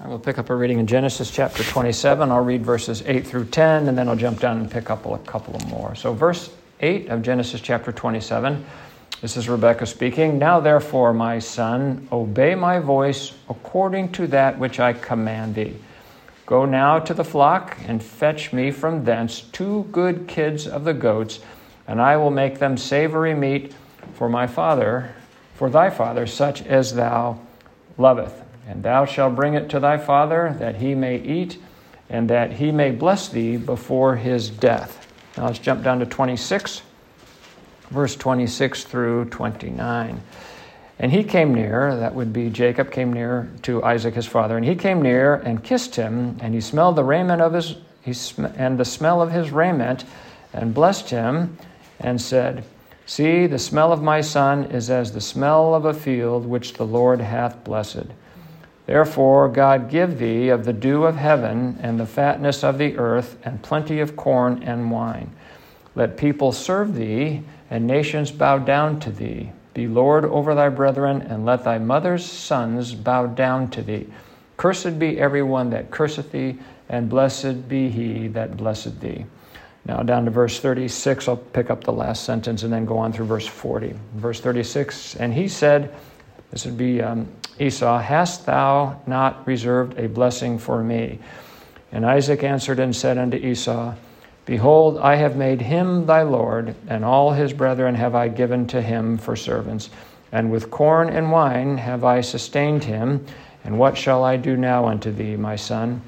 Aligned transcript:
I 0.00 0.06
will 0.06 0.20
pick 0.20 0.38
up 0.38 0.48
a 0.48 0.54
reading 0.54 0.78
in 0.78 0.86
Genesis 0.86 1.28
chapter 1.28 1.64
27. 1.64 2.30
I'll 2.30 2.44
read 2.44 2.64
verses 2.64 3.02
8 3.04 3.26
through 3.26 3.46
10, 3.46 3.88
and 3.88 3.98
then 3.98 4.08
I'll 4.08 4.14
jump 4.14 4.38
down 4.38 4.58
and 4.58 4.70
pick 4.70 4.90
up 4.90 5.04
a 5.06 5.18
couple 5.18 5.56
of 5.56 5.66
more. 5.66 5.96
So, 5.96 6.12
verse 6.12 6.50
8 6.78 7.08
of 7.08 7.20
Genesis 7.20 7.60
chapter 7.60 7.90
27, 7.90 8.64
this 9.20 9.36
is 9.36 9.48
Rebekah 9.48 9.86
speaking. 9.86 10.38
Now, 10.38 10.60
therefore, 10.60 11.12
my 11.12 11.40
son, 11.40 12.06
obey 12.12 12.54
my 12.54 12.78
voice 12.78 13.34
according 13.50 14.12
to 14.12 14.28
that 14.28 14.56
which 14.56 14.78
I 14.78 14.92
command 14.92 15.56
thee. 15.56 15.74
Go 16.46 16.64
now 16.64 17.00
to 17.00 17.12
the 17.12 17.24
flock 17.24 17.76
and 17.88 18.00
fetch 18.00 18.52
me 18.52 18.70
from 18.70 19.02
thence 19.02 19.40
two 19.40 19.82
good 19.90 20.28
kids 20.28 20.68
of 20.68 20.84
the 20.84 20.94
goats, 20.94 21.40
and 21.88 22.00
I 22.00 22.16
will 22.18 22.30
make 22.30 22.60
them 22.60 22.76
savory 22.76 23.34
meat 23.34 23.74
for 24.14 24.28
my 24.28 24.46
father, 24.46 25.12
for 25.56 25.68
thy 25.68 25.90
father, 25.90 26.24
such 26.28 26.62
as 26.62 26.94
thou 26.94 27.40
loveth. 27.98 28.44
And 28.68 28.82
thou 28.82 29.06
shalt 29.06 29.34
bring 29.34 29.54
it 29.54 29.70
to 29.70 29.80
thy 29.80 29.96
father, 29.96 30.54
that 30.58 30.76
he 30.76 30.94
may 30.94 31.16
eat, 31.16 31.58
and 32.10 32.28
that 32.28 32.52
he 32.52 32.70
may 32.70 32.90
bless 32.90 33.28
thee 33.28 33.56
before 33.56 34.16
his 34.16 34.50
death. 34.50 35.06
Now 35.38 35.46
let's 35.46 35.58
jump 35.58 35.82
down 35.82 36.00
to 36.00 36.06
26, 36.06 36.82
verse 37.88 38.14
26 38.14 38.84
through 38.84 39.24
29. 39.30 40.20
And 40.98 41.12
he 41.12 41.24
came 41.24 41.54
near, 41.54 41.96
that 41.96 42.14
would 42.14 42.32
be 42.32 42.50
Jacob 42.50 42.90
came 42.90 43.10
near 43.10 43.50
to 43.62 43.82
Isaac 43.82 44.14
his 44.14 44.26
father, 44.26 44.58
and 44.58 44.66
he 44.66 44.74
came 44.74 45.00
near 45.00 45.36
and 45.36 45.64
kissed 45.64 45.94
him, 45.96 46.36
and 46.40 46.52
he 46.52 46.60
smelled 46.60 46.96
the 46.96 47.04
raiment 47.04 47.40
of 47.40 47.54
his, 47.54 47.76
he 48.02 48.12
sm- 48.12 48.46
and 48.56 48.78
the 48.78 48.84
smell 48.84 49.22
of 49.22 49.32
his 49.32 49.50
raiment, 49.50 50.04
and 50.52 50.74
blessed 50.74 51.08
him, 51.08 51.56
and 52.00 52.20
said, 52.20 52.64
See, 53.06 53.46
the 53.46 53.58
smell 53.58 53.92
of 53.94 54.02
my 54.02 54.20
son 54.20 54.64
is 54.66 54.90
as 54.90 55.12
the 55.12 55.22
smell 55.22 55.74
of 55.74 55.86
a 55.86 55.94
field 55.94 56.44
which 56.44 56.74
the 56.74 56.84
Lord 56.84 57.22
hath 57.22 57.64
blessed. 57.64 58.04
Therefore, 58.88 59.50
God 59.50 59.90
give 59.90 60.18
thee 60.18 60.48
of 60.48 60.64
the 60.64 60.72
dew 60.72 61.04
of 61.04 61.16
heaven 61.16 61.78
and 61.82 62.00
the 62.00 62.06
fatness 62.06 62.64
of 62.64 62.78
the 62.78 62.96
earth 62.96 63.36
and 63.44 63.62
plenty 63.62 64.00
of 64.00 64.16
corn 64.16 64.62
and 64.62 64.90
wine. 64.90 65.30
Let 65.94 66.16
people 66.16 66.52
serve 66.52 66.94
thee 66.94 67.42
and 67.68 67.86
nations 67.86 68.32
bow 68.32 68.56
down 68.56 68.98
to 69.00 69.10
thee. 69.10 69.52
Be 69.74 69.86
Lord 69.86 70.24
over 70.24 70.54
thy 70.54 70.70
brethren, 70.70 71.20
and 71.20 71.44
let 71.44 71.64
thy 71.64 71.76
mother's 71.76 72.24
sons 72.24 72.94
bow 72.94 73.26
down 73.26 73.68
to 73.72 73.82
thee. 73.82 74.06
Cursed 74.56 74.98
be 74.98 75.20
everyone 75.20 75.68
that 75.68 75.90
curseth 75.90 76.32
thee, 76.32 76.56
and 76.88 77.10
blessed 77.10 77.68
be 77.68 77.90
he 77.90 78.28
that 78.28 78.56
blessed 78.56 79.02
thee. 79.02 79.26
Now, 79.84 80.02
down 80.02 80.24
to 80.24 80.30
verse 80.30 80.60
36, 80.60 81.28
I'll 81.28 81.36
pick 81.36 81.68
up 81.68 81.84
the 81.84 81.92
last 81.92 82.24
sentence 82.24 82.62
and 82.62 82.72
then 82.72 82.86
go 82.86 82.96
on 82.96 83.12
through 83.12 83.26
verse 83.26 83.46
40. 83.46 83.94
Verse 84.14 84.40
36, 84.40 85.16
and 85.16 85.34
he 85.34 85.46
said, 85.46 85.94
This 86.50 86.64
would 86.64 86.78
be 86.78 87.02
um, 87.02 87.28
Esau, 87.60 87.98
Hast 87.98 88.46
thou 88.46 89.00
not 89.06 89.46
reserved 89.46 89.98
a 89.98 90.08
blessing 90.08 90.58
for 90.58 90.82
me? 90.82 91.18
And 91.92 92.04
Isaac 92.04 92.42
answered 92.44 92.78
and 92.78 92.94
said 92.94 93.18
unto 93.18 93.36
Esau, 93.36 93.94
Behold, 94.46 94.98
I 94.98 95.16
have 95.16 95.36
made 95.36 95.60
him 95.60 96.06
thy 96.06 96.22
Lord, 96.22 96.74
and 96.88 97.04
all 97.04 97.32
his 97.32 97.52
brethren 97.52 97.94
have 97.94 98.14
I 98.14 98.28
given 98.28 98.66
to 98.68 98.80
him 98.80 99.18
for 99.18 99.36
servants. 99.36 99.90
And 100.32 100.50
with 100.50 100.70
corn 100.70 101.08
and 101.10 101.30
wine 101.30 101.78
have 101.78 102.04
I 102.04 102.20
sustained 102.20 102.84
him. 102.84 103.26
And 103.64 103.78
what 103.78 103.98
shall 103.98 104.24
I 104.24 104.36
do 104.36 104.56
now 104.56 104.86
unto 104.86 105.10
thee, 105.10 105.36
my 105.36 105.56
son? 105.56 106.00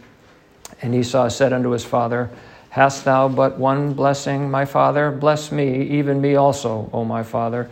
And 0.83 0.95
Esau 0.95 1.29
said 1.29 1.53
unto 1.53 1.71
his 1.71 1.85
father, 1.85 2.31
Hast 2.71 3.05
thou 3.05 3.29
but 3.29 3.59
one 3.59 3.93
blessing, 3.93 4.51
my 4.51 4.65
father? 4.65 5.11
Bless 5.11 5.51
me, 5.51 5.83
even 5.83 6.21
me 6.21 6.37
also, 6.37 6.89
O 6.93 7.05
my 7.05 7.23
father. 7.23 7.69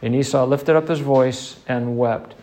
And 0.00 0.14
Esau 0.14 0.44
lifted 0.46 0.76
up 0.76 0.88
his 0.88 1.00
voice 1.00 1.58
and 1.66 1.98
wept. 1.98 2.34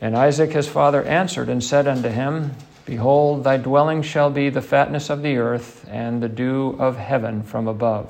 And 0.00 0.16
Isaac 0.16 0.52
his 0.52 0.68
father 0.68 1.02
answered 1.02 1.48
and 1.48 1.62
said 1.62 1.86
unto 1.86 2.08
him, 2.08 2.54
Behold, 2.84 3.44
thy 3.44 3.56
dwelling 3.56 4.02
shall 4.02 4.30
be 4.30 4.50
the 4.50 4.62
fatness 4.62 5.10
of 5.10 5.22
the 5.22 5.38
earth 5.38 5.86
and 5.90 6.22
the 6.22 6.28
dew 6.28 6.76
of 6.78 6.96
heaven 6.96 7.42
from 7.42 7.66
above. 7.66 8.08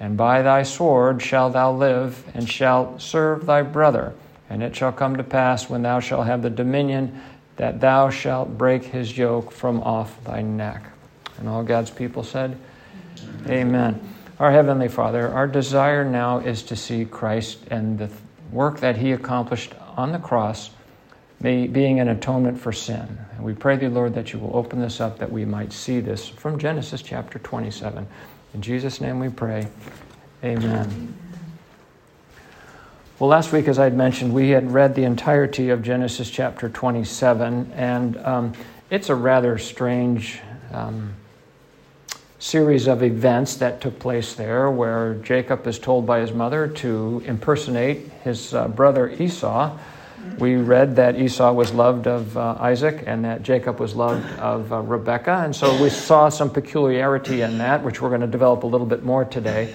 And 0.00 0.16
by 0.16 0.42
thy 0.42 0.64
sword 0.64 1.22
shalt 1.22 1.52
thou 1.52 1.72
live, 1.72 2.28
and 2.34 2.48
shalt 2.48 3.00
serve 3.00 3.46
thy 3.46 3.62
brother. 3.62 4.14
And 4.50 4.62
it 4.62 4.74
shall 4.74 4.90
come 4.90 5.16
to 5.16 5.22
pass, 5.22 5.70
when 5.70 5.82
thou 5.82 6.00
shalt 6.00 6.26
have 6.26 6.42
the 6.42 6.50
dominion, 6.50 7.20
that 7.56 7.80
thou 7.80 8.10
shalt 8.10 8.58
break 8.58 8.82
his 8.82 9.16
yoke 9.16 9.52
from 9.52 9.80
off 9.82 10.22
thy 10.24 10.42
neck. 10.42 10.82
And 11.38 11.48
all 11.48 11.62
God's 11.62 11.90
people 11.90 12.24
said, 12.24 12.58
Amen. 13.46 13.68
Amen. 13.68 14.14
Our 14.40 14.50
Heavenly 14.50 14.88
Father, 14.88 15.28
our 15.28 15.46
desire 15.46 16.04
now 16.04 16.38
is 16.38 16.64
to 16.64 16.74
see 16.74 17.04
Christ 17.04 17.60
and 17.70 17.96
the 17.96 18.10
work 18.50 18.80
that 18.80 18.96
he 18.96 19.12
accomplished 19.12 19.72
on 19.96 20.10
the 20.10 20.18
cross 20.18 20.70
being 21.42 22.00
an 22.00 22.08
atonement 22.08 22.58
for 22.58 22.72
sin. 22.72 23.18
And 23.36 23.44
we 23.44 23.52
pray 23.52 23.76
thee, 23.76 23.88
Lord, 23.88 24.14
that 24.14 24.32
you 24.32 24.38
will 24.38 24.56
open 24.56 24.80
this 24.80 25.00
up 25.00 25.18
that 25.18 25.30
we 25.30 25.44
might 25.44 25.72
see 25.72 26.00
this 26.00 26.28
from 26.28 26.58
Genesis 26.58 27.02
chapter 27.02 27.38
27. 27.40 28.06
In 28.54 28.62
Jesus' 28.62 29.00
name 29.00 29.18
we 29.18 29.28
pray. 29.28 29.66
Amen. 30.44 31.14
Well, 33.18 33.28
last 33.28 33.52
week, 33.52 33.68
as 33.68 33.78
I'd 33.78 33.96
mentioned, 33.96 34.32
we 34.32 34.50
had 34.50 34.72
read 34.72 34.94
the 34.94 35.04
entirety 35.04 35.70
of 35.70 35.82
Genesis 35.82 36.30
chapter 36.30 36.68
27, 36.68 37.72
and 37.72 38.16
um, 38.18 38.52
it's 38.90 39.08
a 39.08 39.14
rather 39.14 39.58
strange 39.58 40.40
um, 40.72 41.14
series 42.38 42.88
of 42.88 43.02
events 43.02 43.56
that 43.56 43.80
took 43.80 43.98
place 43.98 44.34
there 44.34 44.70
where 44.70 45.14
Jacob 45.14 45.66
is 45.66 45.78
told 45.78 46.04
by 46.04 46.18
his 46.18 46.32
mother 46.32 46.66
to 46.66 47.22
impersonate 47.24 48.10
his 48.24 48.54
uh, 48.54 48.66
brother 48.66 49.08
Esau 49.10 49.78
we 50.38 50.56
read 50.56 50.96
that 50.96 51.18
Esau 51.20 51.52
was 51.52 51.72
loved 51.72 52.06
of 52.06 52.36
uh, 52.36 52.56
Isaac 52.58 53.04
and 53.06 53.24
that 53.24 53.42
Jacob 53.42 53.78
was 53.78 53.94
loved 53.94 54.26
of 54.38 54.72
uh, 54.72 54.80
Rebekah. 54.80 55.42
And 55.44 55.54
so 55.54 55.80
we 55.82 55.88
saw 55.88 56.28
some 56.28 56.50
peculiarity 56.50 57.42
in 57.42 57.58
that, 57.58 57.82
which 57.82 58.00
we're 58.00 58.08
going 58.08 58.22
to 58.22 58.26
develop 58.26 58.64
a 58.64 58.66
little 58.66 58.86
bit 58.86 59.04
more 59.04 59.24
today. 59.24 59.74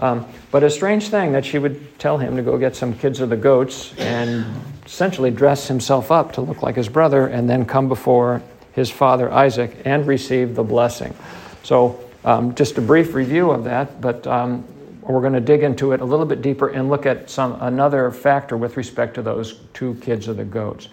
Um, 0.00 0.26
but 0.50 0.64
a 0.64 0.70
strange 0.70 1.08
thing 1.08 1.32
that 1.32 1.44
she 1.44 1.58
would 1.58 1.98
tell 1.98 2.18
him 2.18 2.36
to 2.36 2.42
go 2.42 2.56
get 2.58 2.74
some 2.74 2.94
kids 2.94 3.20
of 3.20 3.28
the 3.28 3.36
goats 3.36 3.94
and 3.98 4.46
essentially 4.86 5.30
dress 5.30 5.68
himself 5.68 6.10
up 6.10 6.32
to 6.32 6.40
look 6.40 6.62
like 6.62 6.74
his 6.74 6.88
brother 6.88 7.26
and 7.26 7.48
then 7.48 7.66
come 7.66 7.86
before 7.88 8.42
his 8.72 8.90
father 8.90 9.30
Isaac 9.30 9.76
and 9.84 10.06
receive 10.06 10.54
the 10.54 10.64
blessing. 10.64 11.14
So, 11.62 12.02
um, 12.24 12.54
just 12.54 12.78
a 12.78 12.80
brief 12.80 13.14
review 13.14 13.50
of 13.50 13.64
that, 13.64 14.00
but 14.00 14.26
um, 14.26 14.64
we're 15.02 15.20
going 15.20 15.32
to 15.32 15.40
dig 15.40 15.62
into 15.62 15.92
it 15.92 16.00
a 16.00 16.04
little 16.04 16.26
bit 16.26 16.42
deeper 16.42 16.68
and 16.68 16.88
look 16.88 17.06
at 17.06 17.30
some 17.30 17.56
another 17.60 18.10
factor 18.10 18.56
with 18.56 18.76
respect 18.76 19.14
to 19.14 19.22
those 19.22 19.60
two 19.72 19.94
kids 19.96 20.28
of 20.28 20.36
the 20.36 20.44
goats. 20.44 20.88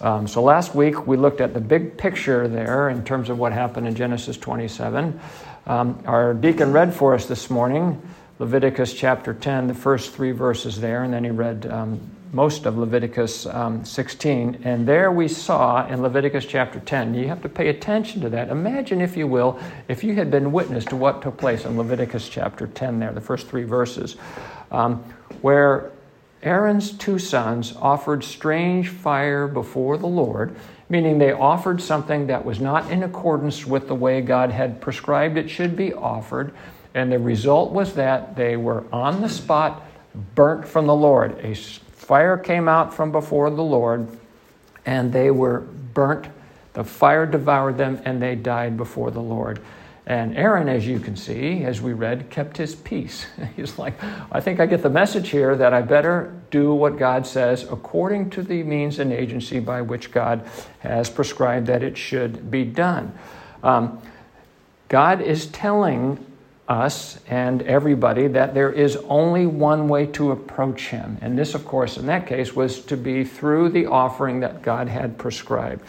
Um, 0.00 0.26
so 0.26 0.42
last 0.42 0.74
week 0.74 1.06
we 1.06 1.16
looked 1.16 1.40
at 1.40 1.52
the 1.52 1.60
big 1.60 1.98
picture 1.98 2.48
there 2.48 2.88
in 2.88 3.04
terms 3.04 3.28
of 3.28 3.38
what 3.38 3.52
happened 3.52 3.86
in 3.86 3.94
Genesis 3.94 4.36
27. 4.36 5.20
Um, 5.66 6.02
our 6.06 6.32
deacon 6.32 6.72
read 6.72 6.94
for 6.94 7.14
us 7.14 7.26
this 7.26 7.50
morning 7.50 8.00
Leviticus 8.40 8.94
chapter 8.94 9.34
10, 9.34 9.66
the 9.66 9.74
first 9.74 10.14
three 10.14 10.32
verses 10.32 10.80
there, 10.80 11.04
and 11.04 11.12
then 11.12 11.24
he 11.24 11.30
read 11.30 11.66
um, 11.66 12.00
most 12.32 12.64
of 12.64 12.78
Leviticus 12.78 13.44
um, 13.44 13.84
16. 13.84 14.62
And 14.64 14.88
there 14.88 15.12
we 15.12 15.28
saw 15.28 15.86
in 15.86 16.00
Leviticus 16.00 16.46
chapter 16.46 16.80
10, 16.80 17.12
you 17.12 17.28
have 17.28 17.42
to 17.42 17.50
pay 17.50 17.68
attention 17.68 18.22
to 18.22 18.30
that. 18.30 18.48
Imagine, 18.48 19.02
if 19.02 19.14
you 19.14 19.26
will, 19.26 19.60
if 19.88 20.02
you 20.02 20.14
had 20.14 20.30
been 20.30 20.52
witness 20.52 20.86
to 20.86 20.96
what 20.96 21.20
took 21.20 21.36
place 21.36 21.66
in 21.66 21.76
Leviticus 21.76 22.30
chapter 22.30 22.66
10 22.66 22.98
there, 22.98 23.12
the 23.12 23.20
first 23.20 23.46
three 23.46 23.64
verses, 23.64 24.16
um, 24.70 25.04
where 25.42 25.92
Aaron's 26.42 26.92
two 26.92 27.18
sons 27.18 27.74
offered 27.76 28.24
strange 28.24 28.88
fire 28.88 29.48
before 29.48 29.98
the 29.98 30.06
Lord, 30.06 30.56
meaning 30.88 31.18
they 31.18 31.32
offered 31.32 31.82
something 31.82 32.28
that 32.28 32.42
was 32.42 32.58
not 32.58 32.90
in 32.90 33.02
accordance 33.02 33.66
with 33.66 33.86
the 33.86 33.94
way 33.94 34.22
God 34.22 34.50
had 34.50 34.80
prescribed 34.80 35.36
it 35.36 35.50
should 35.50 35.76
be 35.76 35.92
offered. 35.92 36.54
And 36.94 37.12
the 37.12 37.18
result 37.18 37.72
was 37.72 37.94
that 37.94 38.36
they 38.36 38.56
were 38.56 38.84
on 38.92 39.20
the 39.20 39.28
spot 39.28 39.82
burnt 40.34 40.66
from 40.66 40.86
the 40.86 40.94
Lord. 40.94 41.38
A 41.44 41.54
fire 41.54 42.36
came 42.36 42.68
out 42.68 42.92
from 42.92 43.12
before 43.12 43.50
the 43.50 43.62
Lord, 43.62 44.08
and 44.84 45.12
they 45.12 45.30
were 45.30 45.60
burnt. 45.60 46.26
The 46.72 46.84
fire 46.84 47.26
devoured 47.26 47.78
them, 47.78 48.00
and 48.04 48.20
they 48.20 48.34
died 48.34 48.76
before 48.76 49.10
the 49.10 49.20
Lord. 49.20 49.60
And 50.06 50.36
Aaron, 50.36 50.68
as 50.68 50.86
you 50.88 50.98
can 50.98 51.14
see, 51.14 51.62
as 51.62 51.80
we 51.80 51.92
read, 51.92 52.30
kept 52.30 52.56
his 52.56 52.74
peace. 52.74 53.26
He's 53.56 53.78
like, 53.78 53.94
I 54.32 54.40
think 54.40 54.58
I 54.58 54.66
get 54.66 54.82
the 54.82 54.90
message 54.90 55.28
here 55.28 55.54
that 55.54 55.72
I 55.72 55.82
better 55.82 56.34
do 56.50 56.74
what 56.74 56.98
God 56.98 57.26
says 57.26 57.62
according 57.62 58.30
to 58.30 58.42
the 58.42 58.64
means 58.64 58.98
and 58.98 59.12
agency 59.12 59.60
by 59.60 59.82
which 59.82 60.10
God 60.10 60.48
has 60.80 61.08
prescribed 61.08 61.68
that 61.68 61.84
it 61.84 61.96
should 61.96 62.50
be 62.50 62.64
done. 62.64 63.16
Um, 63.62 64.02
God 64.88 65.20
is 65.20 65.46
telling 65.46 66.26
us 66.70 67.18
and 67.26 67.62
everybody 67.62 68.28
that 68.28 68.54
there 68.54 68.72
is 68.72 68.96
only 69.08 69.44
one 69.44 69.88
way 69.88 70.06
to 70.06 70.30
approach 70.30 70.88
him. 70.88 71.18
And 71.20 71.36
this, 71.36 71.54
of 71.54 71.64
course, 71.64 71.96
in 71.96 72.06
that 72.06 72.26
case, 72.26 72.54
was 72.54 72.80
to 72.86 72.96
be 72.96 73.24
through 73.24 73.70
the 73.70 73.86
offering 73.86 74.40
that 74.40 74.62
God 74.62 74.88
had 74.88 75.18
prescribed. 75.18 75.84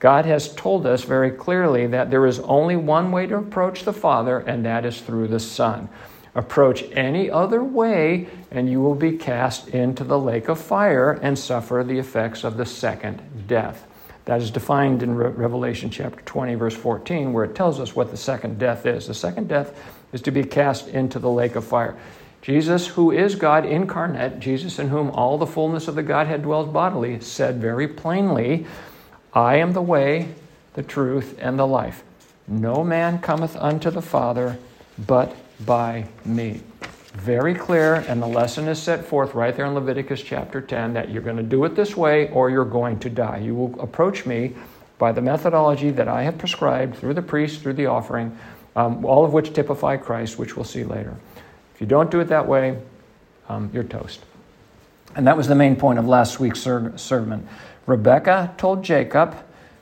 God 0.00 0.24
has 0.24 0.52
told 0.54 0.86
us 0.86 1.04
very 1.04 1.30
clearly 1.30 1.86
that 1.86 2.10
there 2.10 2.26
is 2.26 2.40
only 2.40 2.74
one 2.74 3.12
way 3.12 3.26
to 3.26 3.36
approach 3.36 3.84
the 3.84 3.92
Father, 3.92 4.38
and 4.38 4.64
that 4.64 4.84
is 4.84 5.00
through 5.00 5.28
the 5.28 5.38
Son. 5.38 5.88
Approach 6.34 6.84
any 6.92 7.30
other 7.30 7.62
way, 7.62 8.28
and 8.50 8.70
you 8.70 8.80
will 8.80 8.94
be 8.94 9.16
cast 9.16 9.68
into 9.68 10.02
the 10.02 10.18
lake 10.18 10.48
of 10.48 10.58
fire 10.58 11.12
and 11.22 11.38
suffer 11.38 11.84
the 11.86 11.98
effects 11.98 12.44
of 12.44 12.56
the 12.56 12.66
second 12.66 13.20
death. 13.46 13.86
That 14.24 14.40
is 14.40 14.50
defined 14.50 15.02
in 15.02 15.14
Re- 15.14 15.30
Revelation 15.30 15.90
chapter 15.90 16.20
20, 16.22 16.54
verse 16.54 16.76
14, 16.76 17.32
where 17.32 17.44
it 17.44 17.54
tells 17.54 17.80
us 17.80 17.96
what 17.96 18.10
the 18.10 18.16
second 18.16 18.58
death 18.58 18.86
is. 18.86 19.06
The 19.06 19.14
second 19.14 19.48
death 19.48 19.74
is 20.12 20.22
to 20.22 20.30
be 20.30 20.44
cast 20.44 20.88
into 20.88 21.18
the 21.18 21.30
lake 21.30 21.56
of 21.56 21.64
fire. 21.64 21.96
Jesus, 22.42 22.86
who 22.86 23.10
is 23.10 23.34
God 23.34 23.66
incarnate, 23.66 24.40
Jesus 24.40 24.78
in 24.78 24.88
whom 24.88 25.10
all 25.10 25.36
the 25.36 25.46
fullness 25.46 25.88
of 25.88 25.94
the 25.94 26.02
Godhead 26.02 26.42
dwells 26.42 26.72
bodily, 26.72 27.20
said 27.20 27.60
very 27.60 27.86
plainly, 27.86 28.66
I 29.34 29.56
am 29.56 29.72
the 29.72 29.82
way, 29.82 30.34
the 30.74 30.82
truth, 30.82 31.38
and 31.40 31.58
the 31.58 31.66
life. 31.66 32.02
No 32.48 32.82
man 32.82 33.18
cometh 33.18 33.56
unto 33.56 33.90
the 33.90 34.02
Father 34.02 34.58
but 35.06 35.36
by 35.64 36.06
me. 36.24 36.62
Very 37.12 37.54
clear, 37.54 37.96
and 37.96 38.22
the 38.22 38.26
lesson 38.26 38.68
is 38.68 38.80
set 38.80 39.04
forth 39.04 39.34
right 39.34 39.54
there 39.54 39.66
in 39.66 39.74
Leviticus 39.74 40.22
chapter 40.22 40.60
10 40.60 40.94
that 40.94 41.10
you're 41.10 41.22
going 41.22 41.36
to 41.36 41.42
do 41.42 41.64
it 41.64 41.74
this 41.74 41.96
way 41.96 42.30
or 42.30 42.50
you're 42.50 42.64
going 42.64 42.98
to 43.00 43.10
die. 43.10 43.38
You 43.38 43.54
will 43.54 43.80
approach 43.80 44.26
me 44.26 44.54
by 44.98 45.12
the 45.12 45.20
methodology 45.20 45.90
that 45.90 46.08
I 46.08 46.22
have 46.22 46.38
prescribed 46.38 46.96
through 46.96 47.14
the 47.14 47.22
priest, 47.22 47.62
through 47.62 47.72
the 47.74 47.86
offering, 47.86 48.36
um, 48.80 49.04
all 49.04 49.24
of 49.24 49.32
which 49.32 49.52
typify 49.52 49.96
Christ, 49.96 50.38
which 50.38 50.56
we'll 50.56 50.64
see 50.64 50.84
later. 50.84 51.14
If 51.74 51.80
you 51.80 51.86
don't 51.86 52.10
do 52.10 52.20
it 52.20 52.28
that 52.28 52.46
way, 52.46 52.78
um, 53.48 53.70
you're 53.72 53.84
toast. 53.84 54.20
And 55.16 55.26
that 55.26 55.36
was 55.36 55.48
the 55.48 55.54
main 55.54 55.76
point 55.76 55.98
of 55.98 56.06
last 56.06 56.40
week's 56.40 56.60
ser- 56.60 56.96
sermon. 56.96 57.46
Rebekah 57.86 58.54
told 58.56 58.82
Jacob 58.82 59.36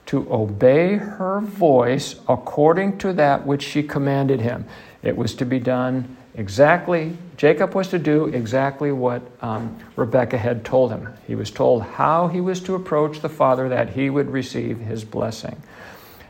to 0.06 0.26
obey 0.32 0.96
her 0.96 1.40
voice 1.40 2.16
according 2.28 2.98
to 2.98 3.12
that 3.12 3.46
which 3.46 3.62
she 3.62 3.82
commanded 3.82 4.40
him. 4.40 4.64
It 5.02 5.16
was 5.16 5.34
to 5.36 5.44
be 5.44 5.60
done 5.60 6.16
exactly, 6.34 7.16
Jacob 7.36 7.74
was 7.74 7.88
to 7.88 7.98
do 7.98 8.26
exactly 8.26 8.90
what 8.90 9.22
um, 9.42 9.78
Rebekah 9.96 10.38
had 10.38 10.64
told 10.64 10.90
him. 10.90 11.12
He 11.26 11.34
was 11.34 11.50
told 11.50 11.82
how 11.82 12.28
he 12.28 12.40
was 12.40 12.60
to 12.62 12.74
approach 12.74 13.20
the 13.20 13.28
Father 13.28 13.68
that 13.68 13.90
he 13.90 14.08
would 14.08 14.30
receive 14.30 14.78
his 14.78 15.04
blessing. 15.04 15.60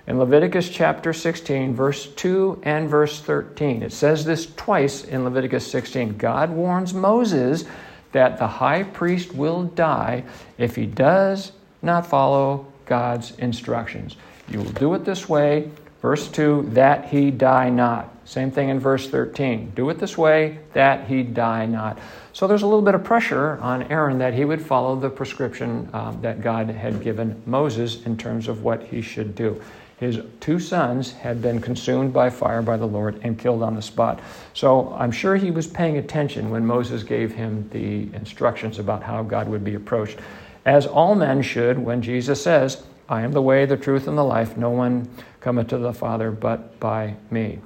In 0.08 0.18
Leviticus 0.18 0.70
chapter 0.70 1.12
16, 1.12 1.74
verse 1.74 2.06
2 2.06 2.62
and 2.62 2.88
verse 2.88 3.20
13, 3.20 3.82
it 3.82 3.92
says 3.92 4.24
this 4.24 4.46
twice 4.56 5.04
in 5.04 5.22
Leviticus 5.22 5.70
16. 5.70 6.16
God 6.16 6.48
warns 6.48 6.94
Moses 6.94 7.66
that 8.12 8.38
the 8.38 8.46
high 8.46 8.84
priest 8.84 9.34
will 9.34 9.64
die 9.64 10.24
if 10.56 10.76
he 10.76 10.86
does 10.86 11.52
not 11.82 12.06
follow 12.06 12.66
God's 12.86 13.32
instructions. 13.32 14.16
You 14.48 14.60
will 14.60 14.72
do 14.72 14.94
it 14.94 15.04
this 15.04 15.28
way. 15.28 15.70
Verse 16.00 16.26
2, 16.28 16.70
that 16.72 17.08
he 17.08 17.30
die 17.30 17.68
not. 17.68 18.10
Same 18.24 18.50
thing 18.50 18.70
in 18.70 18.80
verse 18.80 19.10
13. 19.10 19.72
Do 19.74 19.90
it 19.90 19.98
this 19.98 20.16
way, 20.16 20.60
that 20.72 21.06
he 21.06 21.22
die 21.22 21.66
not. 21.66 21.98
So 22.32 22.46
there's 22.46 22.62
a 22.62 22.66
little 22.66 22.82
bit 22.82 22.94
of 22.94 23.04
pressure 23.04 23.58
on 23.58 23.82
Aaron 23.82 24.16
that 24.18 24.32
he 24.32 24.46
would 24.46 24.62
follow 24.62 24.96
the 24.96 25.10
prescription 25.10 25.90
um, 25.92 26.18
that 26.22 26.40
God 26.40 26.70
had 26.70 27.02
given 27.02 27.42
Moses 27.44 28.06
in 28.06 28.16
terms 28.16 28.48
of 28.48 28.62
what 28.62 28.84
he 28.84 29.02
should 29.02 29.34
do 29.34 29.60
his 29.98 30.20
two 30.38 30.60
sons 30.60 31.12
had 31.12 31.42
been 31.42 31.60
consumed 31.60 32.12
by 32.12 32.30
fire 32.30 32.62
by 32.62 32.76
the 32.76 32.86
Lord 32.86 33.20
and 33.24 33.38
killed 33.38 33.62
on 33.62 33.74
the 33.74 33.82
spot. 33.82 34.20
So 34.54 34.94
I'm 34.96 35.10
sure 35.10 35.36
he 35.36 35.50
was 35.50 35.66
paying 35.66 35.96
attention 35.96 36.50
when 36.50 36.64
Moses 36.64 37.02
gave 37.02 37.34
him 37.34 37.68
the 37.70 38.08
instructions 38.16 38.78
about 38.78 39.02
how 39.02 39.22
God 39.24 39.48
would 39.48 39.64
be 39.64 39.74
approached, 39.74 40.18
as 40.64 40.86
all 40.86 41.14
men 41.14 41.42
should 41.42 41.78
when 41.78 42.00
Jesus 42.00 42.42
says, 42.42 42.84
I 43.08 43.22
am 43.22 43.32
the 43.32 43.42
way, 43.42 43.64
the 43.64 43.76
truth, 43.76 44.06
and 44.06 44.16
the 44.16 44.24
life. 44.24 44.56
No 44.56 44.70
one 44.70 45.08
cometh 45.40 45.68
to 45.68 45.78
the 45.78 45.92
Father 45.92 46.30
but 46.30 46.78
by 46.78 47.16
me. 47.30 47.58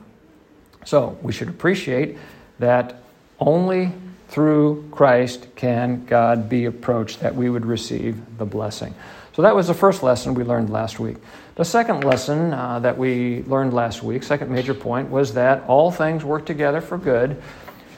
So 0.84 1.18
we 1.20 1.32
should 1.32 1.48
appreciate 1.48 2.16
that 2.58 3.02
only 3.40 3.92
through 4.28 4.88
Christ 4.90 5.48
can 5.56 6.06
God 6.06 6.48
be 6.48 6.64
approached, 6.64 7.20
that 7.20 7.34
we 7.34 7.50
would 7.50 7.66
receive 7.66 8.16
the 8.38 8.46
blessing. 8.46 8.94
So 9.34 9.42
that 9.42 9.54
was 9.54 9.66
the 9.66 9.74
first 9.74 10.02
lesson 10.02 10.34
we 10.34 10.44
learned 10.44 10.70
last 10.70 10.98
week. 10.98 11.16
The 11.54 11.64
second 11.66 12.04
lesson 12.04 12.54
uh, 12.54 12.78
that 12.78 12.96
we 12.96 13.42
learned 13.42 13.74
last 13.74 14.02
week, 14.02 14.22
second 14.22 14.50
major 14.50 14.72
point, 14.72 15.10
was 15.10 15.34
that 15.34 15.64
all 15.68 15.90
things 15.90 16.24
work 16.24 16.46
together 16.46 16.80
for 16.80 16.96
good 16.96 17.42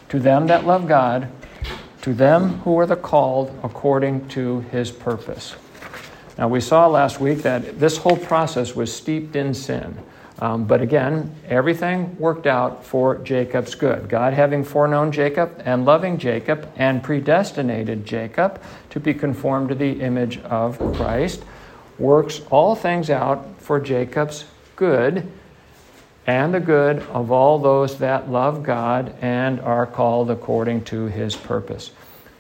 to 0.09 0.19
them 0.19 0.49
that 0.49 0.67
love 0.67 0.89
God, 0.89 1.31
to 2.03 2.13
them 2.13 2.59
who 2.61 2.77
are 2.81 2.87
the 2.87 2.97
called 2.97 3.57
according 3.63 4.27
to 4.31 4.61
his 4.73 4.91
purpose. 4.91 5.55
Now, 6.37 6.49
we 6.49 6.61
saw 6.61 6.89
last 6.89 7.21
week 7.21 7.43
that 7.43 7.79
this 7.79 7.97
whole 7.97 8.17
process 8.17 8.75
was 8.75 8.93
steeped 8.93 9.37
in 9.37 9.55
sin. 9.55 9.97
Um, 10.41 10.65
but 10.65 10.83
again, 10.83 11.33
everything 11.47 12.19
worked 12.19 12.49
out 12.49 12.85
for 12.85 13.19
Jacob's 13.19 13.77
good. 13.77 14.09
God 14.09 14.33
having 14.33 14.65
foreknown 14.65 15.13
Jacob 15.13 15.63
and 15.65 15.85
loving 15.85 16.19
Jacob 16.19 16.69
and 16.75 17.05
predestinated 17.05 18.05
Jacob 18.05 18.61
to 18.91 18.99
be 18.99 19.15
conformed 19.15 19.69
to 19.69 19.77
the 19.77 20.01
image 20.01 20.39
of 20.41 20.77
Christ 20.97 21.45
works 21.99 22.41
all 22.51 22.75
things 22.75 23.11
out 23.11 23.61
for 23.61 23.81
Jacob's 23.81 24.45
good 24.77 25.31
and 26.27 26.55
the 26.55 26.61
good 26.61 26.99
of 27.11 27.31
all 27.31 27.59
those 27.59 27.99
that 27.99 28.31
love 28.31 28.63
God 28.63 29.15
and 29.21 29.61
are 29.61 29.87
called 29.87 30.31
according 30.31 30.85
to 30.85 31.07
his 31.07 31.37
purpose. 31.37 31.91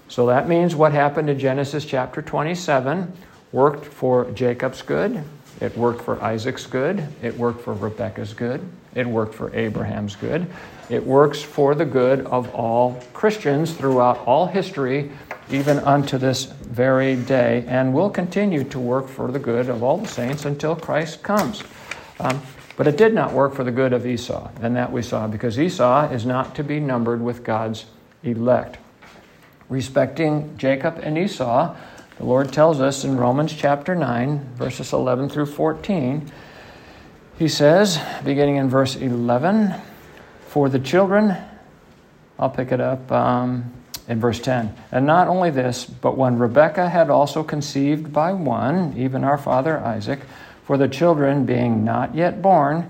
So 0.08 0.26
that 0.26 0.48
means 0.48 0.74
what 0.74 0.92
happened 0.92 1.30
in 1.30 1.38
Genesis 1.38 1.84
chapter 1.84 2.22
27 2.22 3.12
worked 3.52 3.84
for 3.84 4.30
Jacob's 4.32 4.82
good 4.82 5.24
it 5.60 5.76
worked 5.76 6.02
for 6.02 6.22
Isaac's 6.22 6.66
good. 6.66 7.06
It 7.22 7.36
worked 7.36 7.60
for 7.60 7.74
Rebekah's 7.74 8.34
good. 8.34 8.60
It 8.94 9.06
worked 9.06 9.34
for 9.34 9.54
Abraham's 9.54 10.16
good. 10.16 10.46
It 10.90 11.04
works 11.04 11.40
for 11.40 11.74
the 11.74 11.84
good 11.84 12.26
of 12.26 12.52
all 12.54 13.00
Christians 13.12 13.72
throughout 13.72 14.18
all 14.26 14.46
history, 14.46 15.12
even 15.50 15.78
unto 15.80 16.18
this 16.18 16.44
very 16.44 17.16
day, 17.16 17.64
and 17.68 17.92
will 17.92 18.10
continue 18.10 18.64
to 18.64 18.78
work 18.78 19.08
for 19.08 19.30
the 19.30 19.38
good 19.38 19.68
of 19.68 19.82
all 19.82 19.98
the 19.98 20.08
saints 20.08 20.44
until 20.44 20.74
Christ 20.74 21.22
comes. 21.22 21.62
Um, 22.18 22.40
but 22.76 22.86
it 22.86 22.96
did 22.96 23.14
not 23.14 23.32
work 23.32 23.54
for 23.54 23.62
the 23.62 23.70
good 23.70 23.92
of 23.92 24.06
Esau, 24.06 24.50
and 24.60 24.74
that 24.76 24.90
we 24.90 25.02
saw, 25.02 25.26
because 25.26 25.58
Esau 25.58 26.10
is 26.10 26.26
not 26.26 26.54
to 26.56 26.64
be 26.64 26.80
numbered 26.80 27.22
with 27.22 27.44
God's 27.44 27.86
elect. 28.22 28.78
Respecting 29.68 30.56
Jacob 30.56 30.98
and 31.02 31.16
Esau, 31.16 31.76
the 32.18 32.24
Lord 32.24 32.52
tells 32.52 32.80
us 32.80 33.04
in 33.04 33.16
Romans 33.16 33.52
chapter 33.52 33.94
9, 33.94 34.54
verses 34.56 34.92
11 34.92 35.28
through 35.28 35.46
14, 35.46 36.30
He 37.38 37.48
says, 37.48 38.00
beginning 38.24 38.56
in 38.56 38.68
verse 38.68 38.96
11, 38.96 39.74
For 40.48 40.68
the 40.68 40.78
children, 40.78 41.36
I'll 42.38 42.50
pick 42.50 42.72
it 42.72 42.80
up 42.80 43.10
um, 43.12 43.72
in 44.08 44.20
verse 44.20 44.40
10. 44.40 44.74
And 44.92 45.06
not 45.06 45.28
only 45.28 45.50
this, 45.50 45.84
but 45.84 46.16
when 46.16 46.38
Rebekah 46.38 46.88
had 46.88 47.10
also 47.10 47.42
conceived 47.42 48.12
by 48.12 48.32
one, 48.32 48.94
even 48.96 49.24
our 49.24 49.38
father 49.38 49.78
Isaac, 49.78 50.20
for 50.64 50.76
the 50.76 50.88
children 50.88 51.44
being 51.46 51.84
not 51.84 52.14
yet 52.14 52.42
born, 52.42 52.88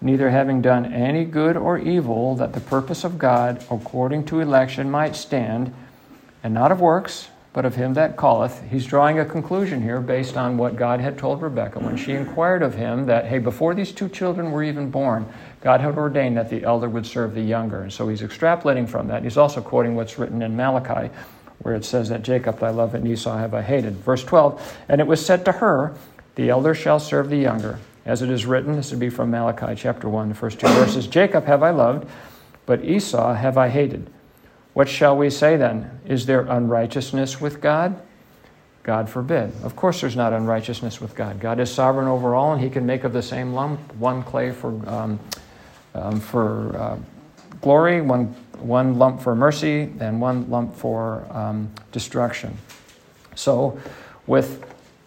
neither 0.00 0.30
having 0.30 0.62
done 0.62 0.92
any 0.92 1.24
good 1.24 1.56
or 1.56 1.78
evil, 1.78 2.34
that 2.36 2.52
the 2.52 2.60
purpose 2.60 3.04
of 3.04 3.18
God 3.18 3.64
according 3.70 4.24
to 4.26 4.40
election 4.40 4.90
might 4.90 5.16
stand, 5.16 5.74
and 6.42 6.54
not 6.54 6.72
of 6.72 6.80
works, 6.80 7.28
but 7.56 7.64
of 7.64 7.74
him 7.74 7.94
that 7.94 8.18
calleth. 8.18 8.62
He's 8.70 8.84
drawing 8.84 9.18
a 9.18 9.24
conclusion 9.24 9.80
here 9.80 9.98
based 9.98 10.36
on 10.36 10.58
what 10.58 10.76
God 10.76 11.00
had 11.00 11.16
told 11.16 11.40
Rebekah 11.40 11.78
when 11.78 11.96
she 11.96 12.12
inquired 12.12 12.62
of 12.62 12.74
him 12.74 13.06
that, 13.06 13.24
hey, 13.24 13.38
before 13.38 13.74
these 13.74 13.92
two 13.92 14.10
children 14.10 14.50
were 14.50 14.62
even 14.62 14.90
born, 14.90 15.26
God 15.62 15.80
had 15.80 15.96
ordained 15.96 16.36
that 16.36 16.50
the 16.50 16.64
elder 16.64 16.86
would 16.86 17.06
serve 17.06 17.34
the 17.34 17.40
younger. 17.40 17.80
And 17.80 17.90
so 17.90 18.08
he's 18.08 18.20
extrapolating 18.20 18.86
from 18.86 19.08
that. 19.08 19.22
He's 19.22 19.38
also 19.38 19.62
quoting 19.62 19.96
what's 19.96 20.18
written 20.18 20.42
in 20.42 20.54
Malachi, 20.54 21.10
where 21.60 21.74
it 21.74 21.86
says 21.86 22.10
that 22.10 22.20
Jacob 22.20 22.62
I 22.62 22.68
love 22.68 22.94
and 22.94 23.08
Esau 23.08 23.38
have 23.38 23.54
I 23.54 23.62
hated. 23.62 23.94
Verse 23.94 24.22
12, 24.22 24.76
and 24.90 25.00
it 25.00 25.06
was 25.06 25.24
said 25.24 25.46
to 25.46 25.52
her, 25.52 25.94
the 26.34 26.50
elder 26.50 26.74
shall 26.74 27.00
serve 27.00 27.30
the 27.30 27.38
younger. 27.38 27.78
As 28.04 28.20
it 28.20 28.28
is 28.28 28.44
written, 28.44 28.76
this 28.76 28.90
would 28.90 29.00
be 29.00 29.08
from 29.08 29.30
Malachi 29.30 29.74
chapter 29.74 30.10
1, 30.10 30.28
the 30.28 30.34
first 30.34 30.60
two 30.60 30.68
verses 30.68 31.06
Jacob 31.06 31.46
have 31.46 31.62
I 31.62 31.70
loved, 31.70 32.06
but 32.66 32.84
Esau 32.84 33.32
have 33.32 33.56
I 33.56 33.70
hated. 33.70 34.10
What 34.76 34.90
shall 34.90 35.16
we 35.16 35.30
say 35.30 35.56
then? 35.56 35.90
Is 36.04 36.26
there 36.26 36.42
unrighteousness 36.42 37.40
with 37.40 37.62
God? 37.62 37.98
God 38.82 39.08
forbid. 39.08 39.50
Of 39.62 39.74
course, 39.74 40.02
there's 40.02 40.16
not 40.16 40.34
unrighteousness 40.34 41.00
with 41.00 41.14
God. 41.14 41.40
God 41.40 41.60
is 41.60 41.72
sovereign 41.72 42.08
over 42.08 42.34
all, 42.34 42.52
and 42.52 42.60
He 42.60 42.68
can 42.68 42.84
make 42.84 43.02
of 43.02 43.14
the 43.14 43.22
same 43.22 43.54
lump 43.54 43.80
one 43.94 44.22
clay 44.22 44.52
for, 44.52 44.68
um, 44.86 45.18
um, 45.94 46.20
for 46.20 46.76
uh, 46.76 46.98
glory, 47.62 48.02
one, 48.02 48.26
one 48.58 48.98
lump 48.98 49.22
for 49.22 49.34
mercy, 49.34 49.90
and 49.98 50.20
one 50.20 50.50
lump 50.50 50.76
for 50.76 51.26
um, 51.30 51.72
destruction. 51.90 52.54
So, 53.34 53.80
with 54.26 54.62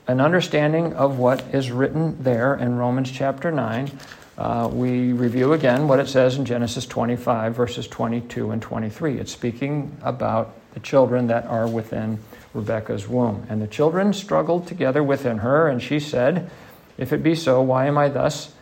an 0.08 0.20
understanding 0.20 0.94
of 0.94 1.20
what 1.20 1.44
is 1.54 1.70
written 1.70 2.18
there 2.24 2.56
in 2.56 2.76
Romans 2.76 3.12
chapter 3.12 3.52
9, 3.52 3.92
uh, 4.40 4.70
we 4.72 5.12
review 5.12 5.52
again 5.52 5.90
what 5.90 6.00
it 6.00 6.08
says 6.08 6.38
in 6.38 6.46
Genesis 6.46 6.86
25, 6.86 7.54
verses 7.54 7.90
22 7.90 8.52
and 8.52 8.62
23. 8.62 9.20
It's 9.20 9.34
speaking 9.34 9.98
about 10.02 10.56
the 10.74 10.80
children 10.80 11.28
that 11.28 11.46
are 11.48 11.68
within 11.68 12.20
Rebekah's 12.54 13.06
womb. 13.06 13.46
And 13.50 13.62
the 13.62 13.68
children 13.68 14.14
struggled 14.14 14.66
together 14.66 15.04
within 15.04 15.40
her, 15.40 15.68
and 15.68 15.84
she 15.84 16.00
said, 16.00 16.50
If 16.98 17.12
it 17.12 17.22
be 17.22 17.36
so, 17.36 17.62
why 17.62 17.88
am 17.88 17.98
I 17.98 18.08
thus? 18.08 18.54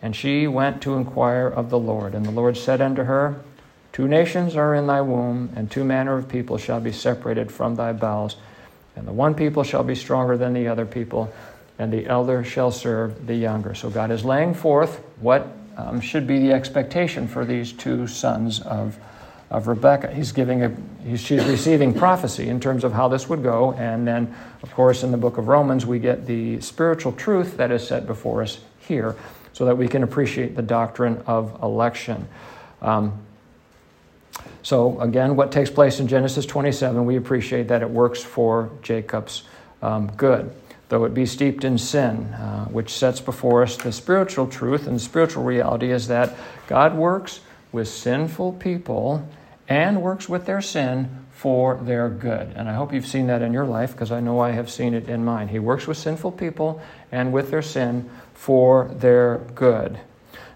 And 0.00 0.16
she 0.16 0.46
went 0.46 0.80
to 0.82 0.94
inquire 0.94 1.46
of 1.46 1.68
the 1.68 1.78
Lord. 1.78 2.14
And 2.14 2.24
the 2.24 2.30
Lord 2.30 2.56
said 2.56 2.80
unto 2.80 3.04
her, 3.04 3.38
Two 3.92 4.08
nations 4.08 4.56
are 4.56 4.74
in 4.74 4.86
thy 4.86 5.02
womb, 5.02 5.52
and 5.54 5.70
two 5.70 5.84
manner 5.84 6.16
of 6.16 6.30
people 6.30 6.56
shall 6.56 6.80
be 6.80 6.92
separated 6.92 7.52
from 7.52 7.74
thy 7.74 7.92
bowels. 7.92 8.36
And 8.96 9.06
the 9.06 9.12
one 9.12 9.34
people 9.34 9.62
shall 9.62 9.84
be 9.84 9.94
stronger 9.94 10.38
than 10.38 10.54
the 10.54 10.68
other 10.68 10.86
people, 10.86 11.30
and 11.78 11.92
the 11.92 12.06
elder 12.06 12.44
shall 12.44 12.70
serve 12.70 13.26
the 13.26 13.34
younger. 13.34 13.74
So 13.74 13.90
God 13.90 14.10
is 14.10 14.24
laying 14.24 14.54
forth 14.54 15.04
what 15.20 15.46
um, 15.76 16.00
should 16.00 16.26
be 16.26 16.38
the 16.40 16.52
expectation 16.52 17.28
for 17.28 17.44
these 17.44 17.72
two 17.72 18.06
sons 18.06 18.60
of, 18.60 18.98
of 19.50 19.68
Rebekah. 19.68 20.12
He's 20.12 20.32
giving 20.32 20.64
a, 20.64 20.76
he's, 21.04 21.20
she's 21.20 21.44
receiving 21.44 21.94
prophecy 21.94 22.48
in 22.48 22.60
terms 22.60 22.84
of 22.84 22.92
how 22.92 23.08
this 23.08 23.28
would 23.28 23.42
go, 23.42 23.72
and 23.74 24.06
then, 24.06 24.34
of 24.62 24.72
course, 24.72 25.02
in 25.02 25.12
the 25.12 25.16
book 25.16 25.38
of 25.38 25.48
Romans, 25.48 25.86
we 25.86 25.98
get 25.98 26.26
the 26.26 26.60
spiritual 26.60 27.12
truth 27.12 27.56
that 27.56 27.70
is 27.70 27.86
set 27.86 28.06
before 28.06 28.42
us 28.42 28.60
here 28.80 29.16
so 29.52 29.64
that 29.64 29.76
we 29.76 29.88
can 29.88 30.02
appreciate 30.02 30.56
the 30.56 30.62
doctrine 30.62 31.22
of 31.26 31.62
election. 31.62 32.28
Um, 32.82 33.24
so, 34.62 35.00
again, 35.00 35.36
what 35.36 35.50
takes 35.50 35.70
place 35.70 36.00
in 36.00 36.08
Genesis 36.08 36.44
27, 36.44 37.04
we 37.04 37.16
appreciate 37.16 37.68
that 37.68 37.82
it 37.82 37.90
works 37.90 38.22
for 38.22 38.70
Jacob's 38.82 39.44
um, 39.80 40.08
good 40.16 40.52
though 40.88 41.04
it 41.04 41.14
be 41.14 41.26
steeped 41.26 41.64
in 41.64 41.78
sin, 41.78 42.32
uh, 42.34 42.66
which 42.66 42.90
sets 42.90 43.20
before 43.20 43.62
us 43.62 43.76
the 43.76 43.92
spiritual 43.92 44.46
truth. 44.46 44.86
And 44.86 44.96
the 44.96 45.00
spiritual 45.00 45.44
reality 45.44 45.90
is 45.90 46.08
that 46.08 46.34
God 46.66 46.96
works 46.96 47.40
with 47.72 47.88
sinful 47.88 48.54
people 48.54 49.28
and 49.68 50.02
works 50.02 50.28
with 50.28 50.46
their 50.46 50.62
sin 50.62 51.26
for 51.30 51.76
their 51.76 52.08
good. 52.08 52.52
And 52.56 52.68
I 52.68 52.74
hope 52.74 52.92
you've 52.92 53.06
seen 53.06 53.26
that 53.28 53.42
in 53.42 53.52
your 53.52 53.66
life 53.66 53.92
because 53.92 54.10
I 54.10 54.20
know 54.20 54.40
I 54.40 54.50
have 54.52 54.70
seen 54.70 54.94
it 54.94 55.08
in 55.08 55.24
mine. 55.24 55.48
He 55.48 55.58
works 55.58 55.86
with 55.86 55.96
sinful 55.96 56.32
people 56.32 56.80
and 57.12 57.32
with 57.32 57.50
their 57.50 57.62
sin 57.62 58.08
for 58.34 58.88
their 58.94 59.38
good. 59.54 60.00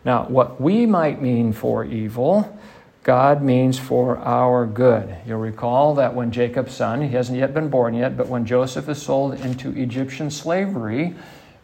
Now, 0.05 0.25
what 0.25 0.61
we 0.61 0.87
might 0.87 1.23
mean 1.23 1.53
for 1.53 1.85
evil 1.85 2.59
God 3.03 3.43
means 3.43 3.79
for 3.79 4.19
our 4.19 4.65
good. 4.65 5.17
You'll 5.27 5.41
recall 5.41 5.97
that 5.97 6.15
when 6.15 6.31
Jacob's 6.31 6.75
son, 6.75 7.03
he 7.03 7.09
hasn't 7.09 7.39
yet 7.39 7.53
been 7.53 7.69
born 7.69 7.95
yet, 7.95 8.17
but 8.17 8.29
when 8.29 8.47
Joseph 8.47 8.89
is 8.89 9.03
sold 9.03 9.35
into 9.41 9.71
Egyptian 9.71 10.31
slavery, 10.31 11.15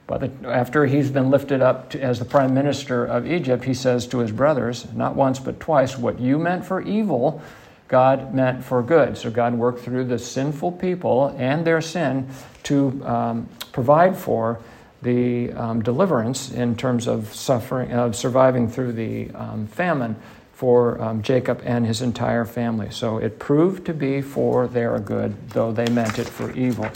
but 0.08 0.30
after 0.44 0.86
he's 0.86 1.10
been 1.10 1.30
lifted 1.30 1.62
up 1.62 1.90
to, 1.90 2.02
as 2.02 2.18
the 2.18 2.24
prime 2.24 2.54
minister 2.54 3.04
of 3.04 3.30
Egypt, 3.30 3.64
he 3.64 3.74
says 3.74 4.06
to 4.08 4.18
his 4.18 4.32
brothers, 4.32 4.92
not 4.94 5.14
once 5.14 5.38
but 5.38 5.60
twice, 5.60 5.96
what 5.96 6.18
you 6.18 6.38
meant 6.38 6.64
for 6.64 6.80
evil, 6.80 7.40
God 7.86 8.34
meant 8.34 8.64
for 8.64 8.82
good. 8.82 9.16
So 9.16 9.30
God 9.30 9.54
worked 9.54 9.80
through 9.80 10.04
the 10.06 10.18
sinful 10.18 10.72
people 10.72 11.34
and 11.38 11.64
their 11.64 11.80
sin 11.80 12.28
to 12.64 13.00
um, 13.04 13.48
provide 13.70 14.16
for 14.16 14.60
the 15.02 15.52
um, 15.52 15.82
deliverance 15.82 16.50
in 16.50 16.74
terms 16.74 17.06
of 17.06 17.32
suffering, 17.32 17.92
of 17.92 18.16
surviving 18.16 18.68
through 18.68 18.92
the 18.92 19.30
um, 19.30 19.66
famine 19.68 20.16
for 20.58 21.00
um, 21.00 21.22
Jacob 21.22 21.62
and 21.64 21.86
his 21.86 22.02
entire 22.02 22.44
family. 22.44 22.90
So 22.90 23.18
it 23.18 23.38
proved 23.38 23.86
to 23.86 23.94
be 23.94 24.20
for 24.20 24.66
their 24.66 24.98
good, 24.98 25.50
though 25.50 25.70
they 25.70 25.86
meant 25.86 26.18
it 26.18 26.26
for 26.26 26.50
evil. 26.50 26.90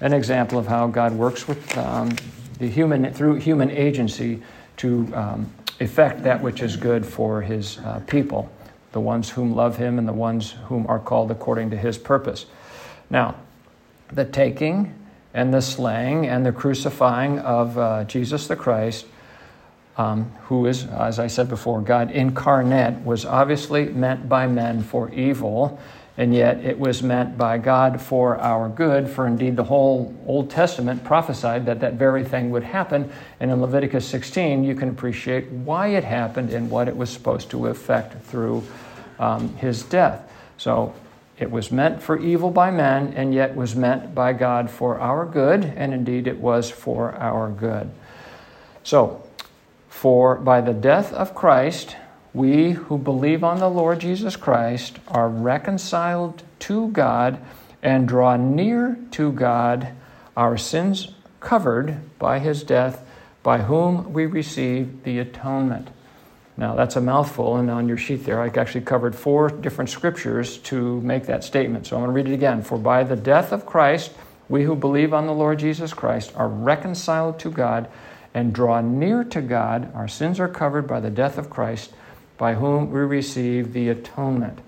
An 0.00 0.12
example 0.12 0.56
of 0.56 0.68
how 0.68 0.86
God 0.86 1.12
works 1.14 1.48
with 1.48 1.76
um, 1.76 2.14
the 2.60 2.68
human 2.68 3.12
through 3.12 3.34
human 3.34 3.72
agency 3.72 4.40
to 4.76 5.12
um, 5.16 5.52
effect 5.80 6.22
that 6.22 6.40
which 6.40 6.62
is 6.62 6.76
good 6.76 7.04
for 7.04 7.42
his 7.42 7.78
uh, 7.78 8.00
people, 8.06 8.48
the 8.92 9.00
ones 9.00 9.30
whom 9.30 9.52
love 9.52 9.76
him 9.78 9.98
and 9.98 10.06
the 10.06 10.12
ones 10.12 10.52
whom 10.66 10.86
are 10.86 11.00
called 11.00 11.32
according 11.32 11.70
to 11.70 11.76
his 11.76 11.98
purpose. 11.98 12.46
Now, 13.10 13.34
the 14.12 14.26
taking 14.26 14.94
and 15.34 15.52
the 15.52 15.60
slaying 15.60 16.28
and 16.28 16.46
the 16.46 16.52
crucifying 16.52 17.40
of 17.40 17.76
uh, 17.78 18.04
Jesus 18.04 18.46
the 18.46 18.54
Christ 18.54 19.06
um, 19.98 20.30
who 20.44 20.66
is, 20.66 20.86
as 20.86 21.18
I 21.18 21.26
said 21.26 21.48
before, 21.48 21.80
God 21.80 22.12
incarnate, 22.12 23.04
was 23.04 23.26
obviously 23.26 23.86
meant 23.86 24.28
by 24.28 24.46
men 24.46 24.82
for 24.82 25.10
evil, 25.10 25.78
and 26.16 26.32
yet 26.32 26.64
it 26.64 26.78
was 26.78 27.02
meant 27.02 27.36
by 27.36 27.58
God 27.58 28.00
for 28.00 28.38
our 28.38 28.68
good. 28.68 29.08
For 29.08 29.26
indeed, 29.26 29.56
the 29.56 29.64
whole 29.64 30.14
Old 30.26 30.50
Testament 30.50 31.04
prophesied 31.04 31.66
that 31.66 31.80
that 31.80 31.94
very 31.94 32.24
thing 32.24 32.50
would 32.50 32.64
happen. 32.64 33.12
And 33.40 33.50
in 33.50 33.60
Leviticus 33.60 34.06
16, 34.06 34.64
you 34.64 34.74
can 34.74 34.88
appreciate 34.88 35.48
why 35.50 35.88
it 35.88 36.04
happened 36.04 36.50
and 36.50 36.70
what 36.70 36.88
it 36.88 36.96
was 36.96 37.10
supposed 37.10 37.50
to 37.50 37.66
effect 37.66 38.22
through 38.24 38.64
um, 39.18 39.54
his 39.56 39.82
death. 39.82 40.30
So 40.58 40.94
it 41.38 41.50
was 41.50 41.70
meant 41.70 42.02
for 42.02 42.18
evil 42.18 42.50
by 42.50 42.70
men, 42.70 43.12
and 43.14 43.32
yet 43.32 43.54
was 43.54 43.76
meant 43.76 44.14
by 44.14 44.32
God 44.32 44.70
for 44.70 44.98
our 44.98 45.24
good, 45.24 45.64
and 45.64 45.94
indeed 45.94 46.26
it 46.26 46.38
was 46.38 46.70
for 46.70 47.14
our 47.14 47.48
good. 47.48 47.90
So, 48.82 49.27
for 49.88 50.36
by 50.36 50.60
the 50.60 50.74
death 50.74 51.12
of 51.12 51.34
Christ, 51.34 51.96
we 52.34 52.72
who 52.72 52.98
believe 52.98 53.42
on 53.42 53.58
the 53.58 53.70
Lord 53.70 54.00
Jesus 54.00 54.36
Christ 54.36 54.98
are 55.08 55.28
reconciled 55.28 56.42
to 56.60 56.88
God 56.88 57.40
and 57.82 58.06
draw 58.06 58.36
near 58.36 58.98
to 59.12 59.32
God, 59.32 59.88
our 60.36 60.56
sins 60.56 61.14
covered 61.40 62.00
by 62.18 62.38
his 62.38 62.62
death, 62.62 63.04
by 63.42 63.58
whom 63.58 64.12
we 64.12 64.26
receive 64.26 65.04
the 65.04 65.18
atonement. 65.18 65.88
Now, 66.56 66.74
that's 66.74 66.96
a 66.96 67.00
mouthful, 67.00 67.56
and 67.56 67.70
on 67.70 67.86
your 67.86 67.96
sheet 67.96 68.24
there, 68.24 68.40
I 68.40 68.48
actually 68.48 68.80
covered 68.80 69.14
four 69.14 69.48
different 69.48 69.90
scriptures 69.90 70.58
to 70.58 71.00
make 71.02 71.26
that 71.26 71.44
statement. 71.44 71.86
So 71.86 71.96
I'm 71.96 72.02
going 72.02 72.10
to 72.10 72.14
read 72.14 72.32
it 72.32 72.34
again. 72.34 72.62
For 72.62 72.76
by 72.76 73.04
the 73.04 73.14
death 73.14 73.52
of 73.52 73.64
Christ, 73.64 74.12
we 74.48 74.64
who 74.64 74.74
believe 74.74 75.14
on 75.14 75.26
the 75.26 75.32
Lord 75.32 75.60
Jesus 75.60 75.94
Christ 75.94 76.32
are 76.34 76.48
reconciled 76.48 77.38
to 77.40 77.50
God 77.50 77.88
and 78.38 78.52
draw 78.52 78.80
near 78.80 79.24
to 79.24 79.42
God, 79.42 79.92
our 79.96 80.06
sins 80.06 80.38
are 80.38 80.46
covered 80.46 80.86
by 80.86 81.00
the 81.00 81.10
death 81.10 81.38
of 81.38 81.50
Christ, 81.50 81.92
by 82.36 82.54
whom 82.54 82.88
we 82.92 83.00
receive 83.00 83.72
the 83.72 83.88
atonement. 83.88 84.60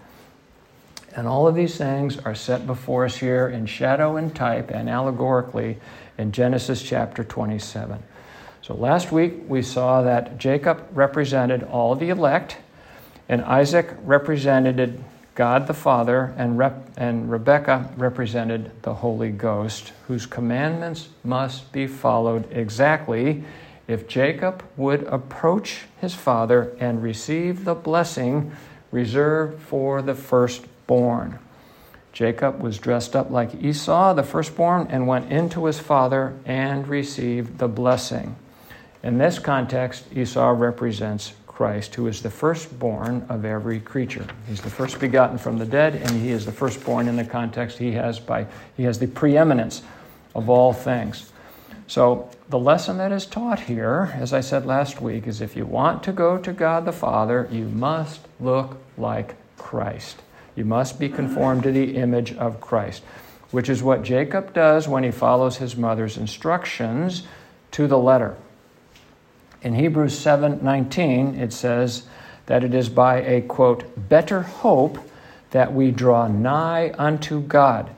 And 1.14 1.28
all 1.28 1.46
of 1.46 1.54
these 1.54 1.76
things 1.76 2.18
are 2.18 2.34
set 2.34 2.66
before 2.66 3.04
us 3.04 3.18
here 3.18 3.46
in 3.46 3.66
shadow 3.66 4.16
and 4.16 4.34
type 4.34 4.72
and 4.72 4.90
allegorically 4.90 5.78
in 6.18 6.32
Genesis 6.32 6.82
chapter 6.82 7.22
27. 7.22 8.02
So 8.60 8.74
last 8.74 9.12
week 9.12 9.34
we 9.46 9.62
saw 9.62 10.02
that 10.02 10.36
Jacob 10.36 10.88
represented 10.92 11.62
all 11.62 11.94
the 11.94 12.10
elect, 12.10 12.56
and 13.28 13.40
Isaac 13.42 13.94
represented 14.02 15.00
God 15.40 15.66
the 15.66 15.72
Father, 15.72 16.34
and, 16.36 16.58
Rep- 16.58 16.90
and 16.98 17.30
Rebekah 17.30 17.94
represented 17.96 18.70
the 18.82 18.92
Holy 18.92 19.30
Ghost, 19.30 19.94
whose 20.06 20.26
commandments 20.26 21.08
must 21.24 21.72
be 21.72 21.86
followed 21.86 22.46
exactly 22.52 23.42
if 23.88 24.06
Jacob 24.06 24.62
would 24.76 25.04
approach 25.04 25.86
his 25.98 26.14
father 26.14 26.76
and 26.78 27.02
receive 27.02 27.64
the 27.64 27.74
blessing 27.74 28.52
reserved 28.92 29.62
for 29.62 30.02
the 30.02 30.14
firstborn. 30.14 31.38
Jacob 32.12 32.60
was 32.60 32.76
dressed 32.76 33.16
up 33.16 33.30
like 33.30 33.54
Esau, 33.64 34.12
the 34.12 34.22
firstborn, 34.22 34.88
and 34.90 35.06
went 35.06 35.32
into 35.32 35.64
his 35.64 35.78
father 35.78 36.36
and 36.44 36.86
received 36.86 37.56
the 37.56 37.68
blessing. 37.68 38.36
In 39.02 39.16
this 39.16 39.38
context, 39.38 40.04
Esau 40.14 40.50
represents 40.50 41.32
Christ, 41.60 41.94
who 41.94 42.06
is 42.06 42.22
the 42.22 42.30
firstborn 42.30 43.26
of 43.28 43.44
every 43.44 43.80
creature. 43.80 44.26
He's 44.48 44.62
the 44.62 44.70
first 44.70 44.98
begotten 44.98 45.36
from 45.36 45.58
the 45.58 45.66
dead, 45.66 45.94
and 45.94 46.10
he 46.12 46.30
is 46.30 46.46
the 46.46 46.52
firstborn 46.52 47.06
in 47.06 47.16
the 47.16 47.24
context 47.24 47.76
he 47.76 47.92
has 47.92 48.18
by 48.18 48.46
he 48.78 48.84
has 48.84 48.98
the 48.98 49.06
preeminence 49.06 49.82
of 50.34 50.48
all 50.48 50.72
things. 50.72 51.30
So 51.86 52.30
the 52.48 52.58
lesson 52.58 52.96
that 52.96 53.12
is 53.12 53.26
taught 53.26 53.60
here, 53.60 54.10
as 54.14 54.32
I 54.32 54.40
said 54.40 54.64
last 54.64 55.02
week, 55.02 55.26
is 55.26 55.42
if 55.42 55.54
you 55.54 55.66
want 55.66 56.02
to 56.04 56.12
go 56.12 56.38
to 56.38 56.50
God 56.50 56.86
the 56.86 56.92
Father, 56.92 57.46
you 57.52 57.66
must 57.66 58.22
look 58.40 58.78
like 58.96 59.34
Christ. 59.58 60.22
You 60.56 60.64
must 60.64 60.98
be 60.98 61.10
conformed 61.10 61.64
to 61.64 61.72
the 61.72 61.94
image 61.94 62.32
of 62.36 62.62
Christ, 62.62 63.02
which 63.50 63.68
is 63.68 63.82
what 63.82 64.02
Jacob 64.02 64.54
does 64.54 64.88
when 64.88 65.04
he 65.04 65.10
follows 65.10 65.58
his 65.58 65.76
mother's 65.76 66.16
instructions 66.16 67.24
to 67.72 67.86
the 67.86 67.98
letter. 67.98 68.38
In 69.62 69.74
Hebrews 69.74 70.18
7:19 70.18 71.38
it 71.38 71.52
says 71.52 72.04
that 72.46 72.64
it 72.64 72.74
is 72.74 72.88
by 72.88 73.16
a 73.22 73.42
quote 73.42 74.08
better 74.08 74.42
hope 74.42 74.98
that 75.50 75.72
we 75.72 75.90
draw 75.90 76.28
nigh 76.28 76.92
unto 76.96 77.40
God. 77.40 77.90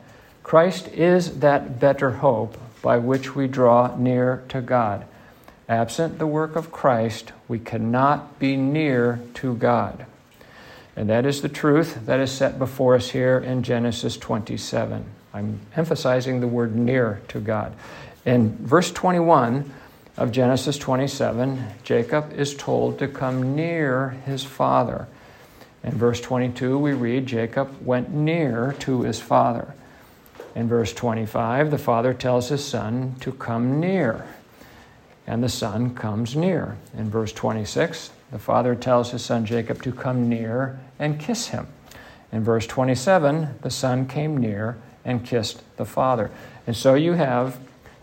Christ 0.42 0.88
is 0.88 1.38
that 1.38 1.78
better 1.78 2.11
hope 2.11 2.57
by 2.83 2.99
which 2.99 3.37
we 3.37 3.47
draw 3.47 3.95
near 3.97 4.42
to 4.49 4.61
God. 4.61 5.04
Absent 5.69 6.19
the 6.19 6.26
work 6.26 6.57
of 6.57 6.73
Christ, 6.73 7.33
we 7.49 7.59
cannot 7.59 8.38
be 8.38 8.57
near 8.57 9.21
to 9.35 9.54
God. 9.54 10.07
And 10.97 11.09
that 11.09 11.25
is 11.25 11.40
the 11.40 11.49
truth 11.49 12.04
that 12.04 12.21
is 12.21 12.31
set 12.31 12.59
before 12.59 12.95
us 12.97 13.11
here 13.11 13.38
in 13.38 13.62
Genesis 13.62 14.16
27. 14.16 15.04
I'm 15.33 15.61
emphasizing 15.76 16.40
the 16.40 16.49
word 16.49 16.76
near 16.76 17.23
to 17.28 17.40
God. 17.40 17.73
In 18.26 18.57
verse 18.59 18.90
21, 18.90 19.73
of 20.16 20.31
Genesis 20.31 20.76
27, 20.78 21.64
Jacob 21.85 22.33
is 22.33 22.54
told 22.54 22.99
to 22.99 23.09
come 23.09 23.57
near 23.57 24.11
his 24.26 24.45
father. 24.45 25.07
In 25.83 25.92
verse 25.92 26.21
22, 26.21 26.78
we 26.78 26.92
read 26.92 27.26
Jacob 27.26 27.85
went 27.85 28.11
near 28.11 28.75
to 28.81 29.02
his 29.02 29.21
father. 29.21 29.75
In 30.54 30.69
verse 30.69 30.92
25, 30.92 31.71
the 31.71 31.78
father 31.78 32.12
tells 32.12 32.50
his 32.50 32.64
son 32.64 33.16
to 33.21 33.33
come 33.33 33.81
near, 33.81 34.26
and 35.26 35.42
the 35.42 35.49
son 35.49 35.95
comes 35.95 36.37
near. 36.37 36.76
In 36.97 37.09
verse 37.09 37.33
26, 37.33 38.11
the 38.31 38.38
father 38.38 38.75
tells 38.75 39.12
his 39.12 39.25
son 39.25 39.47
Jacob 39.47 39.83
to 39.83 39.92
come 39.92 40.28
near 40.28 40.78
and 40.99 41.19
kiss 41.19 41.49
him. 41.49 41.66
In 42.31 42.45
verse 42.45 42.66
27, 42.66 43.59
the 43.62 43.71
son 43.71 44.07
came 44.07 44.37
near 44.37 44.76
and 45.04 45.25
kissed 45.25 45.62
the 45.76 45.85
father. 45.85 46.31
And 46.66 46.76
so 46.76 46.95
you 46.95 47.14
have 47.14 47.59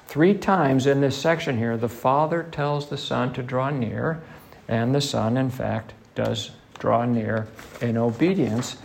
Three 0.10 0.34
times 0.34 0.88
in 0.88 1.01
this 1.01 1.16
section 1.16 1.60
here, 1.60 1.78
the 1.78 1.88
Father 1.88 2.42
tells 2.42 2.89
the 2.89 2.98
Son 2.98 3.32
to 3.34 3.44
draw 3.44 3.70
near, 3.70 4.20
and 4.68 4.96
the 4.96 5.01
Son, 5.01 5.38
in 5.38 5.51
fact, 5.51 5.94
does 6.16 6.50
draw 6.80 7.06
near 7.06 7.48
in 7.80 7.96
obedience, 7.96 8.78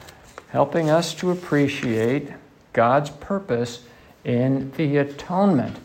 helping 0.49 0.90
us 0.90 1.14
to 1.14 1.31
appreciate 1.31 2.31
God's 2.75 3.09
purpose 3.09 3.87
in 4.23 4.71
the 4.73 4.99
atonement 4.99 5.78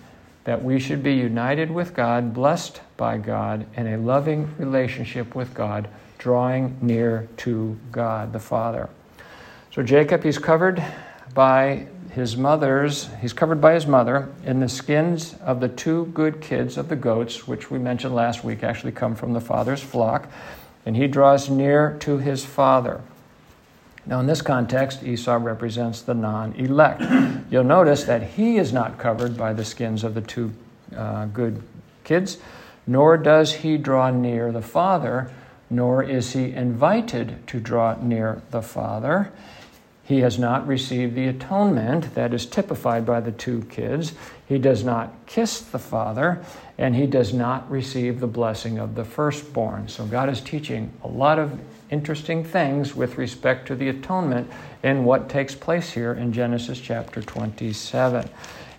that 0.43 0.61
we 0.61 0.77
should 0.77 1.01
be 1.01 1.13
united 1.13 1.71
with 1.71 1.93
God, 1.93 2.33
blessed 2.33 2.81
by 2.97 3.17
God, 3.17 3.65
in 3.77 3.87
a 3.87 3.97
loving 3.97 4.53
relationship 4.57 5.35
with 5.35 5.53
God, 5.53 5.87
drawing 6.17 6.77
near 6.81 7.29
to 7.37 7.79
God 7.93 8.33
the 8.33 8.41
Father. 8.41 8.89
So 9.71 9.83
Jacob, 9.83 10.21
he's 10.21 10.37
covered 10.37 10.83
by 11.33 11.87
his 12.11 12.35
mother's, 12.35 13.09
he's 13.21 13.33
covered 13.33 13.61
by 13.61 13.73
his 13.73 13.85
mother 13.85 14.29
in 14.43 14.59
the 14.59 14.69
skins 14.69 15.35
of 15.41 15.59
the 15.59 15.69
two 15.69 16.05
good 16.07 16.41
kids 16.41 16.77
of 16.77 16.89
the 16.89 16.95
goats, 16.95 17.47
which 17.47 17.69
we 17.69 17.77
mentioned 17.77 18.15
last 18.15 18.43
week 18.43 18.63
actually 18.63 18.91
come 18.91 19.15
from 19.15 19.33
the 19.33 19.41
father's 19.41 19.81
flock, 19.81 20.27
and 20.85 20.95
he 20.95 21.07
draws 21.07 21.49
near 21.49 21.97
to 21.99 22.17
his 22.17 22.43
father. 22.43 23.01
Now, 24.05 24.19
in 24.19 24.25
this 24.25 24.41
context, 24.41 25.03
Esau 25.03 25.35
represents 25.35 26.01
the 26.01 26.15
non 26.15 26.53
elect. 26.53 27.03
You'll 27.51 27.63
notice 27.63 28.05
that 28.05 28.23
he 28.23 28.57
is 28.57 28.73
not 28.73 28.97
covered 28.97 29.37
by 29.37 29.53
the 29.53 29.63
skins 29.63 30.03
of 30.03 30.15
the 30.15 30.21
two 30.21 30.51
uh, 30.95 31.25
good 31.27 31.61
kids, 32.03 32.39
nor 32.87 33.17
does 33.17 33.53
he 33.53 33.77
draw 33.77 34.09
near 34.09 34.51
the 34.51 34.63
father, 34.63 35.31
nor 35.69 36.01
is 36.01 36.33
he 36.33 36.53
invited 36.53 37.45
to 37.47 37.59
draw 37.59 37.95
near 38.01 38.41
the 38.49 38.63
father. 38.63 39.31
He 40.09 40.21
has 40.21 40.39
not 40.39 40.65
received 40.65 41.13
the 41.13 41.27
atonement 41.27 42.15
that 42.15 42.33
is 42.33 42.47
typified 42.47 43.05
by 43.05 43.19
the 43.19 43.31
two 43.31 43.61
kids. 43.69 44.13
He 44.47 44.57
does 44.57 44.83
not 44.83 45.13
kiss 45.27 45.61
the 45.61 45.77
father, 45.77 46.43
and 46.79 46.95
he 46.95 47.05
does 47.05 47.31
not 47.31 47.69
receive 47.69 48.19
the 48.19 48.25
blessing 48.25 48.79
of 48.79 48.95
the 48.95 49.05
firstborn. 49.05 49.87
So, 49.87 50.07
God 50.07 50.27
is 50.27 50.41
teaching 50.41 50.91
a 51.03 51.07
lot 51.07 51.37
of 51.37 51.59
interesting 51.91 52.43
things 52.43 52.95
with 52.95 53.19
respect 53.19 53.67
to 53.67 53.75
the 53.75 53.89
atonement 53.89 54.49
in 54.81 55.05
what 55.05 55.29
takes 55.29 55.53
place 55.53 55.91
here 55.91 56.13
in 56.13 56.33
Genesis 56.33 56.79
chapter 56.79 57.21
27. 57.21 58.27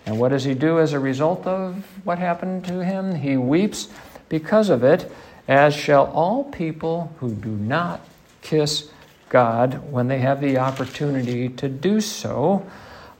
And 0.07 0.19
what 0.19 0.29
does 0.29 0.43
he 0.43 0.53
do 0.53 0.81
as 0.81 0.91
a 0.91 0.99
result 0.99 1.47
of 1.47 1.85
what 2.03 2.19
happened 2.19 2.65
to 2.65 2.83
him? 2.83 3.15
He 3.15 3.37
weeps 3.37 3.87
because 4.27 4.69
of 4.69 4.83
it, 4.83 5.09
as 5.47 5.73
shall 5.73 6.07
all 6.07 6.43
people 6.43 7.15
who 7.21 7.31
do 7.31 7.51
not 7.51 8.05
kiss 8.41 8.91
God 9.31 9.91
when 9.91 10.09
they 10.09 10.19
have 10.19 10.41
the 10.41 10.57
opportunity 10.57 11.47
to 11.49 11.69
do 11.69 12.01
so. 12.01 12.69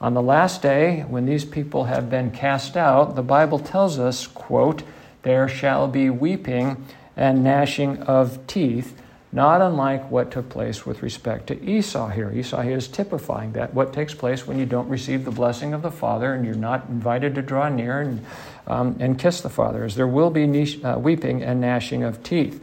On 0.01 0.13
the 0.13 0.21
last 0.21 0.61
day, 0.61 1.05
when 1.07 1.25
these 1.25 1.45
people 1.45 1.85
have 1.85 2.09
been 2.09 2.31
cast 2.31 2.75
out, 2.75 3.15
the 3.15 3.23
Bible 3.23 3.59
tells 3.59 3.97
us, 3.97 4.27
quote, 4.27 4.83
there 5.23 5.47
shall 5.47 5.87
be 5.87 6.09
weeping 6.09 6.85
and 7.15 7.43
gnashing 7.43 7.99
of 8.03 8.45
teeth, 8.45 8.99
not 9.31 9.61
unlike 9.61 10.11
what 10.11 10.31
took 10.31 10.49
place 10.49 10.85
with 10.85 11.01
respect 11.01 11.47
to 11.47 11.63
Esau 11.63 12.09
here. 12.09 12.29
Esau 12.31 12.61
here 12.61 12.77
is 12.77 12.89
typifying 12.89 13.53
that, 13.53 13.73
what 13.73 13.93
takes 13.93 14.13
place 14.13 14.45
when 14.45 14.59
you 14.59 14.65
don't 14.65 14.89
receive 14.89 15.23
the 15.23 15.31
blessing 15.31 15.73
of 15.73 15.81
the 15.81 15.91
Father 15.91 16.33
and 16.33 16.45
you're 16.45 16.55
not 16.55 16.89
invited 16.89 17.35
to 17.35 17.41
draw 17.41 17.69
near 17.69 18.01
and, 18.01 18.25
um, 18.67 18.97
and 18.99 19.17
kiss 19.17 19.39
the 19.39 19.49
Father, 19.49 19.85
is 19.85 19.95
there 19.95 20.07
will 20.07 20.29
be 20.29 20.83
uh, 20.83 20.97
weeping 20.97 21.41
and 21.41 21.61
gnashing 21.61 22.03
of 22.03 22.21
teeth. 22.21 22.61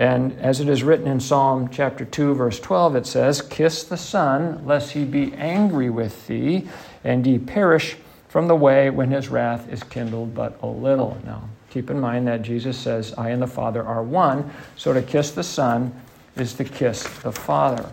And 0.00 0.32
as 0.40 0.60
it 0.60 0.68
is 0.70 0.82
written 0.82 1.06
in 1.06 1.20
Psalm 1.20 1.68
chapter 1.68 2.06
2, 2.06 2.34
verse 2.34 2.58
12, 2.58 2.96
it 2.96 3.06
says, 3.06 3.42
Kiss 3.42 3.84
the 3.84 3.98
Son, 3.98 4.64
lest 4.64 4.92
he 4.92 5.04
be 5.04 5.34
angry 5.34 5.90
with 5.90 6.26
thee, 6.26 6.66
and 7.04 7.26
ye 7.26 7.38
perish 7.38 7.98
from 8.26 8.48
the 8.48 8.56
way 8.56 8.88
when 8.88 9.10
his 9.10 9.28
wrath 9.28 9.70
is 9.70 9.82
kindled 9.82 10.34
but 10.34 10.58
a 10.62 10.66
little. 10.66 11.18
Now, 11.26 11.50
keep 11.68 11.90
in 11.90 12.00
mind 12.00 12.26
that 12.28 12.40
Jesus 12.40 12.78
says, 12.78 13.12
I 13.18 13.28
and 13.28 13.42
the 13.42 13.46
Father 13.46 13.84
are 13.84 14.02
one. 14.02 14.50
So 14.74 14.94
to 14.94 15.02
kiss 15.02 15.32
the 15.32 15.44
Son 15.44 15.92
is 16.34 16.54
to 16.54 16.64
kiss 16.64 17.02
the 17.18 17.32
Father. 17.32 17.92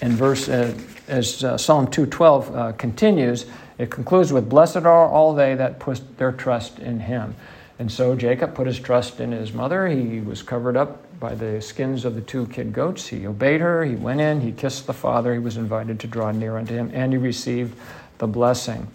And 0.00 0.14
verse, 0.14 0.48
uh, 0.48 0.76
as 1.06 1.44
uh, 1.44 1.56
Psalm 1.56 1.86
212 1.86 2.56
uh, 2.56 2.72
continues, 2.72 3.46
it 3.78 3.92
concludes 3.92 4.32
with, 4.32 4.48
Blessed 4.48 4.78
are 4.78 5.08
all 5.08 5.34
they 5.34 5.54
that 5.54 5.78
put 5.78 6.18
their 6.18 6.32
trust 6.32 6.80
in 6.80 6.98
him. 6.98 7.36
And 7.78 7.90
so 7.90 8.14
Jacob 8.14 8.54
put 8.54 8.66
his 8.66 8.78
trust 8.78 9.20
in 9.20 9.32
his 9.32 9.52
mother. 9.52 9.88
He 9.88 10.20
was 10.20 10.42
covered 10.42 10.76
up 10.76 11.18
by 11.18 11.34
the 11.34 11.60
skins 11.60 12.04
of 12.04 12.14
the 12.14 12.20
two 12.20 12.46
kid 12.46 12.72
goats. 12.72 13.08
He 13.08 13.26
obeyed 13.26 13.60
her. 13.60 13.84
He 13.84 13.96
went 13.96 14.20
in. 14.20 14.40
He 14.40 14.52
kissed 14.52 14.86
the 14.86 14.92
father. 14.92 15.32
He 15.32 15.40
was 15.40 15.56
invited 15.56 15.98
to 16.00 16.06
draw 16.06 16.30
near 16.30 16.56
unto 16.56 16.74
him, 16.74 16.90
and 16.94 17.12
he 17.12 17.18
received 17.18 17.76
the 18.18 18.26
blessing. 18.26 18.86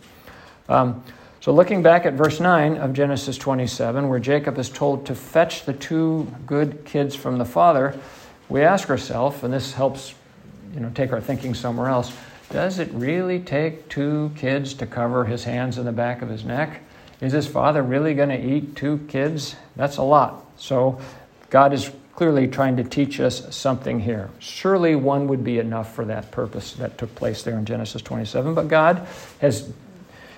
Um, 0.70 1.04
so, 1.42 1.54
looking 1.54 1.82
back 1.82 2.06
at 2.06 2.13
verse 2.13 2.39
9 2.39 2.78
of 2.78 2.94
Genesis 2.94 3.38
27, 3.38 4.08
where 4.08 4.20
Jacob 4.20 4.58
is 4.58 4.70
told 4.70 5.06
to 5.06 5.15
fetch 5.15 5.65
the 5.65 5.74
two 5.74 6.28
good 6.46 6.84
kids 6.86 7.15
from 7.15 7.38
the 7.38 7.46
father, 7.46 7.98
we 8.50 8.62
ask 8.62 8.89
ourselves, 8.89 9.44
and 9.44 9.54
this 9.54 9.74
helps 9.74 10.13
you 10.74 10.80
know, 10.80 10.92
take 10.94 11.12
our 11.12 11.22
thinking 11.22 11.54
somewhere 11.54 11.89
else 11.89 12.13
does 12.50 12.80
it 12.80 12.89
really 12.94 13.39
take 13.39 13.88
two 13.89 14.32
kids 14.36 14.74
to 14.76 14.88
cover 14.88 15.26
his 15.26 15.44
hands 15.44 15.78
and 15.78 15.88
the 15.88 15.92
back 15.92 16.24
of 16.24 16.30
his 16.30 16.44
neck? 16.44 16.82
Is 17.21 17.34
his 17.34 17.47
father 17.47 17.84
really 17.84 18.13
going 18.13 18.29
to 18.29 18.39
eat 18.39 18.75
two 18.75 18.99
kids? 19.10 19.55
That's 19.75 19.97
a 19.97 20.03
lot. 20.03 20.45
So 20.58 20.99
God 21.49 21.73
is 21.73 21.91
clearly 22.15 22.47
trying 22.47 22.77
to 22.77 22.84
teach 22.84 23.19
us 23.19 23.55
something 23.55 23.99
here. 23.99 24.29
Surely 24.39 24.95
one 24.95 25.27
would 25.27 25.43
be 25.43 25.60
enough 25.60 25.93
for 25.95 26.05
that 26.05 26.32
purpose 26.32 26.73
that 26.73 26.97
took 26.97 27.13
place 27.15 27.43
there 27.43 27.58
in 27.58 27.65
Genesis 27.65 28.01
27. 28.01 28.53
But 28.53 28.67
God 28.67 29.08
has, 29.39 29.71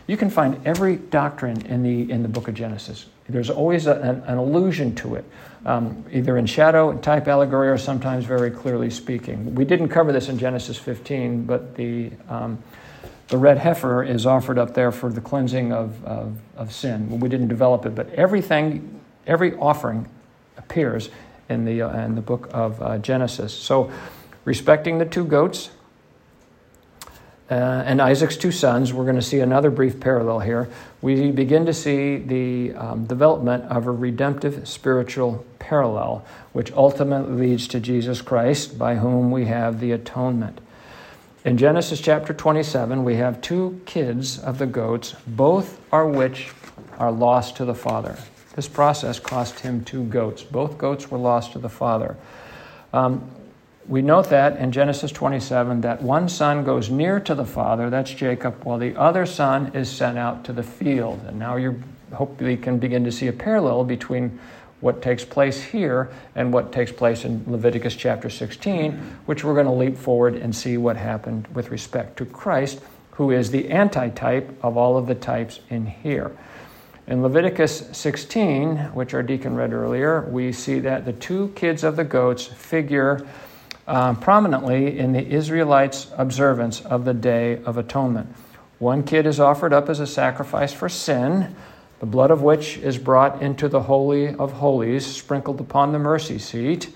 you 0.07 0.17
can 0.17 0.29
find 0.29 0.59
every 0.65 0.95
doctrine 0.95 1.65
in 1.65 1.83
the, 1.83 2.11
in 2.11 2.23
the 2.23 2.29
book 2.29 2.47
of 2.47 2.53
Genesis. 2.53 3.07
There's 3.29 3.49
always 3.49 3.87
a, 3.87 3.95
an, 3.95 4.21
an, 4.27 4.37
allusion 4.37 4.93
to 4.95 5.15
it, 5.15 5.25
um, 5.65 6.03
either 6.11 6.37
in 6.37 6.45
shadow, 6.45 6.97
type, 6.97 7.27
allegory, 7.27 7.69
or 7.69 7.77
sometimes 7.77 8.25
very 8.25 8.51
clearly 8.51 8.89
speaking. 8.89 9.55
We 9.55 9.63
didn't 9.63 9.89
cover 9.89 10.11
this 10.11 10.29
in 10.29 10.37
Genesis 10.37 10.77
15, 10.77 11.45
but 11.45 11.75
the. 11.75 12.11
Um, 12.27 12.61
the 13.31 13.37
red 13.37 13.57
heifer 13.57 14.03
is 14.03 14.25
offered 14.25 14.59
up 14.59 14.73
there 14.73 14.91
for 14.91 15.09
the 15.09 15.21
cleansing 15.21 15.71
of, 15.71 16.03
of, 16.03 16.37
of 16.57 16.73
sin. 16.73 17.21
We 17.21 17.29
didn't 17.29 17.47
develop 17.47 17.85
it, 17.85 17.95
but 17.95 18.09
everything, 18.09 18.99
every 19.25 19.55
offering 19.55 20.07
appears 20.57 21.09
in 21.47 21.63
the, 21.63 21.81
uh, 21.81 22.05
in 22.05 22.15
the 22.15 22.21
book 22.21 22.49
of 22.51 22.81
uh, 22.81 22.97
Genesis. 22.97 23.53
So, 23.53 23.89
respecting 24.43 24.97
the 24.97 25.05
two 25.05 25.23
goats 25.23 25.69
uh, 27.49 27.53
and 27.85 28.01
Isaac's 28.01 28.35
two 28.35 28.51
sons, 28.51 28.91
we're 28.91 29.05
going 29.05 29.15
to 29.15 29.21
see 29.21 29.39
another 29.39 29.71
brief 29.71 30.01
parallel 30.01 30.39
here. 30.39 30.69
We 31.01 31.31
begin 31.31 31.65
to 31.67 31.73
see 31.73 32.17
the 32.17 32.73
um, 32.75 33.05
development 33.05 33.63
of 33.65 33.87
a 33.87 33.91
redemptive 33.91 34.67
spiritual 34.67 35.45
parallel, 35.57 36.25
which 36.51 36.73
ultimately 36.73 37.47
leads 37.47 37.69
to 37.69 37.79
Jesus 37.79 38.21
Christ, 38.21 38.77
by 38.77 38.95
whom 38.95 39.31
we 39.31 39.45
have 39.45 39.79
the 39.79 39.93
atonement. 39.93 40.59
In 41.43 41.57
Genesis 41.57 41.99
chapter 41.99 42.35
27, 42.35 43.03
we 43.03 43.15
have 43.15 43.41
two 43.41 43.81
kids 43.87 44.37
of 44.37 44.59
the 44.59 44.67
goats, 44.67 45.15
both 45.25 45.81
are 45.91 46.07
which 46.07 46.51
are 46.99 47.11
lost 47.11 47.55
to 47.55 47.65
the 47.65 47.73
father. 47.73 48.15
This 48.55 48.67
process 48.67 49.19
cost 49.19 49.61
him 49.61 49.83
two 49.83 50.03
goats. 50.03 50.43
Both 50.43 50.77
goats 50.77 51.09
were 51.09 51.17
lost 51.17 51.53
to 51.53 51.59
the 51.59 51.67
father. 51.67 52.15
Um, 52.93 53.27
we 53.87 54.03
note 54.03 54.29
that 54.29 54.57
in 54.57 54.71
Genesis 54.71 55.11
27 55.11 55.81
that 55.81 56.03
one 56.03 56.29
son 56.29 56.63
goes 56.63 56.91
near 56.91 57.19
to 57.21 57.33
the 57.33 57.45
father, 57.45 57.89
that's 57.89 58.11
Jacob, 58.11 58.63
while 58.63 58.77
the 58.77 58.95
other 58.95 59.25
son 59.25 59.71
is 59.73 59.89
sent 59.89 60.19
out 60.19 60.43
to 60.45 60.53
the 60.53 60.61
field. 60.61 61.21
And 61.25 61.39
now 61.39 61.55
you 61.55 61.81
hopefully 62.13 62.55
can 62.55 62.77
begin 62.77 63.03
to 63.05 63.11
see 63.11 63.27
a 63.27 63.33
parallel 63.33 63.83
between 63.83 64.39
what 64.81 65.01
takes 65.01 65.23
place 65.23 65.61
here 65.63 66.11
and 66.35 66.51
what 66.51 66.71
takes 66.71 66.91
place 66.91 67.23
in 67.23 67.43
Leviticus 67.47 67.95
chapter 67.95 68.29
16, 68.29 68.93
which 69.25 69.43
we're 69.43 69.53
going 69.53 69.65
to 69.65 69.71
leap 69.71 69.97
forward 69.97 70.35
and 70.35 70.55
see 70.55 70.77
what 70.77 70.97
happened 70.97 71.47
with 71.53 71.71
respect 71.71 72.17
to 72.17 72.25
Christ, 72.25 72.81
who 73.11 73.31
is 73.31 73.51
the 73.51 73.69
antitype 73.69 74.51
of 74.63 74.77
all 74.77 74.97
of 74.97 75.07
the 75.07 75.15
types 75.15 75.59
in 75.69 75.85
here. 75.85 76.35
In 77.07 77.21
Leviticus 77.21 77.89
16, 77.91 78.77
which 78.93 79.13
our 79.13 79.23
deacon 79.23 79.55
read 79.55 79.73
earlier, 79.73 80.21
we 80.29 80.51
see 80.51 80.79
that 80.79 81.05
the 81.05 81.13
two 81.13 81.49
kids 81.55 81.83
of 81.83 81.95
the 81.95 82.03
goats 82.03 82.45
figure 82.45 83.25
uh, 83.87 84.13
prominently 84.15 84.97
in 84.97 85.11
the 85.11 85.27
Israelites' 85.27 86.07
observance 86.17 86.81
of 86.81 87.05
the 87.05 87.13
Day 87.13 87.61
of 87.63 87.77
Atonement. 87.77 88.33
One 88.79 89.03
kid 89.03 89.25
is 89.25 89.39
offered 89.39 89.73
up 89.73 89.89
as 89.89 89.99
a 89.99 90.07
sacrifice 90.07 90.73
for 90.73 90.89
sin, 90.89 91.55
the 92.01 92.07
blood 92.07 92.31
of 92.31 92.41
which 92.41 92.77
is 92.79 92.97
brought 92.97 93.43
into 93.43 93.69
the 93.69 93.83
Holy 93.83 94.33
of 94.33 94.53
Holies, 94.53 95.05
sprinkled 95.05 95.59
upon 95.59 95.91
the 95.91 95.99
mercy 95.99 96.39
seat, 96.39 96.89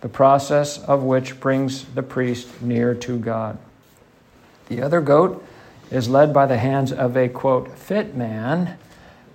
the 0.00 0.08
process 0.08 0.78
of 0.78 1.04
which 1.04 1.38
brings 1.38 1.84
the 1.84 2.02
priest 2.02 2.60
near 2.60 2.92
to 2.92 3.20
God. 3.20 3.56
The 4.66 4.82
other 4.82 5.00
goat 5.00 5.46
is 5.92 6.08
led 6.08 6.34
by 6.34 6.46
the 6.46 6.58
hands 6.58 6.92
of 6.92 7.16
a, 7.16 7.28
quote, 7.28 7.78
fit 7.78 8.16
man, 8.16 8.76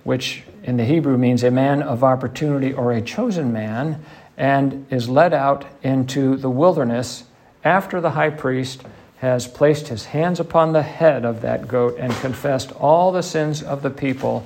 which 0.02 0.42
in 0.62 0.76
the 0.76 0.84
Hebrew 0.84 1.16
means 1.16 1.42
a 1.42 1.50
man 1.50 1.82
of 1.82 2.04
opportunity 2.04 2.74
or 2.74 2.92
a 2.92 3.00
chosen 3.00 3.50
man, 3.50 4.04
and 4.36 4.86
is 4.90 5.08
led 5.08 5.32
out 5.32 5.64
into 5.82 6.36
the 6.36 6.50
wilderness 6.50 7.24
after 7.64 7.98
the 7.98 8.10
high 8.10 8.28
priest 8.28 8.82
has 9.20 9.48
placed 9.48 9.88
his 9.88 10.04
hands 10.04 10.38
upon 10.38 10.74
the 10.74 10.82
head 10.82 11.24
of 11.24 11.40
that 11.40 11.66
goat 11.66 11.96
and 11.98 12.12
confessed 12.16 12.72
all 12.72 13.10
the 13.10 13.22
sins 13.22 13.62
of 13.62 13.80
the 13.80 13.88
people 13.88 14.44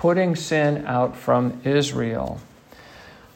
putting 0.00 0.34
sin 0.34 0.86
out 0.86 1.14
from 1.14 1.60
Israel. 1.62 2.40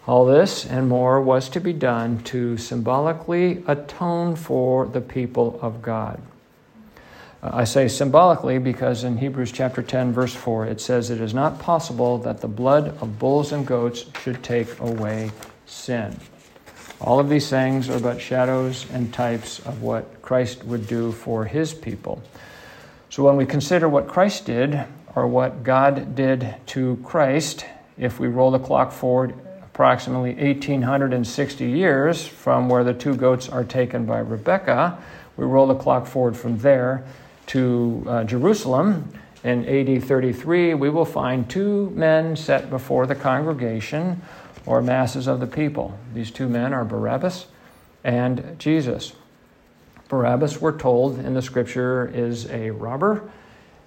All 0.06 0.24
this 0.24 0.64
and 0.64 0.88
more 0.88 1.20
was 1.20 1.50
to 1.50 1.60
be 1.60 1.74
done 1.74 2.22
to 2.22 2.56
symbolically 2.56 3.62
atone 3.66 4.34
for 4.34 4.86
the 4.86 5.02
people 5.02 5.58
of 5.60 5.82
God. 5.82 6.22
Uh, 7.42 7.50
I 7.52 7.64
say 7.64 7.86
symbolically 7.86 8.56
because 8.56 9.04
in 9.04 9.18
Hebrews 9.18 9.52
chapter 9.52 9.82
10, 9.82 10.14
verse 10.14 10.34
4, 10.34 10.64
it 10.64 10.80
says, 10.80 11.10
It 11.10 11.20
is 11.20 11.34
not 11.34 11.58
possible 11.58 12.16
that 12.20 12.40
the 12.40 12.48
blood 12.48 12.96
of 13.02 13.18
bulls 13.18 13.52
and 13.52 13.66
goats 13.66 14.06
should 14.22 14.42
take 14.42 14.80
away 14.80 15.32
sin. 15.66 16.18
All 16.98 17.20
of 17.20 17.28
these 17.28 17.50
things 17.50 17.90
are 17.90 18.00
but 18.00 18.22
shadows 18.22 18.86
and 18.90 19.12
types 19.12 19.58
of 19.66 19.82
what 19.82 20.22
Christ 20.22 20.64
would 20.64 20.86
do 20.86 21.12
for 21.12 21.44
his 21.44 21.74
people. 21.74 22.22
So 23.10 23.22
when 23.22 23.36
we 23.36 23.44
consider 23.44 23.86
what 23.86 24.08
Christ 24.08 24.46
did, 24.46 24.82
or 25.14 25.26
what 25.26 25.62
God 25.62 26.14
did 26.14 26.54
to 26.66 26.96
Christ, 27.04 27.66
if 27.96 28.18
we 28.18 28.28
roll 28.28 28.50
the 28.50 28.58
clock 28.58 28.92
forward 28.92 29.34
approximately 29.74 30.34
1860 30.34 31.68
years 31.68 32.24
from 32.24 32.68
where 32.68 32.84
the 32.84 32.94
two 32.94 33.16
goats 33.16 33.48
are 33.48 33.64
taken 33.64 34.06
by 34.06 34.20
Rebekah. 34.20 35.02
We 35.36 35.46
roll 35.46 35.66
the 35.66 35.74
clock 35.74 36.06
forward 36.06 36.36
from 36.36 36.58
there 36.58 37.04
to 37.48 38.04
uh, 38.06 38.22
Jerusalem. 38.22 39.12
In 39.42 39.66
AD 39.66 40.04
33, 40.04 40.74
we 40.74 40.90
will 40.90 41.04
find 41.04 41.50
two 41.50 41.90
men 41.90 42.36
set 42.36 42.70
before 42.70 43.06
the 43.06 43.16
congregation 43.16 44.22
or 44.64 44.80
masses 44.80 45.26
of 45.26 45.40
the 45.40 45.46
people. 45.48 45.98
These 46.14 46.30
two 46.30 46.48
men 46.48 46.72
are 46.72 46.84
Barabbas 46.84 47.46
and 48.04 48.56
Jesus. 48.60 49.12
Barabbas, 50.08 50.60
we're 50.60 50.78
told 50.78 51.18
in 51.18 51.34
the 51.34 51.42
scripture, 51.42 52.10
is 52.14 52.48
a 52.48 52.70
robber. 52.70 53.28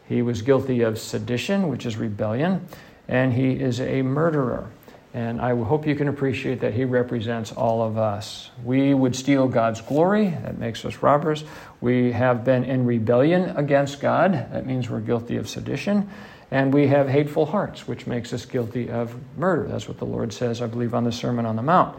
He 0.07 0.21
was 0.21 0.41
guilty 0.41 0.81
of 0.81 0.99
sedition, 0.99 1.67
which 1.67 1.85
is 1.85 1.97
rebellion, 1.97 2.67
and 3.07 3.33
he 3.33 3.53
is 3.53 3.81
a 3.81 4.01
murderer. 4.01 4.69
And 5.13 5.41
I 5.41 5.55
hope 5.55 5.87
you 5.87 5.95
can 5.95 6.09
appreciate 6.09 6.59
that 6.59 6.73
he 6.73 6.85
represents 6.85 7.51
all 7.51 7.81
of 7.81 7.97
us. 7.97 8.51
We 8.63 8.93
would 8.93 9.15
steal 9.15 9.47
God's 9.47 9.81
glory, 9.81 10.29
that 10.29 10.59
makes 10.59 10.85
us 10.85 10.97
robbers. 10.97 11.43
We 11.81 12.11
have 12.11 12.43
been 12.43 12.63
in 12.63 12.85
rebellion 12.85 13.55
against 13.57 13.99
God, 13.99 14.33
that 14.33 14.65
means 14.65 14.89
we're 14.89 14.99
guilty 14.99 15.37
of 15.37 15.49
sedition. 15.49 16.09
And 16.51 16.73
we 16.73 16.87
have 16.87 17.09
hateful 17.09 17.45
hearts, 17.45 17.87
which 17.87 18.07
makes 18.07 18.31
us 18.31 18.45
guilty 18.45 18.89
of 18.89 19.15
murder. 19.37 19.67
That's 19.67 19.87
what 19.87 19.97
the 19.97 20.05
Lord 20.05 20.31
says, 20.31 20.61
I 20.61 20.67
believe, 20.67 20.93
on 20.93 21.03
the 21.03 21.11
Sermon 21.11 21.45
on 21.45 21.57
the 21.57 21.61
Mount. 21.61 21.97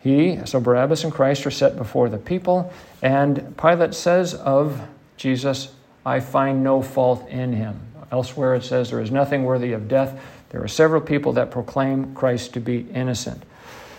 He, 0.00 0.40
so 0.44 0.60
Barabbas 0.60 1.04
and 1.04 1.12
Christ 1.12 1.46
are 1.46 1.50
set 1.50 1.76
before 1.76 2.08
the 2.08 2.18
people, 2.18 2.72
and 3.02 3.56
Pilate 3.56 3.94
says 3.94 4.34
of 4.34 4.80
Jesus, 5.16 5.72
I 6.08 6.20
find 6.20 6.64
no 6.64 6.80
fault 6.80 7.28
in 7.28 7.52
him. 7.52 7.78
Elsewhere 8.10 8.54
it 8.54 8.64
says, 8.64 8.90
There 8.90 9.00
is 9.00 9.10
nothing 9.10 9.44
worthy 9.44 9.72
of 9.72 9.88
death. 9.88 10.18
There 10.48 10.62
are 10.62 10.68
several 10.68 11.02
people 11.02 11.34
that 11.34 11.50
proclaim 11.50 12.14
Christ 12.14 12.54
to 12.54 12.60
be 12.60 12.86
innocent. 12.94 13.42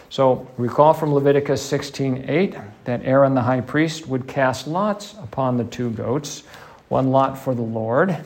So 0.09 0.47
recall 0.57 0.95
from 0.95 1.13
Leviticus 1.13 1.61
16:8 1.61 2.59
that 2.85 3.05
Aaron 3.05 3.35
the 3.35 3.43
high 3.43 3.61
priest 3.61 4.07
would 4.07 4.27
cast 4.27 4.65
lots 4.65 5.13
upon 5.21 5.57
the 5.57 5.63
two 5.65 5.91
goats, 5.91 6.41
one 6.87 7.11
lot 7.11 7.37
for 7.37 7.53
the 7.53 7.61
Lord 7.61 8.17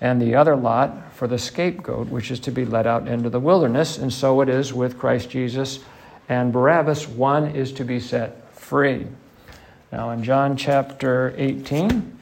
and 0.00 0.20
the 0.20 0.34
other 0.34 0.56
lot 0.56 1.12
for 1.12 1.28
the 1.28 1.38
scapegoat 1.38 2.08
which 2.08 2.32
is 2.32 2.40
to 2.40 2.50
be 2.50 2.64
led 2.64 2.86
out 2.86 3.06
into 3.06 3.30
the 3.30 3.38
wilderness, 3.38 3.96
and 3.96 4.12
so 4.12 4.40
it 4.40 4.48
is 4.48 4.74
with 4.74 4.98
Christ 4.98 5.30
Jesus 5.30 5.78
and 6.28 6.52
Barabbas, 6.52 7.06
one 7.06 7.46
is 7.54 7.72
to 7.74 7.84
be 7.84 8.00
set 8.00 8.52
free. 8.52 9.06
Now 9.92 10.10
in 10.10 10.24
John 10.24 10.56
chapter 10.56 11.32
18 11.36 12.19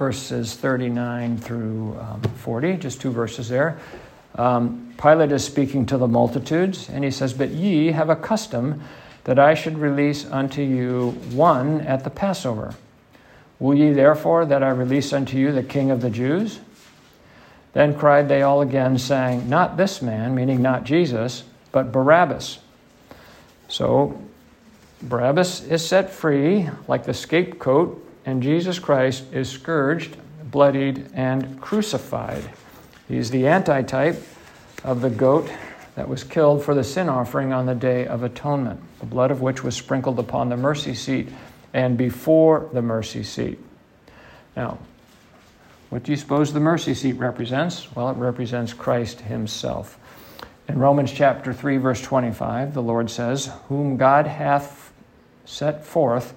verses 0.00 0.54
39 0.54 1.36
through 1.36 1.94
um, 2.00 2.22
40, 2.22 2.78
just 2.78 3.02
two 3.02 3.10
verses 3.10 3.50
there. 3.50 3.78
Um, 4.36 4.94
Pilate 4.96 5.30
is 5.30 5.44
speaking 5.44 5.84
to 5.84 5.98
the 5.98 6.08
multitudes, 6.08 6.88
and 6.88 7.04
he 7.04 7.10
says, 7.10 7.34
But 7.34 7.50
ye 7.50 7.92
have 7.92 8.08
a 8.08 8.16
custom 8.16 8.82
that 9.24 9.38
I 9.38 9.52
should 9.52 9.76
release 9.76 10.24
unto 10.24 10.62
you 10.62 11.10
one 11.32 11.82
at 11.82 12.02
the 12.02 12.08
Passover. 12.08 12.74
Will 13.58 13.76
ye 13.76 13.92
therefore 13.92 14.46
that 14.46 14.62
I 14.62 14.70
release 14.70 15.12
unto 15.12 15.36
you 15.36 15.52
the 15.52 15.62
King 15.62 15.90
of 15.90 16.00
the 16.00 16.08
Jews? 16.08 16.60
Then 17.74 17.94
cried 17.94 18.26
they 18.26 18.40
all 18.40 18.62
again, 18.62 18.96
saying, 18.96 19.50
Not 19.50 19.76
this 19.76 20.00
man, 20.00 20.34
meaning 20.34 20.62
not 20.62 20.84
Jesus, 20.84 21.44
but 21.72 21.92
Barabbas. 21.92 22.60
So 23.68 24.18
Barabbas 25.02 25.62
is 25.64 25.86
set 25.86 26.08
free 26.10 26.70
like 26.88 27.04
the 27.04 27.12
scapegoat, 27.12 28.06
and 28.24 28.42
Jesus 28.42 28.78
Christ 28.78 29.24
is 29.32 29.48
scourged, 29.48 30.16
bloodied, 30.50 31.10
and 31.14 31.60
crucified. 31.60 32.42
He's 33.08 33.30
the 33.30 33.46
antitype 33.46 34.22
of 34.84 35.00
the 35.00 35.10
goat 35.10 35.50
that 35.96 36.08
was 36.08 36.24
killed 36.24 36.62
for 36.62 36.74
the 36.74 36.84
sin 36.84 37.08
offering 37.08 37.52
on 37.52 37.66
the 37.66 37.74
Day 37.74 38.06
of 38.06 38.22
Atonement, 38.22 38.80
the 39.00 39.06
blood 39.06 39.30
of 39.30 39.40
which 39.40 39.64
was 39.64 39.76
sprinkled 39.76 40.18
upon 40.18 40.48
the 40.48 40.56
mercy 40.56 40.94
seat 40.94 41.28
and 41.72 41.96
before 41.96 42.68
the 42.72 42.82
mercy 42.82 43.22
seat. 43.22 43.58
Now, 44.56 44.78
what 45.90 46.04
do 46.04 46.12
you 46.12 46.16
suppose 46.16 46.52
the 46.52 46.60
mercy 46.60 46.94
seat 46.94 47.14
represents? 47.14 47.94
Well, 47.94 48.10
it 48.10 48.16
represents 48.16 48.72
Christ 48.72 49.20
Himself. 49.20 49.98
In 50.68 50.78
Romans 50.78 51.12
chapter 51.12 51.52
3, 51.52 51.78
verse 51.78 52.00
25, 52.00 52.74
the 52.74 52.82
Lord 52.82 53.10
says, 53.10 53.50
Whom 53.68 53.96
God 53.96 54.28
hath 54.28 54.92
set 55.44 55.84
forth 55.84 56.32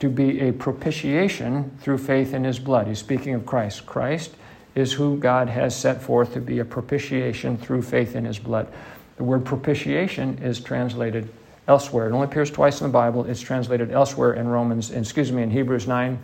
to 0.00 0.08
be 0.08 0.40
a 0.40 0.52
propitiation 0.52 1.76
through 1.80 1.98
faith 1.98 2.34
in 2.34 2.44
His 2.44 2.58
blood. 2.58 2.86
He's 2.86 2.98
speaking 2.98 3.34
of 3.34 3.44
Christ. 3.44 3.86
Christ 3.86 4.34
is 4.78 4.92
who 4.92 5.18
God 5.18 5.48
has 5.48 5.74
set 5.74 6.00
forth 6.00 6.34
to 6.34 6.40
be 6.40 6.60
a 6.60 6.64
propitiation 6.64 7.56
through 7.58 7.82
faith 7.82 8.14
in 8.14 8.24
his 8.24 8.38
blood. 8.38 8.68
The 9.16 9.24
word 9.24 9.44
propitiation 9.44 10.38
is 10.38 10.60
translated 10.60 11.28
elsewhere. 11.66 12.08
It 12.08 12.12
only 12.12 12.26
appears 12.26 12.50
twice 12.50 12.80
in 12.80 12.86
the 12.86 12.92
Bible. 12.92 13.24
It's 13.24 13.40
translated 13.40 13.90
elsewhere 13.90 14.34
in 14.34 14.46
Romans, 14.46 14.92
excuse 14.92 15.32
me, 15.32 15.42
in 15.42 15.50
Hebrews 15.50 15.88
9, 15.88 16.18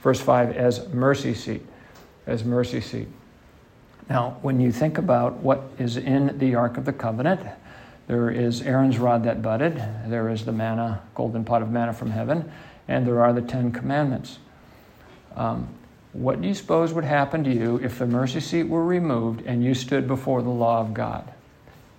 verse 0.00 0.20
5, 0.20 0.56
as 0.56 0.88
mercy 0.88 1.34
seat. 1.34 1.62
As 2.26 2.44
mercy 2.44 2.80
seat. 2.80 3.06
Now, 4.08 4.38
when 4.42 4.60
you 4.60 4.72
think 4.72 4.98
about 4.98 5.36
what 5.36 5.62
is 5.78 5.96
in 5.96 6.36
the 6.38 6.56
Ark 6.56 6.76
of 6.76 6.84
the 6.84 6.92
Covenant, 6.92 7.40
there 8.08 8.28
is 8.28 8.62
Aaron's 8.62 8.98
rod 8.98 9.22
that 9.22 9.40
budded, 9.40 9.76
there 10.06 10.28
is 10.30 10.44
the 10.44 10.52
manna, 10.52 11.00
golden 11.14 11.44
pot 11.44 11.62
of 11.62 11.70
manna 11.70 11.92
from 11.92 12.10
heaven, 12.10 12.50
and 12.90 13.06
there 13.06 13.22
are 13.22 13.32
the 13.32 13.40
Ten 13.40 13.70
Commandments. 13.72 14.38
Um, 15.36 15.68
what 16.12 16.42
do 16.42 16.48
you 16.48 16.54
suppose 16.54 16.92
would 16.92 17.04
happen 17.04 17.44
to 17.44 17.54
you 17.54 17.76
if 17.76 17.98
the 18.00 18.06
mercy 18.06 18.40
seat 18.40 18.64
were 18.64 18.84
removed 18.84 19.46
and 19.46 19.64
you 19.64 19.74
stood 19.74 20.08
before 20.08 20.42
the 20.42 20.50
law 20.50 20.80
of 20.80 20.92
God? 20.92 21.32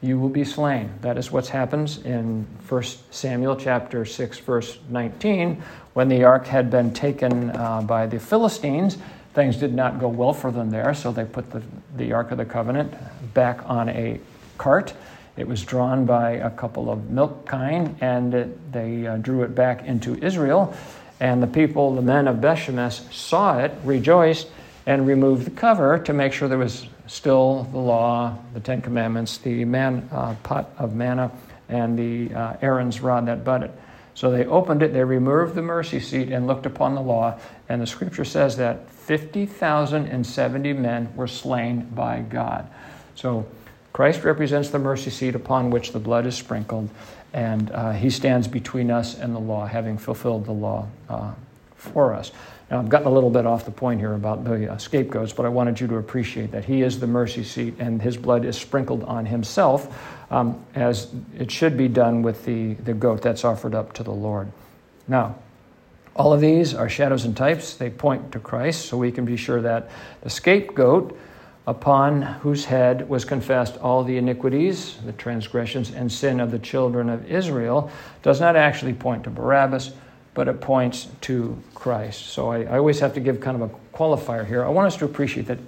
You 0.01 0.19
will 0.19 0.29
be 0.29 0.43
slain. 0.43 0.91
That 1.01 1.17
is 1.17 1.31
what 1.31 1.47
happens 1.47 1.99
in 1.99 2.45
1 2.67 2.83
Samuel 3.11 3.55
chapter 3.55 4.03
6, 4.03 4.39
verse 4.39 4.79
19. 4.89 5.63
When 5.93 6.09
the 6.09 6.25
ark 6.25 6.45
had 6.45 6.69
been 6.69 6.91
taken 6.93 7.51
uh, 7.51 7.81
by 7.83 8.07
the 8.07 8.19
Philistines, 8.19 8.97
things 9.33 9.55
did 9.55 9.73
not 9.73 9.99
go 9.99 10.09
well 10.09 10.33
for 10.33 10.51
them 10.51 10.71
there, 10.71 10.93
so 10.93 11.11
they 11.11 11.23
put 11.23 11.51
the, 11.51 11.61
the 11.95 12.11
Ark 12.11 12.31
of 12.31 12.37
the 12.37 12.45
Covenant 12.45 12.93
back 13.33 13.61
on 13.65 13.89
a 13.89 14.19
cart. 14.57 14.93
It 15.37 15.47
was 15.47 15.63
drawn 15.63 16.05
by 16.05 16.31
a 16.31 16.49
couple 16.49 16.91
of 16.91 17.09
milk 17.09 17.47
kine, 17.47 17.95
and 18.01 18.33
it, 18.33 18.71
they 18.71 19.07
uh, 19.07 19.17
drew 19.17 19.43
it 19.43 19.55
back 19.55 19.85
into 19.85 20.15
Israel. 20.15 20.73
And 21.19 21.41
the 21.41 21.47
people, 21.47 21.95
the 21.95 22.01
men 22.01 22.27
of 22.27 22.37
Bethshemesh, 22.37 23.13
saw 23.13 23.59
it, 23.59 23.71
rejoiced, 23.83 24.47
and 24.85 25.07
removed 25.07 25.45
the 25.45 25.51
cover 25.51 25.99
to 25.99 26.13
make 26.13 26.33
sure 26.33 26.47
there 26.47 26.57
was 26.57 26.87
still 27.07 27.63
the 27.71 27.77
law, 27.77 28.37
the 28.53 28.59
Ten 28.59 28.81
Commandments, 28.81 29.37
the 29.37 29.63
man, 29.65 30.09
uh, 30.11 30.35
pot 30.43 30.69
of 30.77 30.95
manna, 30.95 31.31
and 31.69 31.97
the 31.97 32.33
uh, 32.33 32.57
Aaron's 32.61 33.01
rod 33.01 33.27
that 33.27 33.43
budded. 33.43 33.71
So 34.13 34.31
they 34.31 34.45
opened 34.45 34.83
it, 34.83 34.93
they 34.93 35.03
removed 35.03 35.55
the 35.55 35.61
mercy 35.61 35.99
seat, 35.99 36.31
and 36.31 36.47
looked 36.47 36.65
upon 36.65 36.95
the 36.95 37.01
law. 37.01 37.39
And 37.69 37.81
the 37.81 37.87
scripture 37.87 38.25
says 38.25 38.57
that 38.57 38.89
50,070 38.89 40.73
men 40.73 41.15
were 41.15 41.27
slain 41.27 41.87
by 41.93 42.21
God. 42.21 42.67
So 43.15 43.45
Christ 43.93 44.23
represents 44.23 44.69
the 44.69 44.79
mercy 44.79 45.09
seat 45.09 45.35
upon 45.35 45.69
which 45.69 45.91
the 45.91 45.99
blood 45.99 46.25
is 46.25 46.35
sprinkled 46.35 46.89
and 47.33 47.71
uh, 47.71 47.91
he 47.91 48.09
stands 48.09 48.47
between 48.47 48.91
us 48.91 49.17
and 49.17 49.33
the 49.33 49.39
law, 49.39 49.65
having 49.65 49.97
fulfilled 49.97 50.45
the 50.45 50.51
law 50.51 50.87
uh, 51.09 51.31
for 51.75 52.13
us. 52.13 52.31
Now, 52.69 52.79
I've 52.79 52.89
gotten 52.89 53.07
a 53.07 53.11
little 53.11 53.29
bit 53.29 53.45
off 53.45 53.65
the 53.65 53.71
point 53.71 53.99
here 53.99 54.13
about 54.13 54.43
the 54.43 54.71
uh, 54.71 54.77
scapegoats, 54.77 55.33
but 55.33 55.45
I 55.45 55.49
wanted 55.49 55.79
you 55.79 55.87
to 55.87 55.97
appreciate 55.97 56.51
that 56.51 56.65
he 56.65 56.83
is 56.83 56.99
the 56.99 57.07
mercy 57.07 57.43
seat 57.43 57.75
and 57.79 58.01
his 58.01 58.17
blood 58.17 58.45
is 58.45 58.57
sprinkled 58.57 59.03
on 59.03 59.25
himself, 59.25 59.93
um, 60.31 60.63
as 60.75 61.13
it 61.37 61.51
should 61.51 61.77
be 61.77 61.87
done 61.87 62.21
with 62.21 62.45
the, 62.45 62.73
the 62.75 62.93
goat 62.93 63.21
that's 63.21 63.43
offered 63.43 63.75
up 63.75 63.93
to 63.93 64.03
the 64.03 64.11
Lord. 64.11 64.51
Now, 65.07 65.35
all 66.15 66.33
of 66.33 66.41
these 66.41 66.73
are 66.73 66.89
shadows 66.89 67.25
and 67.25 67.35
types. 67.35 67.75
They 67.75 67.89
point 67.89 68.31
to 68.33 68.39
Christ, 68.39 68.85
so 68.85 68.97
we 68.97 69.11
can 69.11 69.25
be 69.25 69.37
sure 69.37 69.61
that 69.61 69.89
the 70.21 70.29
scapegoat 70.29 71.17
upon 71.67 72.21
whose 72.21 72.65
head 72.65 73.07
was 73.07 73.23
confessed 73.23 73.77
all 73.77 74.03
the 74.03 74.17
iniquities, 74.17 74.97
the 75.05 75.11
transgressions, 75.13 75.91
and 75.91 76.11
sin 76.11 76.39
of 76.39 76.51
the 76.51 76.59
children 76.59 77.09
of 77.09 77.29
Israel, 77.29 77.91
does 78.23 78.41
not 78.41 78.55
actually 78.55 78.93
point 78.93 79.23
to 79.23 79.29
Barabbas, 79.29 79.91
but 80.33 80.47
it 80.47 80.61
points 80.61 81.07
to 81.21 81.61
Christ. 81.75 82.27
So 82.27 82.51
I, 82.51 82.63
I, 82.63 82.77
always 82.77 82.99
have 82.99 83.13
to 83.13 83.19
give 83.19 83.39
kind 83.41 83.61
of 83.61 83.69
a 83.69 83.95
qualifier 83.95 84.47
here. 84.47 84.63
I 84.63 84.69
want 84.69 84.87
us 84.87 84.97
to 84.97 85.05
appreciate 85.05 85.45
that 85.47 85.59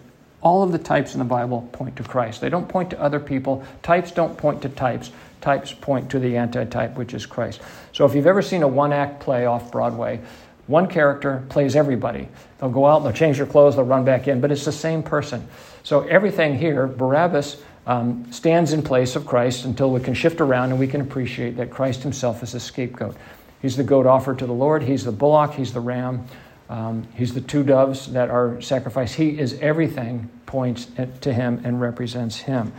All 0.41 0.63
of 0.63 0.71
the 0.71 0.79
types 0.79 1.13
in 1.13 1.19
the 1.19 1.25
Bible 1.25 1.67
point 1.71 1.95
to 1.97 2.03
Christ. 2.03 2.41
They 2.41 2.49
don't 2.49 2.67
point 2.67 2.89
to 2.89 2.99
other 2.99 3.19
people. 3.19 3.63
Types 3.82 4.12
don't 4.12 4.38
point 4.38 4.62
to 4.63 4.69
types. 4.69 5.12
Types 5.41 5.73
point 5.73 6.10
to 6.12 6.19
the 6.19 6.38
antitype, 6.38 6.95
which 6.97 7.13
is 7.13 7.25
Christ. 7.25 7.62
So 7.91 8.06
if 8.06 8.15
you've 8.15 8.27
ever 8.27 8.41
seen 8.41 8.63
a 8.63 8.67
one 8.67 8.93
act 8.93 9.19
play 9.19 9.45
off 9.45 9.71
Broadway, 9.71 10.21
one 10.67 10.88
character 10.88 11.43
plays 11.49 11.75
everybody. 11.75 12.27
They'll 12.58 12.69
go 12.69 12.86
out, 12.86 13.03
they'll 13.03 13.12
change 13.12 13.38
their 13.38 13.45
clothes, 13.45 13.75
they'll 13.75 13.86
run 13.86 14.06
back 14.06 14.27
in, 14.27 14.39
but 14.39 14.51
it's 14.51 14.65
the 14.65 14.71
same 14.71 15.03
person. 15.03 15.45
So 15.83 16.01
everything 16.01 16.57
here, 16.57 16.87
Barabbas 16.87 17.61
um, 17.85 18.31
stands 18.31 18.71
in 18.73 18.81
place 18.81 19.15
of 19.15 19.25
Christ 19.25 19.65
until 19.65 19.91
we 19.91 19.99
can 19.99 20.13
shift 20.13 20.39
around 20.39 20.71
and 20.71 20.79
we 20.79 20.87
can 20.87 21.01
appreciate 21.01 21.57
that 21.57 21.69
Christ 21.69 22.01
himself 22.03 22.41
is 22.41 22.53
a 22.53 22.59
scapegoat. 22.59 23.15
He's 23.61 23.75
the 23.75 23.83
goat 23.83 24.05
offered 24.05 24.39
to 24.39 24.45
the 24.45 24.53
Lord, 24.53 24.83
he's 24.83 25.03
the 25.03 25.11
bullock, 25.11 25.53
he's 25.53 25.73
the 25.73 25.79
ram, 25.79 26.25
um, 26.69 27.07
he's 27.15 27.33
the 27.33 27.41
two 27.41 27.63
doves 27.63 28.11
that 28.13 28.29
are 28.29 28.59
sacrificed. 28.61 29.15
He 29.15 29.37
is 29.37 29.59
everything, 29.59 30.29
points 30.45 30.87
to 31.21 31.33
him 31.33 31.61
and 31.63 31.81
represents 31.81 32.37
him. 32.37 32.71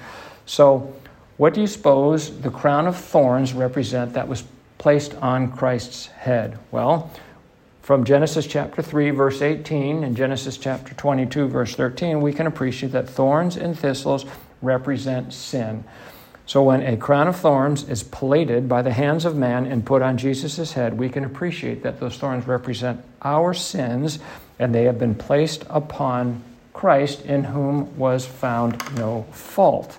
So, 0.46 0.94
what 1.36 1.52
do 1.52 1.60
you 1.60 1.66
suppose 1.66 2.40
the 2.40 2.50
crown 2.50 2.86
of 2.86 2.96
thorns 2.96 3.54
represent 3.54 4.12
that 4.12 4.28
was 4.28 4.44
placed 4.78 5.14
on 5.16 5.50
Christ's 5.50 6.06
head? 6.06 6.58
Well, 6.70 7.10
from 7.84 8.02
Genesis 8.02 8.46
chapter 8.46 8.80
3, 8.80 9.10
verse 9.10 9.42
18, 9.42 10.04
and 10.04 10.16
Genesis 10.16 10.56
chapter 10.56 10.94
22, 10.94 11.48
verse 11.48 11.74
13, 11.74 12.22
we 12.22 12.32
can 12.32 12.46
appreciate 12.46 12.92
that 12.92 13.10
thorns 13.10 13.58
and 13.58 13.78
thistles 13.78 14.24
represent 14.62 15.34
sin. 15.34 15.84
So 16.46 16.62
when 16.62 16.80
a 16.80 16.96
crown 16.96 17.28
of 17.28 17.36
thorns 17.36 17.86
is 17.86 18.02
plaited 18.02 18.70
by 18.70 18.80
the 18.80 18.90
hands 18.90 19.26
of 19.26 19.36
man 19.36 19.66
and 19.66 19.84
put 19.84 20.00
on 20.00 20.16
Jesus' 20.16 20.72
head, 20.72 20.96
we 20.96 21.10
can 21.10 21.26
appreciate 21.26 21.82
that 21.82 22.00
those 22.00 22.16
thorns 22.16 22.46
represent 22.46 23.04
our 23.20 23.52
sins 23.52 24.18
and 24.58 24.74
they 24.74 24.84
have 24.84 24.98
been 24.98 25.14
placed 25.14 25.64
upon 25.68 26.42
Christ, 26.72 27.20
in 27.26 27.44
whom 27.44 27.98
was 27.98 28.24
found 28.24 28.82
no 28.96 29.26
fault. 29.30 29.98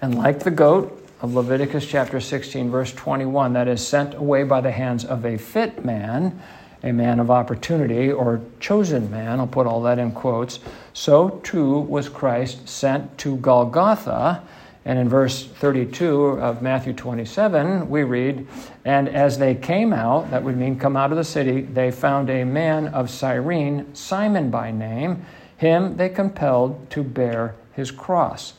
And 0.00 0.14
like 0.14 0.38
the 0.38 0.50
goat, 0.50 1.01
of 1.22 1.34
Leviticus 1.34 1.86
chapter 1.86 2.18
16, 2.18 2.68
verse 2.68 2.92
21, 2.92 3.52
that 3.52 3.68
is 3.68 3.86
sent 3.86 4.14
away 4.14 4.42
by 4.42 4.60
the 4.60 4.72
hands 4.72 5.04
of 5.04 5.24
a 5.24 5.38
fit 5.38 5.84
man, 5.84 6.42
a 6.82 6.92
man 6.92 7.20
of 7.20 7.30
opportunity, 7.30 8.10
or 8.10 8.40
chosen 8.58 9.08
man, 9.08 9.38
I'll 9.38 9.46
put 9.46 9.68
all 9.68 9.82
that 9.82 10.00
in 10.00 10.10
quotes, 10.10 10.58
so 10.92 11.40
too 11.44 11.78
was 11.78 12.08
Christ 12.08 12.68
sent 12.68 13.16
to 13.18 13.36
Golgotha. 13.36 14.42
And 14.84 14.98
in 14.98 15.08
verse 15.08 15.44
32 15.44 16.22
of 16.40 16.60
Matthew 16.60 16.92
27, 16.92 17.88
we 17.88 18.02
read, 18.02 18.48
And 18.84 19.08
as 19.08 19.38
they 19.38 19.54
came 19.54 19.92
out, 19.92 20.28
that 20.32 20.42
would 20.42 20.56
mean 20.56 20.76
come 20.76 20.96
out 20.96 21.12
of 21.12 21.16
the 21.16 21.22
city, 21.22 21.60
they 21.60 21.92
found 21.92 22.30
a 22.30 22.42
man 22.42 22.88
of 22.88 23.08
Cyrene, 23.08 23.94
Simon 23.94 24.50
by 24.50 24.72
name. 24.72 25.24
Him 25.56 25.96
they 25.96 26.08
compelled 26.08 26.90
to 26.90 27.04
bear 27.04 27.54
his 27.74 27.92
cross. 27.92 28.54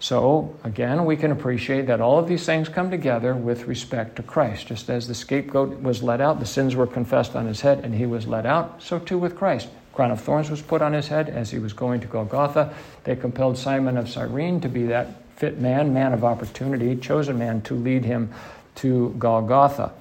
So, 0.00 0.56
again, 0.64 1.04
we 1.04 1.14
can 1.14 1.30
appreciate 1.30 1.86
that 1.86 2.00
all 2.00 2.18
of 2.18 2.26
these 2.26 2.46
things 2.46 2.70
come 2.70 2.90
together 2.90 3.34
with 3.34 3.66
respect 3.66 4.16
to 4.16 4.22
Christ. 4.22 4.66
Just 4.66 4.88
as 4.88 5.06
the 5.06 5.14
scapegoat 5.14 5.82
was 5.82 6.02
let 6.02 6.22
out, 6.22 6.40
the 6.40 6.46
sins 6.46 6.74
were 6.74 6.86
confessed 6.86 7.36
on 7.36 7.46
his 7.46 7.60
head, 7.60 7.84
and 7.84 7.94
he 7.94 8.06
was 8.06 8.26
let 8.26 8.46
out, 8.46 8.82
so 8.82 8.98
too 8.98 9.18
with 9.18 9.36
Christ. 9.36 9.68
Crown 9.92 10.10
of 10.10 10.20
thorns 10.20 10.50
was 10.50 10.62
put 10.62 10.80
on 10.80 10.94
his 10.94 11.08
head 11.08 11.28
as 11.28 11.50
he 11.50 11.58
was 11.58 11.74
going 11.74 12.00
to 12.00 12.06
Golgotha. 12.06 12.74
They 13.04 13.14
compelled 13.14 13.58
Simon 13.58 13.98
of 13.98 14.08
Cyrene 14.08 14.58
to 14.62 14.68
be 14.70 14.86
that 14.86 15.22
fit 15.36 15.58
man, 15.58 15.92
man 15.92 16.14
of 16.14 16.24
opportunity, 16.24 16.96
chosen 16.96 17.38
man 17.38 17.60
to 17.62 17.74
lead 17.74 18.06
him 18.06 18.32
to 18.76 19.14
Golgotha. 19.18 19.92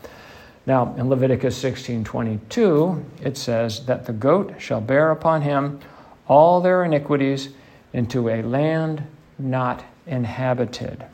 Now, 0.65 0.95
in 0.97 1.09
Leviticus 1.09 1.57
16:22, 1.57 3.03
it 3.21 3.35
says 3.35 3.85
that 3.87 4.05
the 4.05 4.13
goat 4.13 4.53
shall 4.59 4.79
bear 4.79 5.11
upon 5.11 5.41
him 5.41 5.79
all 6.27 6.61
their 6.61 6.85
iniquities 6.85 7.49
into 7.91 8.29
a 8.29 8.41
land 8.41 9.03
not 9.39 9.83
inhabited. 10.09 11.05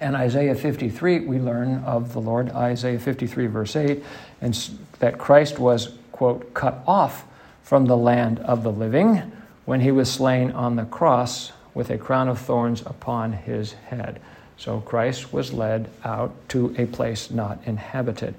And 0.00 0.16
Isaiah 0.16 0.56
53, 0.56 1.20
we 1.20 1.38
learn 1.38 1.84
of 1.84 2.12
the 2.12 2.20
Lord, 2.20 2.50
Isaiah 2.50 2.98
53, 2.98 3.46
verse 3.46 3.76
8, 3.76 4.02
and 4.40 4.70
that 4.98 5.18
Christ 5.18 5.60
was, 5.60 5.92
quote, 6.10 6.52
cut 6.54 6.82
off 6.86 7.24
from 7.62 7.86
the 7.86 7.96
land 7.96 8.40
of 8.40 8.64
the 8.64 8.72
living 8.72 9.30
when 9.64 9.80
he 9.80 9.92
was 9.92 10.10
slain 10.10 10.50
on 10.50 10.74
the 10.74 10.84
cross 10.84 11.52
with 11.74 11.90
a 11.90 11.98
crown 11.98 12.28
of 12.28 12.38
thorns 12.40 12.80
upon 12.80 13.32
his 13.32 13.72
head. 13.72 14.20
So 14.56 14.80
Christ 14.80 15.32
was 15.32 15.52
led 15.52 15.88
out 16.04 16.34
to 16.50 16.74
a 16.76 16.86
place 16.86 17.30
not 17.30 17.58
inhabited. 17.64 18.34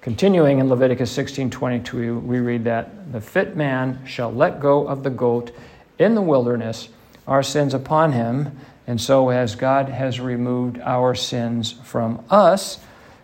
Continuing 0.00 0.58
in 0.58 0.68
Leviticus 0.68 1.12
16:22, 1.12 2.20
we 2.20 2.40
read 2.40 2.64
that 2.64 3.12
the 3.12 3.20
fit 3.20 3.56
man 3.56 4.00
shall 4.04 4.32
let 4.32 4.60
go 4.60 4.86
of 4.88 5.02
the 5.02 5.10
goat 5.10 5.52
in 5.98 6.14
the 6.14 6.22
wilderness, 6.22 6.88
our 7.28 7.42
sins 7.42 7.72
upon 7.72 8.12
him, 8.12 8.58
and 8.92 9.00
so, 9.00 9.30
as 9.30 9.54
God 9.54 9.88
has 9.88 10.20
removed 10.20 10.78
our 10.78 11.14
sins 11.14 11.72
from 11.72 12.22
us, 12.28 12.78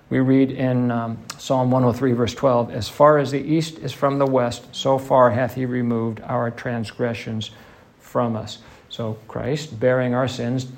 we 0.08 0.18
read 0.18 0.50
in 0.50 0.90
um, 0.90 1.18
Psalm 1.36 1.70
103, 1.70 2.12
verse 2.12 2.34
12, 2.34 2.70
As 2.70 2.88
far 2.88 3.18
as 3.18 3.32
the 3.32 3.42
east 3.42 3.76
is 3.80 3.92
from 3.92 4.18
the 4.18 4.24
west, 4.24 4.74
so 4.74 4.96
far 4.96 5.30
hath 5.30 5.56
he 5.56 5.66
removed 5.66 6.22
our 6.24 6.50
transgressions 6.50 7.50
from 8.00 8.34
us. 8.34 8.60
So, 8.88 9.18
Christ, 9.28 9.78
bearing 9.78 10.14
our 10.14 10.26
sins, 10.26 10.68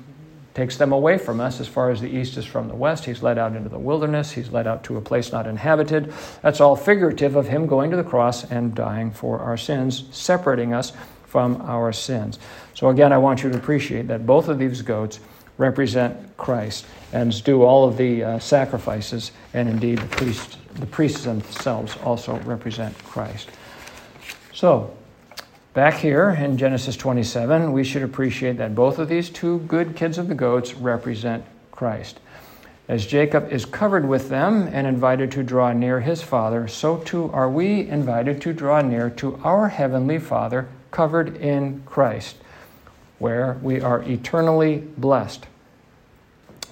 takes 0.53 0.75
them 0.75 0.91
away 0.91 1.17
from 1.17 1.39
us 1.39 1.61
as 1.61 1.69
far 1.69 1.89
as 1.89 2.01
the 2.01 2.13
east 2.13 2.35
is 2.35 2.43
from 2.43 2.67
the 2.67 2.75
west. 2.75 3.05
He's 3.05 3.23
led 3.23 3.37
out 3.37 3.55
into 3.55 3.69
the 3.69 3.79
wilderness, 3.79 4.33
he's 4.33 4.51
led 4.51 4.67
out 4.67 4.83
to 4.83 4.97
a 4.97 5.01
place 5.01 5.31
not 5.31 5.47
inhabited. 5.47 6.13
That's 6.41 6.59
all 6.59 6.75
figurative 6.75 7.37
of 7.37 7.47
him 7.47 7.65
going 7.65 7.91
to 7.91 7.95
the 7.95 8.03
cross 8.03 8.43
and 8.51 8.75
dying 8.75 9.11
for 9.11 9.39
our 9.39 9.55
sins, 9.55 10.03
separating 10.11 10.73
us 10.73 10.91
from 11.31 11.61
our 11.61 11.93
sins. 11.93 12.39
So, 12.73 12.89
again, 12.89 13.13
I 13.13 13.17
want 13.17 13.41
you 13.41 13.49
to 13.49 13.57
appreciate 13.57 14.09
that 14.09 14.25
both 14.25 14.49
of 14.49 14.59
these 14.59 14.81
goats 14.81 15.21
represent 15.57 16.35
Christ 16.35 16.85
and 17.13 17.41
do 17.45 17.63
all 17.63 17.87
of 17.87 17.95
the 17.95 18.21
uh, 18.21 18.39
sacrifices, 18.39 19.31
and 19.53 19.69
indeed 19.69 19.99
the 19.99 20.07
priests, 20.07 20.57
the 20.73 20.85
priests 20.85 21.23
themselves 21.23 21.95
also 22.03 22.37
represent 22.39 22.97
Christ. 23.05 23.49
So, 24.53 24.93
back 25.73 25.93
here 25.93 26.31
in 26.31 26.57
Genesis 26.57 26.97
27, 26.97 27.71
we 27.71 27.85
should 27.85 28.03
appreciate 28.03 28.57
that 28.57 28.75
both 28.75 28.99
of 28.99 29.07
these 29.07 29.29
two 29.29 29.59
good 29.59 29.95
kids 29.95 30.17
of 30.17 30.27
the 30.27 30.35
goats 30.35 30.73
represent 30.73 31.45
Christ. 31.71 32.19
As 32.89 33.05
Jacob 33.05 33.49
is 33.53 33.63
covered 33.63 34.05
with 34.05 34.27
them 34.27 34.67
and 34.73 34.85
invited 34.85 35.31
to 35.31 35.43
draw 35.43 35.71
near 35.71 36.01
his 36.01 36.21
father, 36.21 36.67
so 36.67 36.97
too 36.97 37.31
are 37.31 37.49
we 37.49 37.87
invited 37.87 38.41
to 38.41 38.51
draw 38.51 38.81
near 38.81 39.09
to 39.11 39.39
our 39.45 39.69
heavenly 39.69 40.19
Father 40.19 40.67
covered 40.91 41.37
in 41.37 41.81
Christ, 41.85 42.35
where 43.19 43.57
we 43.61 43.81
are 43.81 44.03
eternally 44.03 44.77
blessed. 44.97 45.47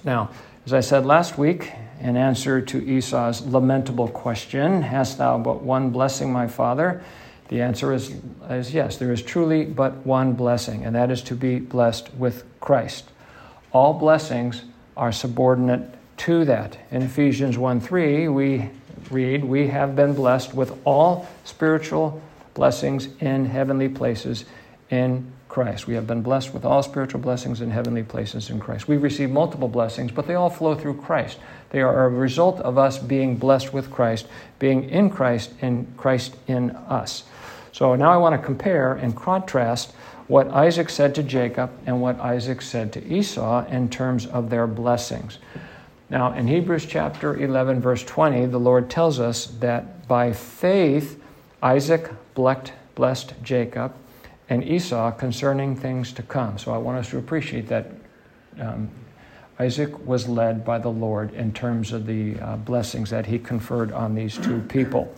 Now, 0.04 0.30
as 0.66 0.72
I 0.72 0.80
said 0.80 1.04
last 1.06 1.38
week, 1.38 1.72
in 2.00 2.16
answer 2.16 2.60
to 2.60 2.78
Esau's 2.78 3.42
lamentable 3.42 4.08
question, 4.08 4.82
Hast 4.82 5.18
thou 5.18 5.38
but 5.38 5.62
one 5.62 5.90
blessing, 5.90 6.32
my 6.32 6.46
father? 6.46 7.02
The 7.48 7.62
answer 7.62 7.92
is, 7.92 8.14
is 8.48 8.72
yes, 8.72 8.96
there 8.96 9.12
is 9.12 9.22
truly 9.22 9.64
but 9.64 10.06
one 10.06 10.34
blessing, 10.34 10.84
and 10.84 10.94
that 10.94 11.10
is 11.10 11.22
to 11.22 11.34
be 11.34 11.58
blessed 11.58 12.14
with 12.14 12.44
Christ. 12.60 13.10
All 13.72 13.94
blessings 13.94 14.62
are 14.96 15.12
subordinate 15.12 15.94
to 16.18 16.44
that. 16.44 16.78
In 16.90 17.02
Ephesians 17.02 17.58
1 17.58 17.80
3, 17.80 18.28
we 18.28 18.70
read, 19.10 19.44
We 19.44 19.68
have 19.68 19.96
been 19.96 20.14
blessed 20.14 20.54
with 20.54 20.78
all 20.84 21.28
spiritual 21.44 22.22
blessings 22.54 23.08
in 23.20 23.46
heavenly 23.46 23.88
places 23.88 24.44
in 24.90 25.30
Christ. 25.48 25.86
We 25.86 25.94
have 25.94 26.06
been 26.06 26.22
blessed 26.22 26.54
with 26.54 26.64
all 26.64 26.82
spiritual 26.82 27.20
blessings 27.20 27.60
in 27.60 27.70
heavenly 27.70 28.04
places 28.04 28.50
in 28.50 28.60
Christ. 28.60 28.86
We've 28.86 29.02
received 29.02 29.32
multiple 29.32 29.68
blessings, 29.68 30.12
but 30.12 30.26
they 30.26 30.34
all 30.34 30.50
flow 30.50 30.74
through 30.74 31.00
Christ. 31.00 31.38
They 31.70 31.82
are 31.82 32.06
a 32.06 32.08
result 32.08 32.60
of 32.60 32.78
us 32.78 32.98
being 32.98 33.36
blessed 33.36 33.72
with 33.72 33.90
Christ, 33.90 34.26
being 34.58 34.88
in 34.88 35.10
Christ, 35.10 35.52
and 35.60 35.92
Christ 35.96 36.36
in 36.46 36.70
us. 36.70 37.24
So 37.72 37.94
now 37.96 38.12
I 38.12 38.16
want 38.16 38.40
to 38.40 38.44
compare 38.44 38.94
and 38.94 39.14
contrast 39.16 39.92
what 40.28 40.48
Isaac 40.48 40.88
said 40.88 41.14
to 41.16 41.24
Jacob 41.24 41.72
and 41.86 42.00
what 42.00 42.20
Isaac 42.20 42.62
said 42.62 42.92
to 42.92 43.04
Esau 43.04 43.66
in 43.66 43.88
terms 43.88 44.26
of 44.26 44.50
their 44.50 44.68
blessings. 44.68 45.38
Now, 46.08 46.32
in 46.32 46.46
Hebrews 46.46 46.86
chapter 46.86 47.36
11, 47.36 47.80
verse 47.80 48.04
20, 48.04 48.46
the 48.46 48.58
Lord 48.58 48.90
tells 48.90 49.18
us 49.20 49.46
that 49.58 50.06
by 50.06 50.32
faith, 50.32 51.19
Isaac 51.62 52.10
blessed 52.34 53.34
Jacob 53.42 53.94
and 54.48 54.64
Esau 54.64 55.12
concerning 55.12 55.76
things 55.76 56.12
to 56.12 56.22
come. 56.22 56.58
So 56.58 56.72
I 56.72 56.78
want 56.78 56.98
us 56.98 57.10
to 57.10 57.18
appreciate 57.18 57.68
that 57.68 57.90
um, 58.58 58.90
Isaac 59.58 60.06
was 60.06 60.26
led 60.26 60.64
by 60.64 60.78
the 60.78 60.88
Lord 60.88 61.34
in 61.34 61.52
terms 61.52 61.92
of 61.92 62.06
the 62.06 62.38
uh, 62.40 62.56
blessings 62.56 63.10
that 63.10 63.26
he 63.26 63.38
conferred 63.38 63.92
on 63.92 64.14
these 64.14 64.38
two 64.38 64.60
people. 64.68 65.14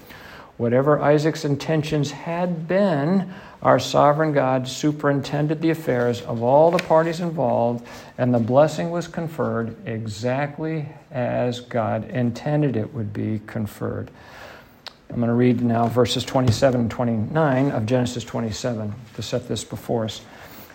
Whatever 0.58 1.00
Isaac's 1.00 1.44
intentions 1.44 2.10
had 2.10 2.68
been, 2.68 3.32
our 3.62 3.78
sovereign 3.78 4.32
God 4.32 4.68
superintended 4.68 5.62
the 5.62 5.70
affairs 5.70 6.20
of 6.22 6.42
all 6.42 6.70
the 6.70 6.82
parties 6.82 7.20
involved, 7.20 7.86
and 8.18 8.34
the 8.34 8.38
blessing 8.38 8.90
was 8.90 9.08
conferred 9.08 9.74
exactly 9.86 10.88
as 11.10 11.60
God 11.60 12.10
intended 12.10 12.76
it 12.76 12.92
would 12.92 13.12
be 13.12 13.40
conferred. 13.46 14.10
I'm 15.12 15.18
going 15.18 15.28
to 15.28 15.34
read 15.34 15.60
now 15.60 15.88
verses 15.88 16.24
27 16.24 16.80
and 16.80 16.90
29 16.90 17.70
of 17.70 17.84
Genesis 17.84 18.24
27 18.24 18.94
to 19.14 19.22
set 19.22 19.46
this 19.46 19.62
before 19.62 20.06
us. 20.06 20.22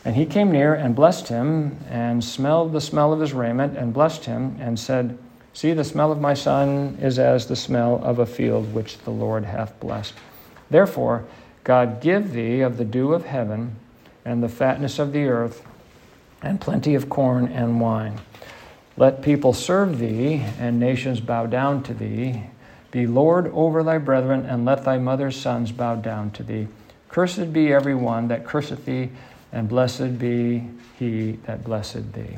And 0.06 0.16
he 0.16 0.28
came 0.28 0.52
near 0.52 0.76
and 0.76 0.96
blessed 0.96 1.28
him, 1.28 1.76
and 1.90 2.24
smelled 2.24 2.72
the 2.72 2.80
smell 2.80 3.12
of 3.12 3.20
his 3.20 3.34
raiment, 3.34 3.76
and 3.76 3.92
blessed 3.92 4.26
him, 4.26 4.56
and 4.60 4.80
said, 4.80 5.18
See, 5.54 5.74
the 5.74 5.84
smell 5.84 6.12
of 6.12 6.22
my 6.22 6.36
son 6.36 7.00
is 7.02 7.18
as 7.18 7.48
the 7.48 7.56
smell 7.56 8.00
of 8.04 8.20
a 8.20 8.28
field 8.28 8.76
which 8.76 9.00
the 9.00 9.10
Lord 9.10 9.44
hath 9.44 9.78
blessed. 9.80 10.14
Therefore, 10.70 11.26
God 11.64 12.00
give 12.00 12.32
thee 12.32 12.62
of 12.62 12.78
the 12.78 12.86
dew 12.86 13.14
of 13.14 13.26
heaven, 13.26 13.76
and 14.24 14.44
the 14.44 14.50
fatness 14.50 15.00
of 15.00 15.14
the 15.14 15.26
earth, 15.26 15.66
and 16.44 16.62
plenty 16.62 16.94
of 16.94 17.10
corn 17.10 17.48
and 17.48 17.82
wine. 17.82 18.22
Let 18.98 19.24
people 19.24 19.54
serve 19.54 19.98
thee, 19.98 20.46
and 20.60 20.80
nations 20.80 21.22
bow 21.22 21.48
down 21.48 21.82
to 21.84 21.96
thee. 21.96 22.44
Be 22.92 23.06
Lord 23.08 23.48
over 23.54 23.84
thy 23.84 23.98
brethren, 23.98 24.46
and 24.46 24.66
let 24.66 24.84
thy 24.84 24.98
mother's 24.98 25.36
sons 25.36 25.72
bow 25.72 25.96
down 25.96 26.32
to 26.32 26.44
thee. 26.44 26.68
Cursed 27.10 27.52
be 27.54 27.74
every 27.74 27.96
one 27.96 28.28
that 28.30 28.46
curseth 28.46 28.86
thee, 28.86 29.10
and 29.52 29.68
blessed 29.68 30.20
be 30.20 30.64
he 30.98 31.34
that 31.46 31.64
blessed 31.64 32.14
thee. 32.14 32.38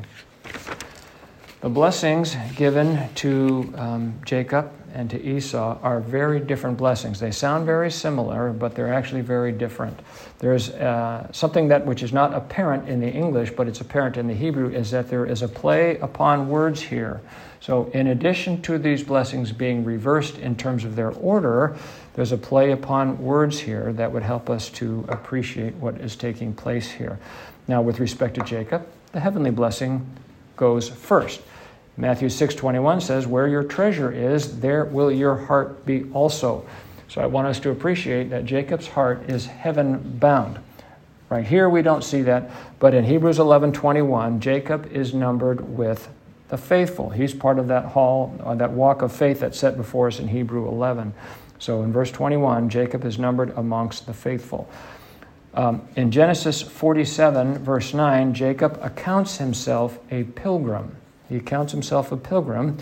The 1.61 1.69
blessings 1.69 2.37
given 2.55 3.13
to 3.15 3.73
um, 3.75 4.13
Jacob 4.25 4.71
and 4.93 5.09
to 5.09 5.21
Esau 5.21 5.77
are 5.81 5.99
very 5.99 6.39
different 6.39 6.77
blessings. 6.77 7.19
They 7.19 7.31
sound 7.31 7.65
very 7.65 7.91
similar, 7.91 8.51
but 8.51 8.75
they're 8.75 8.93
actually 8.93 9.21
very 9.21 9.51
different. 9.51 9.99
There's 10.39 10.69
uh, 10.69 11.27
something 11.31 11.67
that 11.67 11.85
which 11.85 12.01
is 12.01 12.13
not 12.13 12.33
apparent 12.33 12.87
in 12.87 12.99
the 13.01 13.09
English, 13.09 13.51
but 13.51 13.67
it's 13.67 13.81
apparent 13.81 14.15
in 14.15 14.27
the 14.27 14.33
Hebrew, 14.33 14.69
is 14.69 14.89
that 14.91 15.09
there 15.09 15.25
is 15.25 15.41
a 15.41 15.47
play 15.47 15.97
upon 15.97 16.47
words 16.47 16.81
here. 16.81 17.21
So, 17.61 17.91
in 17.93 18.07
addition 18.07 18.61
to 18.63 18.77
these 18.77 19.03
blessings 19.03 19.51
being 19.51 19.83
reversed 19.83 20.37
in 20.37 20.55
terms 20.55 20.85
of 20.85 20.95
their 20.95 21.11
order, 21.11 21.75
there's 22.13 22.31
a 22.31 22.37
play 22.37 22.71
upon 22.71 23.21
words 23.21 23.59
here 23.59 23.91
that 23.93 24.11
would 24.11 24.23
help 24.23 24.49
us 24.49 24.69
to 24.71 25.05
appreciate 25.09 25.75
what 25.75 25.99
is 25.99 26.15
taking 26.15 26.53
place 26.53 26.89
here. 26.89 27.19
Now, 27.67 27.81
with 27.81 27.99
respect 27.99 28.35
to 28.35 28.41
Jacob, 28.41 28.87
the 29.11 29.19
heavenly 29.19 29.51
blessing 29.51 30.05
goes 30.55 30.87
first. 30.87 31.41
Matthew 31.97 32.29
6:21 32.29 33.01
says, 33.01 33.27
"Where 33.27 33.47
your 33.47 33.63
treasure 33.63 34.09
is, 34.09 34.61
there 34.61 34.85
will 34.85 35.11
your 35.11 35.35
heart 35.35 35.85
be 35.85 36.05
also." 36.13 36.63
So 37.09 37.21
I 37.21 37.25
want 37.25 37.47
us 37.47 37.59
to 37.61 37.71
appreciate 37.71 38.29
that 38.29 38.45
Jacob's 38.45 38.87
heart 38.87 39.23
is 39.27 39.47
heaven 39.47 40.17
bound. 40.19 40.59
Right 41.29 41.45
here 41.45 41.69
we 41.69 41.81
don't 41.81 42.03
see 42.03 42.21
that, 42.21 42.49
but 42.79 42.93
in 42.93 43.03
Hebrews 43.03 43.37
11:21, 43.37 44.39
Jacob 44.39 44.87
is 44.93 45.13
numbered 45.13 45.75
with 45.77 46.07
the 46.49 46.57
faithful. 46.57 47.09
He's 47.09 47.33
part 47.33 47.59
of 47.59 47.67
that 47.67 47.85
hall, 47.85 48.35
uh, 48.43 48.55
that 48.55 48.71
walk 48.71 49.01
of 49.01 49.11
faith 49.11 49.39
that's 49.39 49.57
set 49.57 49.77
before 49.77 50.07
us 50.07 50.19
in 50.19 50.27
Hebrew 50.27 50.67
11. 50.67 51.13
So 51.59 51.83
in 51.83 51.93
verse 51.93 52.11
21, 52.11 52.69
Jacob 52.69 53.05
is 53.05 53.19
numbered 53.19 53.53
amongst 53.55 54.07
the 54.07 54.13
faithful. 54.13 54.69
Um, 55.53 55.87
in 55.95 56.11
Genesis 56.11 56.61
47, 56.61 57.59
verse 57.59 57.93
9, 57.93 58.33
Jacob 58.33 58.79
accounts 58.81 59.37
himself 59.37 59.99
a 60.11 60.23
pilgrim. 60.23 60.95
He 61.27 61.39
counts 61.39 61.71
himself 61.71 62.11
a 62.11 62.17
pilgrim, 62.17 62.77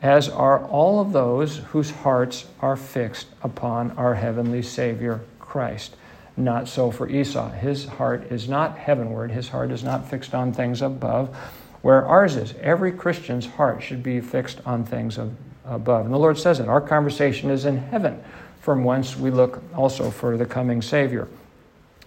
as 0.00 0.28
are 0.28 0.64
all 0.66 1.00
of 1.00 1.12
those 1.12 1.58
whose 1.58 1.90
hearts 1.90 2.46
are 2.60 2.76
fixed 2.76 3.26
upon 3.42 3.90
our 3.92 4.14
heavenly 4.14 4.62
Savior, 4.62 5.20
Christ. 5.38 5.96
Not 6.36 6.68
so 6.68 6.90
for 6.90 7.08
Esau. 7.08 7.50
His 7.50 7.84
heart 7.84 8.30
is 8.30 8.48
not 8.48 8.78
heavenward, 8.78 9.30
his 9.30 9.48
heart 9.48 9.70
is 9.70 9.82
not 9.82 10.08
fixed 10.08 10.34
on 10.34 10.52
things 10.52 10.80
above 10.80 11.36
where 11.82 12.06
ours 12.06 12.36
is. 12.36 12.54
Every 12.60 12.92
Christian's 12.92 13.46
heart 13.46 13.82
should 13.82 14.02
be 14.02 14.20
fixed 14.20 14.60
on 14.66 14.84
things 14.84 15.18
of, 15.18 15.34
above. 15.64 16.04
And 16.04 16.14
the 16.14 16.18
Lord 16.18 16.38
says 16.38 16.60
it. 16.60 16.68
Our 16.68 16.80
conversation 16.80 17.50
is 17.50 17.64
in 17.64 17.76
heaven, 17.76 18.22
from 18.60 18.84
whence 18.84 19.16
we 19.16 19.30
look 19.30 19.62
also 19.74 20.10
for 20.10 20.36
the 20.36 20.46
coming 20.46 20.82
Savior. 20.82 21.28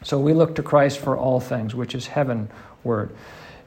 So 0.03 0.19
we 0.19 0.33
look 0.33 0.55
to 0.55 0.63
Christ 0.63 0.99
for 0.99 1.17
all 1.17 1.39
things, 1.39 1.73
which 1.73 1.95
is 1.95 2.07
heavenward. 2.07 3.15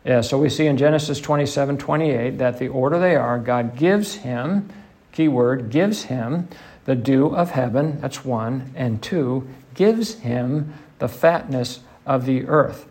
Yeah, 0.04 0.20
so 0.20 0.38
we 0.38 0.48
see 0.48 0.66
in 0.66 0.76
Genesis 0.76 1.20
27 1.20 1.78
28 1.78 2.38
that 2.38 2.58
the 2.58 2.68
order 2.68 2.98
they 2.98 3.16
are, 3.16 3.38
God 3.38 3.76
gives 3.76 4.14
him, 4.14 4.68
key 5.12 5.26
word, 5.26 5.70
gives 5.70 6.04
him 6.04 6.48
the 6.84 6.94
dew 6.94 7.34
of 7.34 7.50
heaven, 7.50 8.00
that's 8.00 8.24
one, 8.24 8.72
and 8.76 9.02
two, 9.02 9.48
gives 9.74 10.14
him 10.20 10.74
the 11.00 11.08
fatness 11.08 11.80
of 12.06 12.24
the 12.24 12.46
earth. 12.46 12.86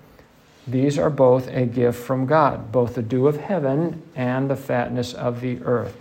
These 0.67 0.97
are 0.97 1.09
both 1.09 1.47
a 1.47 1.65
gift 1.65 2.03
from 2.03 2.25
God, 2.25 2.71
both 2.71 2.95
the 2.95 3.01
dew 3.01 3.27
of 3.27 3.37
heaven 3.37 4.01
and 4.15 4.49
the 4.49 4.55
fatness 4.55 5.13
of 5.13 5.41
the 5.41 5.61
earth. 5.63 5.95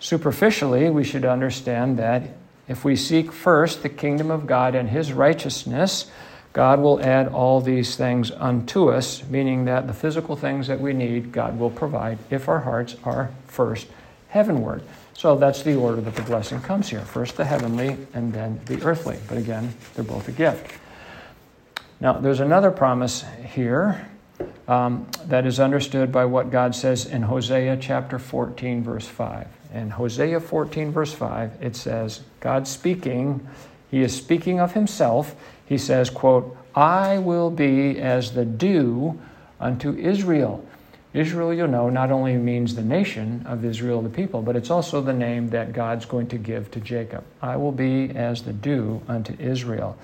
Superficially, 0.00 0.90
we 0.90 1.04
should 1.04 1.24
understand 1.24 1.98
that 1.98 2.22
if 2.66 2.84
we 2.84 2.96
seek 2.96 3.30
first 3.30 3.82
the 3.82 3.88
kingdom 3.88 4.30
of 4.30 4.46
God 4.46 4.74
and 4.74 4.88
his 4.88 5.12
righteousness, 5.12 6.10
God 6.52 6.80
will 6.80 7.00
add 7.00 7.28
all 7.28 7.60
these 7.60 7.96
things 7.96 8.30
unto 8.30 8.90
us, 8.90 9.22
meaning 9.28 9.64
that 9.66 9.86
the 9.86 9.94
physical 9.94 10.36
things 10.36 10.66
that 10.66 10.80
we 10.80 10.92
need, 10.92 11.32
God 11.32 11.58
will 11.58 11.70
provide 11.70 12.18
if 12.30 12.48
our 12.48 12.60
hearts 12.60 12.96
are 13.04 13.30
first 13.46 13.86
heavenward. 14.28 14.82
So 15.14 15.36
that's 15.36 15.62
the 15.62 15.76
order 15.76 16.00
that 16.00 16.16
the 16.16 16.22
blessing 16.22 16.60
comes 16.60 16.88
here 16.88 17.00
first 17.00 17.36
the 17.36 17.44
heavenly 17.44 17.96
and 18.12 18.32
then 18.32 18.60
the 18.66 18.82
earthly. 18.82 19.18
But 19.28 19.38
again, 19.38 19.72
they're 19.94 20.04
both 20.04 20.28
a 20.28 20.32
gift. 20.32 20.78
Now, 22.02 22.14
there's 22.14 22.40
another 22.40 22.72
promise 22.72 23.24
here 23.54 24.08
um, 24.66 25.06
that 25.26 25.46
is 25.46 25.60
understood 25.60 26.10
by 26.10 26.24
what 26.24 26.50
God 26.50 26.74
says 26.74 27.06
in 27.06 27.22
Hosea 27.22 27.76
chapter 27.80 28.18
14, 28.18 28.82
verse 28.82 29.06
5. 29.06 29.46
In 29.72 29.90
Hosea 29.90 30.40
14, 30.40 30.90
verse 30.90 31.12
5, 31.12 31.58
it 31.60 31.76
says, 31.76 32.22
God 32.40 32.66
speaking, 32.66 33.46
he 33.88 34.02
is 34.02 34.16
speaking 34.16 34.58
of 34.58 34.72
himself. 34.72 35.36
He 35.64 35.78
says, 35.78 36.10
quote, 36.10 36.56
I 36.74 37.18
will 37.18 37.50
be 37.50 38.00
as 38.00 38.32
the 38.32 38.44
dew 38.44 39.20
unto 39.60 39.94
Israel. 39.94 40.66
Israel, 41.14 41.54
you 41.54 41.68
know, 41.68 41.88
not 41.88 42.10
only 42.10 42.36
means 42.36 42.74
the 42.74 42.82
nation 42.82 43.44
of 43.46 43.64
Israel, 43.64 44.02
the 44.02 44.08
people, 44.08 44.42
but 44.42 44.56
it's 44.56 44.70
also 44.70 45.02
the 45.02 45.12
name 45.12 45.50
that 45.50 45.72
God's 45.72 46.06
going 46.06 46.26
to 46.30 46.36
give 46.36 46.68
to 46.72 46.80
Jacob. 46.80 47.22
I 47.40 47.54
will 47.58 47.70
be 47.70 48.10
as 48.10 48.42
the 48.42 48.52
dew 48.52 49.02
unto 49.06 49.36
Israel. 49.38 49.96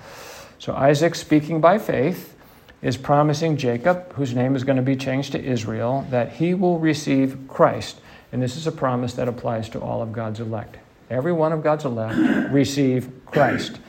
So 0.59 0.75
Isaac, 0.75 1.15
speaking 1.15 1.61
by 1.61 1.79
faith, 1.79 2.35
is 2.81 2.97
promising 2.97 3.57
Jacob, 3.57 4.13
whose 4.13 4.35
name 4.35 4.55
is 4.55 4.63
going 4.63 4.75
to 4.75 4.81
be 4.83 4.95
changed 4.95 5.31
to 5.31 5.43
Israel, 5.43 6.05
that 6.11 6.33
he 6.33 6.53
will 6.53 6.79
receive 6.79 7.37
Christ. 7.47 7.99
And 8.31 8.41
this 8.41 8.55
is 8.55 8.67
a 8.67 8.71
promise 8.71 9.13
that 9.13 9.27
applies 9.27 9.69
to 9.69 9.79
all 9.79 10.01
of 10.01 10.11
God's 10.11 10.39
elect. 10.39 10.77
Every 11.09 11.31
one 11.31 11.51
of 11.51 11.63
God's 11.63 11.85
elect 11.85 12.17
receive 12.51 13.09
Christ. 13.25 13.79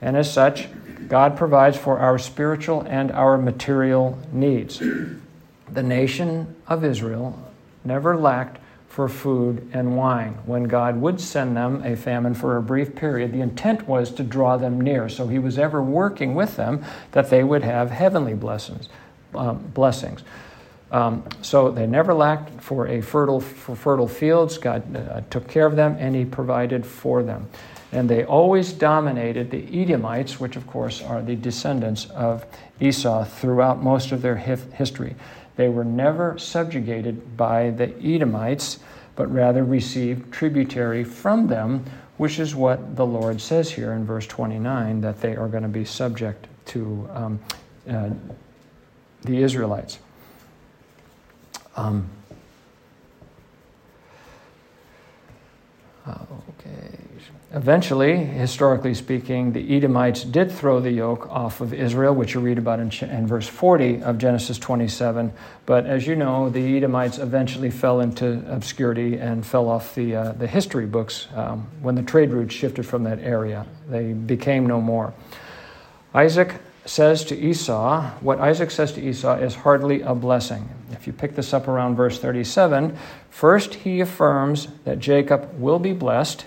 And 0.00 0.16
as 0.16 0.32
such, 0.32 0.68
God 1.08 1.36
provides 1.36 1.76
for 1.76 1.98
our 1.98 2.18
spiritual 2.18 2.82
and 2.82 3.10
our 3.12 3.36
material 3.36 4.18
needs. 4.32 4.78
The 4.78 5.82
nation 5.82 6.54
of 6.68 6.84
Israel 6.84 7.36
never 7.84 8.16
lacked 8.16 8.59
for 8.90 9.08
food 9.08 9.70
and 9.72 9.96
wine. 9.96 10.36
When 10.46 10.64
God 10.64 11.00
would 11.00 11.20
send 11.20 11.56
them 11.56 11.80
a 11.84 11.94
famine 11.94 12.34
for 12.34 12.56
a 12.56 12.62
brief 12.62 12.96
period, 12.96 13.32
the 13.32 13.40
intent 13.40 13.86
was 13.86 14.10
to 14.14 14.24
draw 14.24 14.56
them 14.56 14.80
near. 14.80 15.08
So 15.08 15.28
he 15.28 15.38
was 15.38 15.60
ever 15.60 15.80
working 15.80 16.34
with 16.34 16.56
them 16.56 16.84
that 17.12 17.30
they 17.30 17.44
would 17.44 17.62
have 17.62 17.92
heavenly 17.92 18.34
blessings. 18.34 18.88
Um, 19.32 19.58
blessings. 19.58 20.24
Um, 20.90 21.22
so 21.40 21.70
they 21.70 21.86
never 21.86 22.12
lacked 22.12 22.60
for 22.60 22.88
a 22.88 23.00
fertile 23.00 23.40
for 23.40 23.76
fertile 23.76 24.08
fields. 24.08 24.58
God 24.58 24.96
uh, 24.96 25.20
took 25.30 25.46
care 25.46 25.66
of 25.66 25.76
them, 25.76 25.96
and 26.00 26.16
He 26.16 26.24
provided 26.24 26.84
for 26.84 27.22
them. 27.22 27.48
And 27.92 28.10
they 28.10 28.24
always 28.24 28.72
dominated 28.72 29.52
the 29.52 29.82
Edomites, 29.82 30.40
which 30.40 30.56
of 30.56 30.66
course 30.66 31.00
are 31.00 31.22
the 31.22 31.36
descendants 31.36 32.06
of 32.06 32.44
Esau 32.80 33.24
throughout 33.24 33.84
most 33.84 34.10
of 34.10 34.20
their 34.20 34.36
history. 34.36 35.14
They 35.60 35.68
were 35.68 35.84
never 35.84 36.38
subjugated 36.38 37.36
by 37.36 37.68
the 37.68 37.94
Edomites, 38.02 38.78
but 39.14 39.30
rather 39.30 39.62
received 39.62 40.32
tributary 40.32 41.04
from 41.04 41.48
them, 41.48 41.84
which 42.16 42.38
is 42.38 42.54
what 42.54 42.96
the 42.96 43.04
Lord 43.04 43.42
says 43.42 43.70
here 43.70 43.92
in 43.92 44.06
verse 44.06 44.26
29 44.26 45.02
that 45.02 45.20
they 45.20 45.36
are 45.36 45.48
going 45.48 45.64
to 45.64 45.68
be 45.68 45.84
subject 45.84 46.46
to 46.68 47.06
um, 47.12 47.40
uh, 47.90 48.08
the 49.20 49.42
Israelites. 49.42 49.98
Um, 51.76 52.08
okay. 56.08 56.96
Eventually, 57.52 58.14
historically 58.16 58.94
speaking, 58.94 59.52
the 59.52 59.76
Edomites 59.76 60.22
did 60.22 60.52
throw 60.52 60.78
the 60.78 60.92
yoke 60.92 61.28
off 61.30 61.60
of 61.60 61.74
Israel, 61.74 62.14
which 62.14 62.34
you 62.34 62.40
read 62.40 62.58
about 62.58 62.78
in, 62.78 62.92
in, 63.10 63.26
verse 63.26 63.48
40 63.48 64.04
of 64.04 64.18
Genesis 64.18 64.56
27. 64.56 65.32
But 65.66 65.84
as 65.84 66.06
you 66.06 66.14
know, 66.14 66.48
the 66.48 66.76
Edomites 66.76 67.18
eventually 67.18 67.72
fell 67.72 68.02
into 68.02 68.44
obscurity 68.48 69.16
and 69.16 69.44
fell 69.44 69.68
off 69.68 69.96
the, 69.96 70.14
uh, 70.14 70.32
the 70.32 70.46
history 70.46 70.86
books 70.86 71.26
um, 71.34 71.66
when 71.82 71.96
the 71.96 72.04
trade 72.04 72.30
routes 72.30 72.54
shifted 72.54 72.86
from 72.86 73.02
that 73.02 73.18
area. 73.18 73.66
They 73.88 74.12
became 74.12 74.64
no 74.64 74.80
more. 74.80 75.12
Isaac 76.14 76.54
says 76.84 77.24
to 77.24 77.36
Esau, 77.36 78.10
what 78.20 78.38
Isaac 78.38 78.70
says 78.70 78.92
to 78.92 79.00
Esau 79.00 79.38
is 79.38 79.56
hardly 79.56 80.02
a 80.02 80.14
blessing. 80.14 80.68
If 80.92 81.08
you 81.08 81.12
pick 81.12 81.34
this 81.34 81.52
up 81.52 81.66
around 81.66 81.96
verse 81.96 82.20
37, 82.20 82.96
first 83.28 83.74
he 83.74 84.00
affirms 84.00 84.68
that 84.84 85.00
Jacob 85.00 85.58
will 85.58 85.80
be 85.80 85.92
blessed 85.92 86.46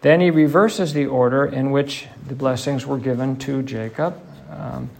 Then 0.00 0.20
he 0.20 0.30
reverses 0.30 0.92
the 0.92 1.06
order 1.06 1.46
in 1.46 1.70
which 1.70 2.06
the 2.26 2.34
blessings 2.34 2.86
were 2.86 2.98
given 2.98 3.36
to 3.40 3.62
Jacob. 3.62 4.20
Um, 4.50 4.90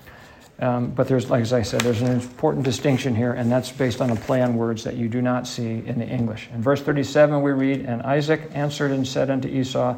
um, 0.60 0.90
but 0.90 1.06
there's, 1.06 1.30
like 1.30 1.42
as 1.42 1.52
I 1.52 1.62
said, 1.62 1.82
there's 1.82 2.02
an 2.02 2.10
important 2.10 2.64
distinction 2.64 3.14
here, 3.14 3.32
and 3.32 3.50
that's 3.50 3.70
based 3.70 4.00
on 4.00 4.10
a 4.10 4.16
play 4.16 4.42
on 4.42 4.56
words 4.56 4.82
that 4.84 4.96
you 4.96 5.08
do 5.08 5.22
not 5.22 5.46
see 5.46 5.84
in 5.86 6.00
the 6.00 6.06
English. 6.06 6.48
In 6.52 6.60
verse 6.60 6.82
37, 6.82 7.40
we 7.42 7.52
read, 7.52 7.84
And 7.86 8.02
Isaac 8.02 8.50
answered 8.54 8.90
and 8.90 9.06
said 9.06 9.30
unto 9.30 9.46
Esau, 9.46 9.96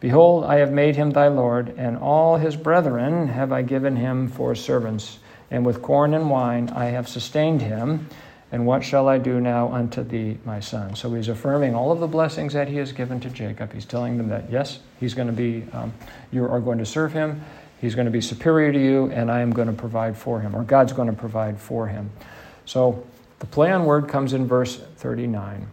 Behold, 0.00 0.44
I 0.44 0.56
have 0.56 0.70
made 0.70 0.96
him 0.96 1.12
thy 1.12 1.28
Lord, 1.28 1.72
and 1.78 1.96
all 1.96 2.36
his 2.36 2.56
brethren 2.56 3.28
have 3.28 3.52
I 3.52 3.62
given 3.62 3.96
him 3.96 4.28
for 4.28 4.54
servants. 4.54 5.18
And 5.50 5.64
with 5.64 5.80
corn 5.80 6.12
and 6.12 6.28
wine 6.28 6.68
I 6.70 6.86
have 6.86 7.08
sustained 7.08 7.62
him. 7.62 8.08
And 8.52 8.64
what 8.64 8.84
shall 8.84 9.08
I 9.08 9.18
do 9.18 9.40
now 9.40 9.72
unto 9.72 10.04
thee, 10.04 10.38
my 10.44 10.60
son? 10.60 10.94
So 10.94 11.12
he's 11.14 11.28
affirming 11.28 11.74
all 11.74 11.90
of 11.90 11.98
the 11.98 12.06
blessings 12.06 12.52
that 12.52 12.68
he 12.68 12.76
has 12.76 12.92
given 12.92 13.18
to 13.20 13.30
Jacob. 13.30 13.72
He's 13.72 13.84
telling 13.84 14.18
them 14.18 14.28
that, 14.28 14.50
yes, 14.50 14.78
he's 15.00 15.14
going 15.14 15.26
to 15.26 15.32
be, 15.32 15.66
um, 15.72 15.92
you 16.30 16.44
are 16.44 16.60
going 16.60 16.78
to 16.78 16.86
serve 16.86 17.12
him. 17.12 17.42
He's 17.80 17.94
going 17.94 18.06
to 18.06 18.10
be 18.12 18.20
superior 18.20 18.72
to 18.72 18.78
you, 18.78 19.10
and 19.10 19.30
I 19.30 19.40
am 19.40 19.52
going 19.52 19.68
to 19.68 19.74
provide 19.74 20.16
for 20.16 20.40
him, 20.40 20.54
or 20.54 20.62
God's 20.62 20.92
going 20.92 21.08
to 21.08 21.14
provide 21.14 21.60
for 21.60 21.88
him. 21.88 22.10
So 22.64 23.04
the 23.40 23.46
play 23.46 23.70
on 23.70 23.84
word 23.84 24.08
comes 24.08 24.32
in 24.32 24.46
verse 24.46 24.76
39. 24.76 25.66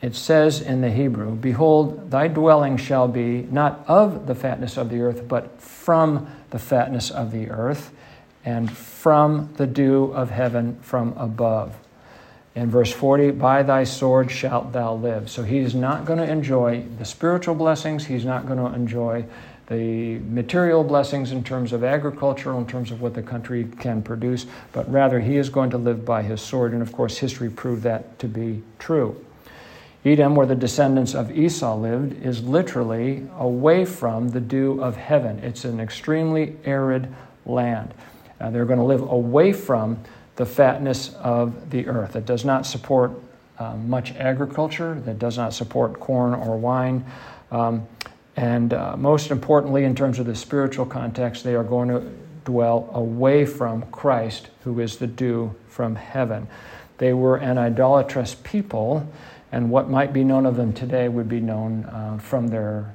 It 0.00 0.16
says 0.16 0.60
in 0.60 0.80
the 0.80 0.90
Hebrew, 0.90 1.36
Behold, 1.36 2.10
thy 2.10 2.28
dwelling 2.28 2.76
shall 2.76 3.06
be 3.06 3.42
not 3.42 3.84
of 3.86 4.26
the 4.26 4.34
fatness 4.34 4.76
of 4.76 4.88
the 4.88 5.00
earth, 5.00 5.28
but 5.28 5.60
from 5.60 6.28
the 6.50 6.58
fatness 6.58 7.10
of 7.10 7.30
the 7.30 7.50
earth, 7.50 7.92
and 8.44 8.70
from 8.70 9.52
the 9.56 9.66
dew 9.66 10.12
of 10.14 10.30
heaven 10.30 10.78
from 10.80 11.14
above. 11.16 11.76
In 12.54 12.70
verse 12.70 12.92
40, 12.92 13.30
by 13.32 13.62
thy 13.62 13.84
sword 13.84 14.30
shalt 14.30 14.72
thou 14.72 14.94
live. 14.94 15.30
So 15.30 15.42
he 15.42 15.58
is 15.58 15.74
not 15.74 16.04
going 16.04 16.18
to 16.18 16.30
enjoy 16.30 16.84
the 16.98 17.04
spiritual 17.04 17.54
blessings. 17.54 18.04
He's 18.04 18.26
not 18.26 18.46
going 18.46 18.58
to 18.58 18.74
enjoy 18.74 19.24
the 19.68 20.18
material 20.18 20.84
blessings 20.84 21.32
in 21.32 21.42
terms 21.42 21.72
of 21.72 21.82
agriculture, 21.82 22.52
in 22.58 22.66
terms 22.66 22.90
of 22.90 23.00
what 23.00 23.14
the 23.14 23.22
country 23.22 23.66
can 23.78 24.02
produce, 24.02 24.44
but 24.72 24.90
rather 24.92 25.18
he 25.18 25.36
is 25.36 25.48
going 25.48 25.70
to 25.70 25.78
live 25.78 26.04
by 26.04 26.22
his 26.22 26.42
sword. 26.42 26.72
And 26.72 26.82
of 26.82 26.92
course, 26.92 27.16
history 27.16 27.48
proved 27.48 27.82
that 27.84 28.18
to 28.18 28.28
be 28.28 28.62
true. 28.78 29.24
Edom, 30.04 30.34
where 30.34 30.46
the 30.46 30.56
descendants 30.56 31.14
of 31.14 31.30
Esau 31.30 31.76
lived, 31.76 32.22
is 32.24 32.42
literally 32.42 33.26
away 33.38 33.84
from 33.84 34.30
the 34.30 34.40
dew 34.40 34.82
of 34.82 34.96
heaven. 34.96 35.38
It's 35.38 35.64
an 35.64 35.78
extremely 35.78 36.56
arid 36.64 37.14
land. 37.46 37.94
Uh, 38.42 38.50
they're 38.50 38.64
going 38.64 38.78
to 38.78 38.84
live 38.84 39.02
away 39.02 39.52
from 39.52 39.98
the 40.36 40.44
fatness 40.44 41.14
of 41.14 41.70
the 41.70 41.86
earth. 41.86 42.16
It 42.16 42.26
does 42.26 42.44
not 42.44 42.66
support 42.66 43.12
uh, 43.58 43.76
much 43.76 44.12
agriculture, 44.16 45.00
that 45.04 45.18
does 45.18 45.36
not 45.38 45.54
support 45.54 46.00
corn 46.00 46.34
or 46.34 46.56
wine. 46.56 47.04
Um, 47.50 47.86
and 48.34 48.72
uh, 48.72 48.96
most 48.96 49.30
importantly, 49.30 49.84
in 49.84 49.94
terms 49.94 50.18
of 50.18 50.26
the 50.26 50.34
spiritual 50.34 50.86
context, 50.86 51.44
they 51.44 51.54
are 51.54 51.62
going 51.62 51.88
to 51.88 52.00
dwell 52.44 52.90
away 52.92 53.46
from 53.46 53.82
Christ, 53.92 54.48
who 54.64 54.80
is 54.80 54.96
the 54.96 55.06
dew 55.06 55.54
from 55.68 55.94
heaven. 55.94 56.48
They 56.98 57.12
were 57.12 57.36
an 57.36 57.58
idolatrous 57.58 58.34
people, 58.42 59.06
and 59.52 59.70
what 59.70 59.88
might 59.88 60.12
be 60.12 60.24
known 60.24 60.46
of 60.46 60.56
them 60.56 60.72
today 60.72 61.08
would 61.08 61.28
be 61.28 61.40
known 61.40 61.84
uh, 61.84 62.18
from 62.18 62.48
their 62.48 62.92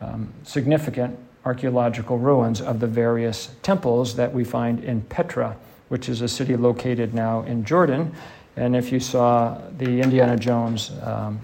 um, 0.00 0.32
significant 0.44 1.18
archaeological 1.46 2.18
ruins 2.18 2.60
of 2.60 2.80
the 2.80 2.86
various 2.86 3.50
temples 3.62 4.16
that 4.16 4.34
we 4.34 4.42
find 4.42 4.82
in 4.82 5.00
Petra, 5.02 5.56
which 5.88 6.08
is 6.08 6.20
a 6.20 6.28
city 6.28 6.56
located 6.56 7.14
now 7.14 7.42
in 7.42 7.64
Jordan. 7.64 8.12
And 8.56 8.74
if 8.74 8.90
you 8.90 8.98
saw 8.98 9.60
the 9.78 10.00
Indiana 10.00 10.36
Jones 10.36 10.90
um, 11.02 11.40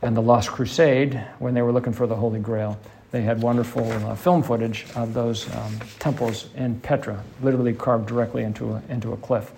and 0.00 0.16
the 0.16 0.22
Lost 0.22 0.48
Crusade, 0.50 1.22
when 1.38 1.52
they 1.52 1.60
were 1.60 1.72
looking 1.72 1.92
for 1.92 2.06
the 2.06 2.16
Holy 2.16 2.40
Grail, 2.40 2.78
they 3.10 3.20
had 3.20 3.42
wonderful 3.42 3.92
uh, 3.92 4.14
film 4.14 4.42
footage 4.42 4.86
of 4.96 5.12
those 5.12 5.54
um, 5.56 5.78
temples 5.98 6.48
in 6.56 6.80
Petra, 6.80 7.22
literally 7.42 7.74
carved 7.74 8.06
directly 8.06 8.42
into 8.42 8.72
a, 8.72 8.82
into 8.88 9.12
a 9.12 9.16
cliff. 9.18 9.52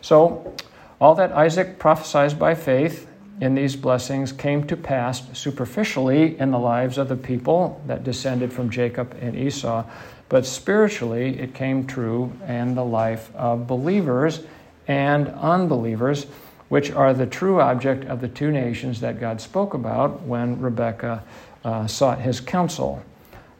So, 0.00 0.54
all 1.00 1.16
that 1.16 1.32
Isaac 1.32 1.78
prophesies 1.78 2.34
by 2.34 2.54
faith 2.54 3.09
in 3.40 3.54
these 3.54 3.74
blessings 3.74 4.32
came 4.32 4.66
to 4.66 4.76
pass 4.76 5.22
superficially 5.36 6.38
in 6.38 6.50
the 6.50 6.58
lives 6.58 6.98
of 6.98 7.08
the 7.08 7.16
people 7.16 7.82
that 7.86 8.04
descended 8.04 8.52
from 8.52 8.70
Jacob 8.70 9.16
and 9.20 9.34
Esau, 9.34 9.84
but 10.28 10.44
spiritually 10.44 11.38
it 11.40 11.54
came 11.54 11.86
true 11.86 12.32
in 12.46 12.74
the 12.74 12.84
life 12.84 13.34
of 13.34 13.66
believers 13.66 14.42
and 14.86 15.28
unbelievers 15.28 16.26
which 16.68 16.92
are 16.92 17.12
the 17.12 17.26
true 17.26 17.60
object 17.60 18.04
of 18.04 18.20
the 18.20 18.28
two 18.28 18.52
nations 18.52 19.00
that 19.00 19.18
God 19.18 19.40
spoke 19.40 19.74
about 19.74 20.22
when 20.22 20.60
Rebekah 20.60 21.24
uh, 21.64 21.86
sought 21.88 22.20
his 22.20 22.40
counsel 22.40 23.02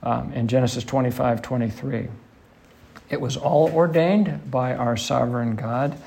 um, 0.02 0.32
in 0.32 0.46
Genesis 0.46 0.84
25 0.84 1.42
23. 1.42 2.08
It 3.10 3.20
was 3.20 3.36
all 3.36 3.68
ordained 3.72 4.50
by 4.50 4.74
our 4.74 4.96
sovereign 4.96 5.56
God. 5.56 5.98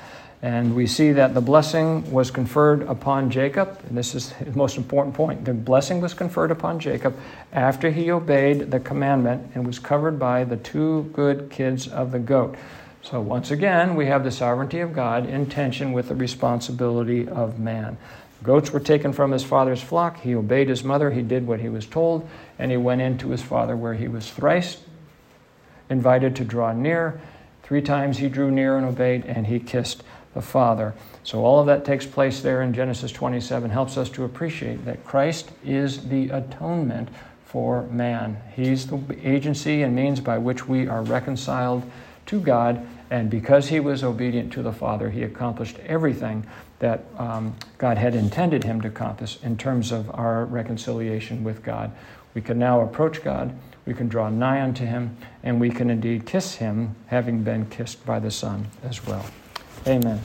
And 0.44 0.76
we 0.76 0.86
see 0.86 1.12
that 1.12 1.32
the 1.32 1.40
blessing 1.40 2.12
was 2.12 2.30
conferred 2.30 2.82
upon 2.82 3.30
Jacob. 3.30 3.80
And 3.88 3.96
this 3.96 4.14
is 4.14 4.34
the 4.38 4.52
most 4.52 4.76
important 4.76 5.14
point. 5.14 5.46
The 5.46 5.54
blessing 5.54 6.02
was 6.02 6.12
conferred 6.12 6.50
upon 6.50 6.80
Jacob 6.80 7.16
after 7.54 7.90
he 7.90 8.10
obeyed 8.10 8.70
the 8.70 8.78
commandment 8.78 9.52
and 9.54 9.66
was 9.66 9.78
covered 9.78 10.18
by 10.18 10.44
the 10.44 10.58
two 10.58 11.04
good 11.14 11.48
kids 11.48 11.88
of 11.88 12.12
the 12.12 12.18
goat. 12.18 12.56
So, 13.00 13.22
once 13.22 13.52
again, 13.52 13.96
we 13.96 14.04
have 14.04 14.22
the 14.22 14.30
sovereignty 14.30 14.80
of 14.80 14.92
God 14.92 15.26
in 15.26 15.46
tension 15.46 15.94
with 15.94 16.08
the 16.08 16.14
responsibility 16.14 17.26
of 17.26 17.58
man. 17.58 17.96
Goats 18.42 18.70
were 18.70 18.80
taken 18.80 19.14
from 19.14 19.32
his 19.32 19.42
father's 19.42 19.80
flock. 19.80 20.20
He 20.20 20.34
obeyed 20.34 20.68
his 20.68 20.84
mother. 20.84 21.10
He 21.10 21.22
did 21.22 21.46
what 21.46 21.60
he 21.60 21.70
was 21.70 21.86
told, 21.86 22.28
and 22.58 22.70
he 22.70 22.76
went 22.76 23.00
into 23.00 23.30
his 23.30 23.40
father 23.40 23.78
where 23.78 23.94
he 23.94 24.08
was 24.08 24.30
thrice 24.30 24.76
invited 25.88 26.36
to 26.36 26.44
draw 26.44 26.74
near. 26.74 27.18
Three 27.62 27.80
times 27.80 28.18
he 28.18 28.28
drew 28.28 28.50
near 28.50 28.76
and 28.76 28.84
obeyed, 28.84 29.24
and 29.24 29.46
he 29.46 29.58
kissed 29.58 30.02
the 30.34 30.42
Father. 30.42 30.94
So, 31.22 31.44
all 31.44 31.60
of 31.60 31.66
that 31.66 31.84
takes 31.84 32.04
place 32.04 32.40
there 32.40 32.62
in 32.62 32.74
Genesis 32.74 33.12
27, 33.12 33.70
helps 33.70 33.96
us 33.96 34.10
to 34.10 34.24
appreciate 34.24 34.84
that 34.84 35.04
Christ 35.04 35.50
is 35.64 36.08
the 36.08 36.28
atonement 36.30 37.08
for 37.44 37.82
man. 37.84 38.36
He's 38.54 38.86
the 38.86 39.00
agency 39.22 39.82
and 39.82 39.94
means 39.94 40.20
by 40.20 40.38
which 40.38 40.68
we 40.68 40.88
are 40.88 41.02
reconciled 41.02 41.88
to 42.26 42.40
God 42.40 42.86
and 43.10 43.30
because 43.30 43.68
he 43.68 43.80
was 43.80 44.02
obedient 44.02 44.52
to 44.54 44.62
the 44.62 44.72
Father, 44.72 45.10
he 45.10 45.22
accomplished 45.22 45.78
everything 45.86 46.46
that 46.78 47.04
um, 47.16 47.54
God 47.78 47.98
had 47.98 48.14
intended 48.14 48.64
him 48.64 48.80
to 48.80 48.88
accomplish 48.88 49.38
in 49.42 49.56
terms 49.56 49.92
of 49.92 50.10
our 50.14 50.44
reconciliation 50.46 51.44
with 51.44 51.62
God. 51.62 51.92
We 52.34 52.40
can 52.40 52.58
now 52.58 52.80
approach 52.80 53.22
God, 53.22 53.56
we 53.86 53.94
can 53.94 54.08
draw 54.08 54.30
nigh 54.30 54.62
unto 54.62 54.84
him, 54.84 55.16
and 55.42 55.60
we 55.60 55.70
can 55.70 55.90
indeed 55.90 56.26
kiss 56.26 56.56
him, 56.56 56.96
having 57.06 57.44
been 57.44 57.66
kissed 57.66 58.04
by 58.04 58.18
the 58.18 58.30
Son 58.30 58.66
as 58.82 59.06
well. 59.06 59.24
Amen. 59.86 60.20